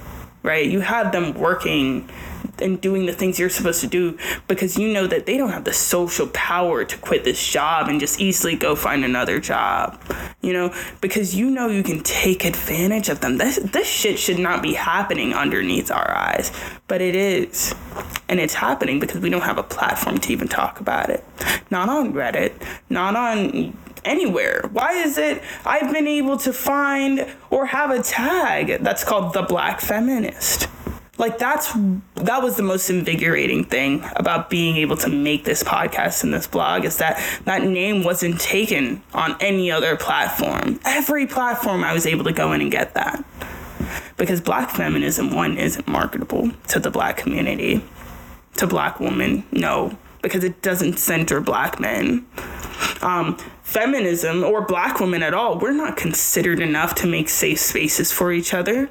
right? 0.43 0.69
You 0.69 0.81
have 0.81 1.11
them 1.11 1.33
working 1.33 2.07
and 2.59 2.79
doing 2.83 3.07
the 3.07 3.15
things 3.15 3.39
you're 3.39 3.49
supposed 3.49 3.81
to 3.81 3.87
do 3.87 4.19
because 4.47 4.77
you 4.77 4.93
know 4.93 5.07
that 5.07 5.25
they 5.25 5.39
don't 5.39 5.49
have 5.49 5.65
the 5.65 5.73
social 5.73 6.27
power 6.35 6.85
to 6.85 6.99
quit 6.99 7.25
this 7.25 7.43
job 7.49 7.89
and 7.89 7.99
just 7.99 8.21
easily 8.21 8.57
go 8.57 8.77
find 8.77 9.07
another 9.07 9.41
job. 9.41 9.99
You 10.43 10.53
know, 10.53 10.75
because 11.01 11.35
you 11.35 11.49
know 11.49 11.69
you 11.69 11.83
can 11.83 12.03
take 12.03 12.45
advantage 12.45 13.09
of 13.09 13.21
them. 13.21 13.39
This 13.39 13.57
this 13.57 13.89
shit 13.89 14.19
should 14.19 14.39
not 14.39 14.63
be 14.63 14.75
happening 14.75 15.33
underneath 15.33 15.91
our 15.91 16.11
eyes, 16.11 16.53
but 16.89 17.01
it 17.01 17.17
is. 17.17 17.75
And 18.29 18.39
it's 18.39 18.55
happening 18.55 19.01
because 19.01 19.23
we 19.23 19.31
don't 19.31 19.41
have 19.41 19.57
a 19.57 19.63
platform 19.63 20.19
to 20.19 20.31
even 20.31 20.47
talk 20.47 20.79
about 20.79 21.09
it. 21.09 21.25
Not 21.71 21.89
on 21.89 22.13
Reddit, 22.13 22.53
not 22.91 23.17
on 23.17 23.75
anywhere. 24.07 24.69
Why 24.73 24.93
is 24.93 25.19
it 25.19 25.43
I've 25.65 25.93
been 25.93 26.07
able 26.07 26.39
to 26.39 26.53
find 26.53 27.27
or 27.51 27.67
have 27.67 27.91
a 27.91 28.03
tag 28.03 28.83
that's 28.83 29.05
called 29.05 29.35
the 29.35 29.43
black 29.43 29.81
feminist? 29.81 30.69
Like 31.19 31.39
that's 31.39 31.73
that 32.17 32.43
was 32.43 32.57
the 32.57 32.63
most 32.63 32.91
invigorating 32.91 33.65
thing 33.65 34.05
about 34.17 34.51
being 34.51 34.77
able 34.77 34.97
to 34.99 35.09
make 35.09 35.45
this 35.45 35.63
podcast 35.63 36.25
and 36.25 36.33
this 36.33 36.47
blog 36.47 36.85
is 36.85 36.99
that 36.99 37.23
that 37.45 37.63
name 37.65 38.05
wasn't 38.05 38.41
taken 38.41 39.03
on 39.15 39.37
any 39.41 39.71
other 39.71 39.97
platform. 39.97 40.79
Every 40.85 41.27
platform 41.27 41.85
I 41.85 41.95
was 41.95 42.07
able 42.07 42.25
to 42.25 42.33
go 42.33 42.53
in 42.53 42.61
and 42.61 42.71
get 42.71 42.95
that. 42.95 43.25
Because 44.17 44.41
black 44.41 44.71
feminism 44.71 45.35
one 45.35 45.57
isn't 45.57 45.87
marketable 45.87 46.51
to 46.69 46.81
the 46.81 46.91
black 46.91 47.17
community. 47.17 47.85
To 48.57 48.67
black 48.67 49.01
women, 49.01 49.45
no, 49.53 49.99
because 50.27 50.43
it 50.43 50.61
doesn't 50.61 50.99
center 50.99 51.41
black 51.41 51.79
men. 51.79 52.27
Um, 53.01 53.39
feminism 53.63 54.43
or 54.43 54.61
black 54.63 54.99
women 54.99 55.23
at 55.23 55.35
all, 55.35 55.57
we're 55.59 55.71
not 55.71 55.97
considered 55.97 56.59
enough 56.59 56.97
to 56.97 57.07
make 57.07 57.29
safe 57.29 57.61
spaces 57.61 58.11
for 58.11 58.33
each 58.33 58.53
other. 58.53 58.91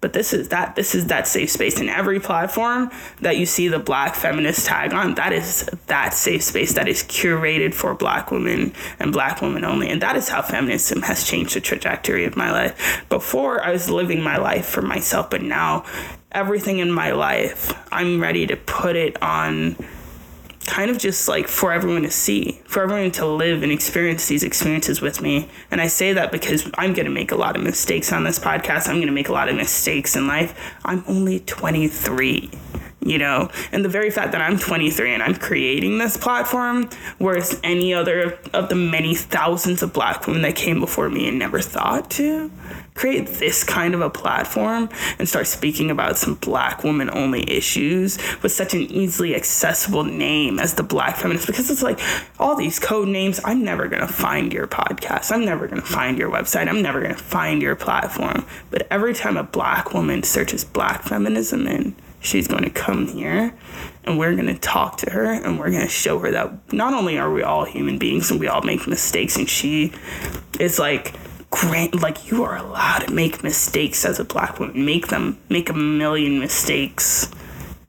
But 0.00 0.12
this 0.12 0.32
is 0.32 0.48
that 0.48 0.74
this 0.74 0.94
is 0.94 1.06
that 1.06 1.26
safe 1.28 1.50
space 1.50 1.80
in 1.80 1.88
every 1.88 2.18
platform 2.18 2.90
that 3.20 3.36
you 3.36 3.46
see 3.46 3.68
the 3.68 3.78
black 3.78 4.14
feminist 4.14 4.66
tag 4.66 4.92
on. 4.92 5.14
That 5.14 5.32
is 5.32 5.70
that 5.86 6.14
safe 6.14 6.42
space 6.42 6.74
that 6.74 6.88
is 6.88 7.02
curated 7.04 7.72
for 7.72 7.94
black 7.94 8.30
women 8.32 8.72
and 8.98 9.12
black 9.12 9.40
women 9.40 9.64
only. 9.64 9.88
And 9.88 10.02
that 10.02 10.16
is 10.16 10.28
how 10.28 10.42
feminism 10.42 11.02
has 11.02 11.24
changed 11.24 11.54
the 11.54 11.60
trajectory 11.60 12.24
of 12.24 12.36
my 12.36 12.50
life. 12.50 13.04
Before 13.08 13.64
I 13.64 13.70
was 13.70 13.88
living 13.88 14.20
my 14.20 14.36
life 14.36 14.66
for 14.66 14.82
myself, 14.82 15.30
but 15.30 15.42
now 15.42 15.84
everything 16.32 16.80
in 16.80 16.90
my 16.90 17.12
life, 17.12 17.72
I'm 17.92 18.20
ready 18.20 18.46
to 18.48 18.56
put 18.56 18.96
it 18.96 19.20
on 19.22 19.76
kind 20.66 20.90
of 20.90 20.98
just 20.98 21.28
like 21.28 21.48
for 21.48 21.72
everyone 21.72 22.02
to 22.02 22.10
see, 22.10 22.60
for 22.66 22.82
everyone 22.82 23.10
to 23.12 23.26
live 23.26 23.62
and 23.62 23.72
experience 23.72 24.26
these 24.26 24.42
experiences 24.42 25.00
with 25.00 25.22
me. 25.22 25.48
And 25.70 25.80
I 25.80 25.86
say 25.86 26.12
that 26.12 26.32
because 26.32 26.70
I'm 26.74 26.92
going 26.92 27.06
to 27.06 27.10
make 27.10 27.32
a 27.32 27.36
lot 27.36 27.56
of 27.56 27.62
mistakes 27.62 28.12
on 28.12 28.24
this 28.24 28.38
podcast. 28.38 28.88
I'm 28.88 28.96
going 28.96 29.06
to 29.06 29.12
make 29.12 29.28
a 29.28 29.32
lot 29.32 29.48
of 29.48 29.56
mistakes 29.56 30.16
in 30.16 30.26
life. 30.26 30.58
I'm 30.84 31.04
only 31.06 31.40
23. 31.40 32.50
you 33.02 33.18
know 33.18 33.48
and 33.70 33.84
the 33.84 33.88
very 33.88 34.10
fact 34.10 34.32
that 34.32 34.40
i'm 34.40 34.58
23 34.58 35.14
and 35.14 35.22
i'm 35.22 35.34
creating 35.34 35.98
this 35.98 36.16
platform 36.16 36.88
whereas 37.18 37.60
any 37.62 37.94
other 37.94 38.36
of 38.52 38.68
the 38.68 38.74
many 38.74 39.14
thousands 39.14 39.80
of 39.82 39.92
black 39.92 40.26
women 40.26 40.42
that 40.42 40.56
came 40.56 40.80
before 40.80 41.08
me 41.08 41.28
and 41.28 41.38
never 41.38 41.60
thought 41.60 42.10
to 42.10 42.50
create 42.96 43.26
this 43.26 43.62
kind 43.62 43.94
of 43.94 44.00
a 44.00 44.10
platform 44.10 44.88
and 45.18 45.28
start 45.28 45.46
speaking 45.46 45.90
about 45.90 46.18
some 46.18 46.34
black 46.34 46.82
woman 46.82 47.08
only 47.12 47.48
issues 47.50 48.18
with 48.42 48.50
such 48.50 48.74
an 48.74 48.80
easily 48.80 49.34
accessible 49.34 50.04
name 50.04 50.58
as 50.58 50.74
the 50.74 50.82
black 50.82 51.16
feminist 51.16 51.46
because 51.46 51.70
it's 51.70 51.82
like 51.82 52.00
all 52.38 52.56
these 52.56 52.78
code 52.78 53.08
names 53.08 53.40
i'm 53.44 53.62
never 53.62 53.86
going 53.86 54.04
to 54.04 54.12
find 54.12 54.52
your 54.52 54.66
podcast. 54.66 55.30
I'm 55.32 55.44
never 55.44 55.66
going 55.68 55.80
to 55.80 55.86
find 55.86 56.18
your 56.18 56.30
website. 56.30 56.68
I'm 56.68 56.82
never 56.82 57.00
going 57.00 57.14
to 57.14 57.22
find 57.22 57.62
your 57.62 57.76
platform. 57.76 58.46
But 58.70 58.86
every 58.90 59.14
time 59.14 59.36
a 59.36 59.42
black 59.42 59.92
woman 59.92 60.22
searches 60.22 60.64
black 60.64 61.02
feminism 61.02 61.66
in 61.66 61.94
she's 62.20 62.48
going 62.48 62.64
to 62.64 62.70
come 62.70 63.06
here 63.06 63.54
and 64.04 64.18
we're 64.18 64.34
going 64.34 64.46
to 64.46 64.58
talk 64.58 64.96
to 64.96 65.10
her 65.10 65.32
and 65.32 65.58
we're 65.58 65.70
going 65.70 65.82
to 65.82 65.88
show 65.88 66.18
her 66.18 66.30
that 66.32 66.72
not 66.72 66.92
only 66.92 67.18
are 67.18 67.30
we 67.30 67.42
all 67.42 67.64
human 67.64 67.98
beings 67.98 68.30
and 68.30 68.40
we 68.40 68.48
all 68.48 68.62
make 68.62 68.86
mistakes 68.88 69.36
and 69.36 69.48
she 69.48 69.92
is 70.58 70.78
like 70.78 71.14
grant 71.50 72.00
like 72.02 72.30
you 72.30 72.44
are 72.44 72.56
allowed 72.56 73.00
to 73.00 73.12
make 73.12 73.42
mistakes 73.42 74.04
as 74.04 74.18
a 74.18 74.24
black 74.24 74.58
woman. 74.58 74.84
Make 74.84 75.08
them 75.08 75.38
make 75.48 75.70
a 75.70 75.74
million 75.74 76.38
mistakes. 76.38 77.30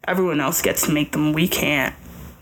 Everyone 0.08 0.40
else 0.40 0.62
gets 0.62 0.86
to 0.86 0.92
make 0.92 1.12
them. 1.12 1.34
We 1.34 1.48
can't 1.48 1.96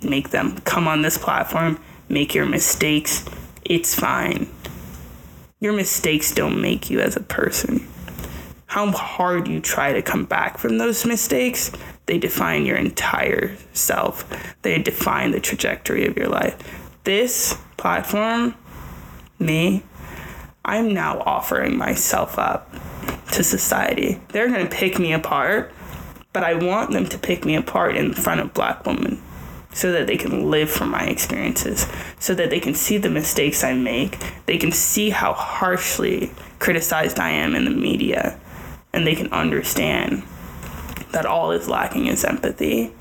make 0.04 0.30
them. 0.30 0.58
Come 0.60 0.88
on 0.88 1.02
this 1.02 1.18
platform 1.18 1.80
make 2.10 2.36
your 2.36 2.46
mistakes. 2.46 3.26
It's 3.64 3.96
fine. 3.96 4.48
Your 5.60 5.74
mistakes 5.74 6.34
don't 6.34 6.62
make 6.62 6.90
you 6.90 7.00
as 7.00 7.16
a 7.16 7.22
person. 7.22 7.88
How 8.68 8.92
hard 8.92 9.48
you 9.48 9.60
try 9.60 9.94
to 9.94 10.02
come 10.02 10.26
back 10.26 10.58
from 10.58 10.78
those 10.78 11.06
mistakes, 11.06 11.72
they 12.08 12.18
define 12.18 12.66
your 12.66 12.78
entire 12.78 13.56
self. 13.74 14.26
They 14.62 14.82
define 14.82 15.32
the 15.32 15.40
trajectory 15.40 16.06
of 16.06 16.18
your 16.18 16.28
life. 16.28 16.58
This 17.04 17.58
platform, 17.78 18.56
me, 19.40 19.84
I'm 20.66 20.94
now 20.94 21.20
offering 21.20 21.78
myself 21.78 22.40
up 22.40 22.74
to 23.34 23.44
society. 23.44 24.20
They're 24.30 24.50
going 24.50 24.68
to 24.68 24.76
pick 24.76 24.98
me 24.98 25.14
apart, 25.14 25.72
but 26.34 26.44
I 26.44 26.56
want 26.56 26.92
them 26.92 27.06
to 27.08 27.18
pick 27.20 27.46
me 27.46 27.56
apart 27.56 27.96
in 27.96 28.14
front 28.14 28.42
of 28.42 28.54
black 28.54 28.84
women 28.86 29.22
so 29.74 29.92
that 29.92 30.08
they 30.08 30.18
can 30.18 30.50
live 30.50 30.72
from 30.72 30.90
my 30.90 31.04
experiences, 31.04 31.86
so 32.18 32.34
that 32.34 32.50
they 32.50 32.60
can 32.60 32.74
see 32.74 32.98
the 32.98 33.10
mistakes 33.10 33.64
I 33.64 33.74
make, 33.74 34.18
they 34.48 34.58
can 34.58 34.72
see 34.72 35.12
how 35.12 35.34
harshly 35.34 36.32
criticized 36.60 37.20
I 37.20 37.30
am 37.30 37.56
in 37.56 37.66
the 37.66 37.72
media, 37.72 38.40
and 38.92 39.06
they 39.06 39.16
can 39.16 39.32
understand 39.34 40.24
that 41.12 41.26
all 41.26 41.52
is 41.52 41.68
lacking 41.68 42.08
is 42.08 42.24
empathy 42.24 42.92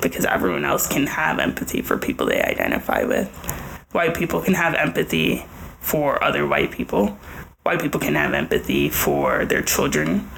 because 0.00 0.24
everyone 0.24 0.64
else 0.64 0.86
can 0.86 1.06
have 1.06 1.38
empathy 1.38 1.82
for 1.82 1.98
people 1.98 2.26
they 2.26 2.40
identify 2.40 3.02
with. 3.02 3.28
White 3.92 4.16
people 4.16 4.40
can 4.40 4.54
have 4.54 4.74
empathy 4.74 5.44
for 5.86 6.22
other 6.22 6.46
white 6.46 6.70
people. 6.70 7.18
White 7.62 7.80
people 7.80 8.00
can 8.00 8.14
have 8.14 8.34
empathy 8.34 8.88
for 8.88 9.44
their 9.44 9.62
children. 9.62 10.28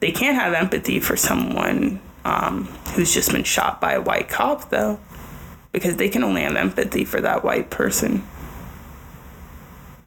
They 0.00 0.12
can't 0.12 0.36
have 0.36 0.52
empathy 0.52 1.00
for 1.00 1.16
someone 1.16 2.00
um, 2.24 2.64
who's 2.94 3.14
just 3.14 3.32
been 3.32 3.44
shot 3.44 3.80
by 3.80 3.92
a 3.92 4.00
white 4.00 4.28
cop, 4.28 4.70
though, 4.70 4.98
because 5.72 5.96
they 5.96 6.08
can 6.08 6.24
only 6.24 6.42
have 6.42 6.56
empathy 6.56 7.04
for 7.04 7.20
that 7.20 7.44
white 7.44 7.70
person. 7.70 8.26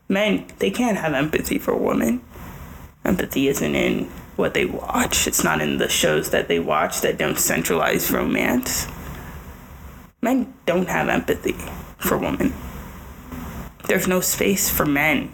Men, 0.07 0.45
they 0.59 0.71
can't 0.71 0.97
have 0.97 1.13
empathy 1.13 1.57
for 1.57 1.75
women 1.75 2.21
empathy 3.05 3.47
isn't 3.47 3.75
in 3.75 4.05
what 4.35 4.53
they 4.53 4.65
watch. 4.65 5.27
It's 5.27 5.43
not 5.43 5.61
in 5.61 5.77
the 5.77 5.87
shows 5.87 6.31
that 6.31 6.47
they 6.47 6.59
watch 6.59 7.01
that 7.01 7.17
don't 7.17 7.37
centralize 7.37 8.11
romance. 8.11 8.87
Men 10.21 10.53
don't 10.65 10.89
have 10.89 11.07
empathy 11.07 11.55
for 11.97 12.17
women. 12.17 12.53
There's 13.87 14.07
no 14.07 14.19
space 14.19 14.69
for 14.69 14.85
men 14.85 15.31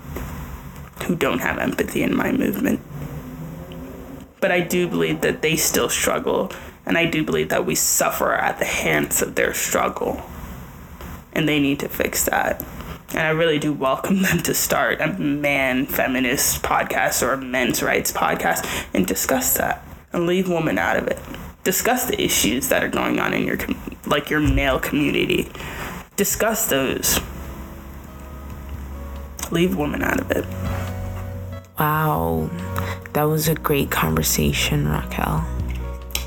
who 1.05 1.15
don't 1.15 1.39
have 1.39 1.57
empathy 1.57 2.03
in 2.03 2.15
my 2.15 2.31
movement. 2.31 2.81
But 4.41 4.51
I 4.51 4.59
do 4.59 4.87
believe 4.87 5.21
that 5.21 5.41
they 5.41 5.55
still 5.55 5.87
struggle, 5.87 6.51
and 6.85 6.97
I 6.97 7.05
do 7.05 7.23
believe 7.23 7.49
that 7.49 7.65
we 7.65 7.75
suffer 7.75 8.33
at 8.33 8.59
the 8.59 8.65
hands 8.65 9.21
of 9.21 9.35
their 9.35 9.53
struggle. 9.53 10.21
And 11.33 11.47
they 11.47 11.59
need 11.59 11.79
to 11.79 11.87
fix 11.87 12.25
that. 12.25 12.65
And 13.11 13.19
I 13.19 13.29
really 13.29 13.59
do 13.59 13.71
welcome 13.71 14.21
them 14.23 14.39
to 14.39 14.53
start 14.53 14.99
a 14.99 15.07
man 15.13 15.85
feminist 15.85 16.61
podcast 16.61 17.25
or 17.25 17.33
a 17.33 17.37
men's 17.37 17.81
rights 17.81 18.11
podcast 18.11 18.65
and 18.93 19.07
discuss 19.07 19.55
that 19.57 19.85
and 20.11 20.25
leave 20.25 20.49
women 20.49 20.77
out 20.77 20.97
of 20.97 21.07
it. 21.07 21.19
Discuss 21.63 22.05
the 22.05 22.21
issues 22.21 22.69
that 22.69 22.83
are 22.83 22.89
going 22.89 23.19
on 23.19 23.33
in 23.33 23.43
your 23.43 23.57
like 24.05 24.29
your 24.29 24.39
male 24.39 24.79
community. 24.79 25.49
Discuss 26.15 26.67
those. 26.67 27.19
Leave 29.51 29.75
women 29.75 30.01
out 30.01 30.19
of 30.19 30.31
it. 30.31 30.45
Wow. 31.79 32.49
That 33.13 33.23
was 33.23 33.47
a 33.47 33.55
great 33.55 33.91
conversation, 33.91 34.85
Racquel. 34.85 35.43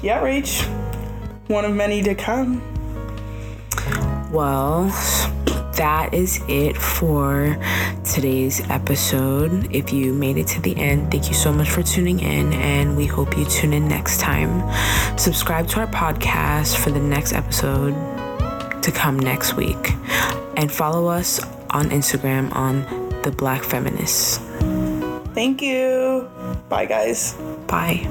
Yeah, 0.03 0.21
Rach. 0.23 0.63
One 1.49 1.65
of 1.65 1.75
many 1.75 2.03
to 2.03 2.15
come. 2.15 2.63
Well, 4.33 4.85
that 5.77 6.13
is 6.13 6.41
it 6.49 6.77
for 6.77 7.57
today's 8.05 8.61
episode. 8.71 9.75
If 9.75 9.93
you 9.93 10.13
made 10.13 10.37
it 10.37 10.47
to 10.49 10.61
the 10.61 10.77
end, 10.77 11.11
thank 11.11 11.29
you 11.29 11.35
so 11.35 11.53
much 11.53 11.71
for 11.71 11.83
tuning 11.83 12.21
in, 12.21 12.53
and 12.53 12.97
we 12.97 13.07
hope 13.07 13.37
you 13.37 13.45
tune 13.45 13.73
in 13.73 13.89
next 13.89 14.21
time. 14.21 14.63
Subscribe 15.19 15.69
to 15.69 15.81
our 15.81 15.87
podcast 15.87 16.77
for 16.77 16.91
the 16.91 17.01
next 17.01 17.33
episode 17.33 17.95
to 18.83 18.93
come 18.93 19.19
next 19.19 19.55
week, 19.55 19.93
and 20.57 20.71
follow 20.71 21.07
us 21.07 21.41
on 21.71 21.91
Instagram 21.91 22.55
on 22.55 23.04
The 23.25 23.33
Black 23.33 23.65
Feminists. 23.65 24.39
Thank 25.33 25.63
you. 25.63 26.29
Bye, 26.69 26.85
guys. 26.85 27.33
Bye. 27.67 28.07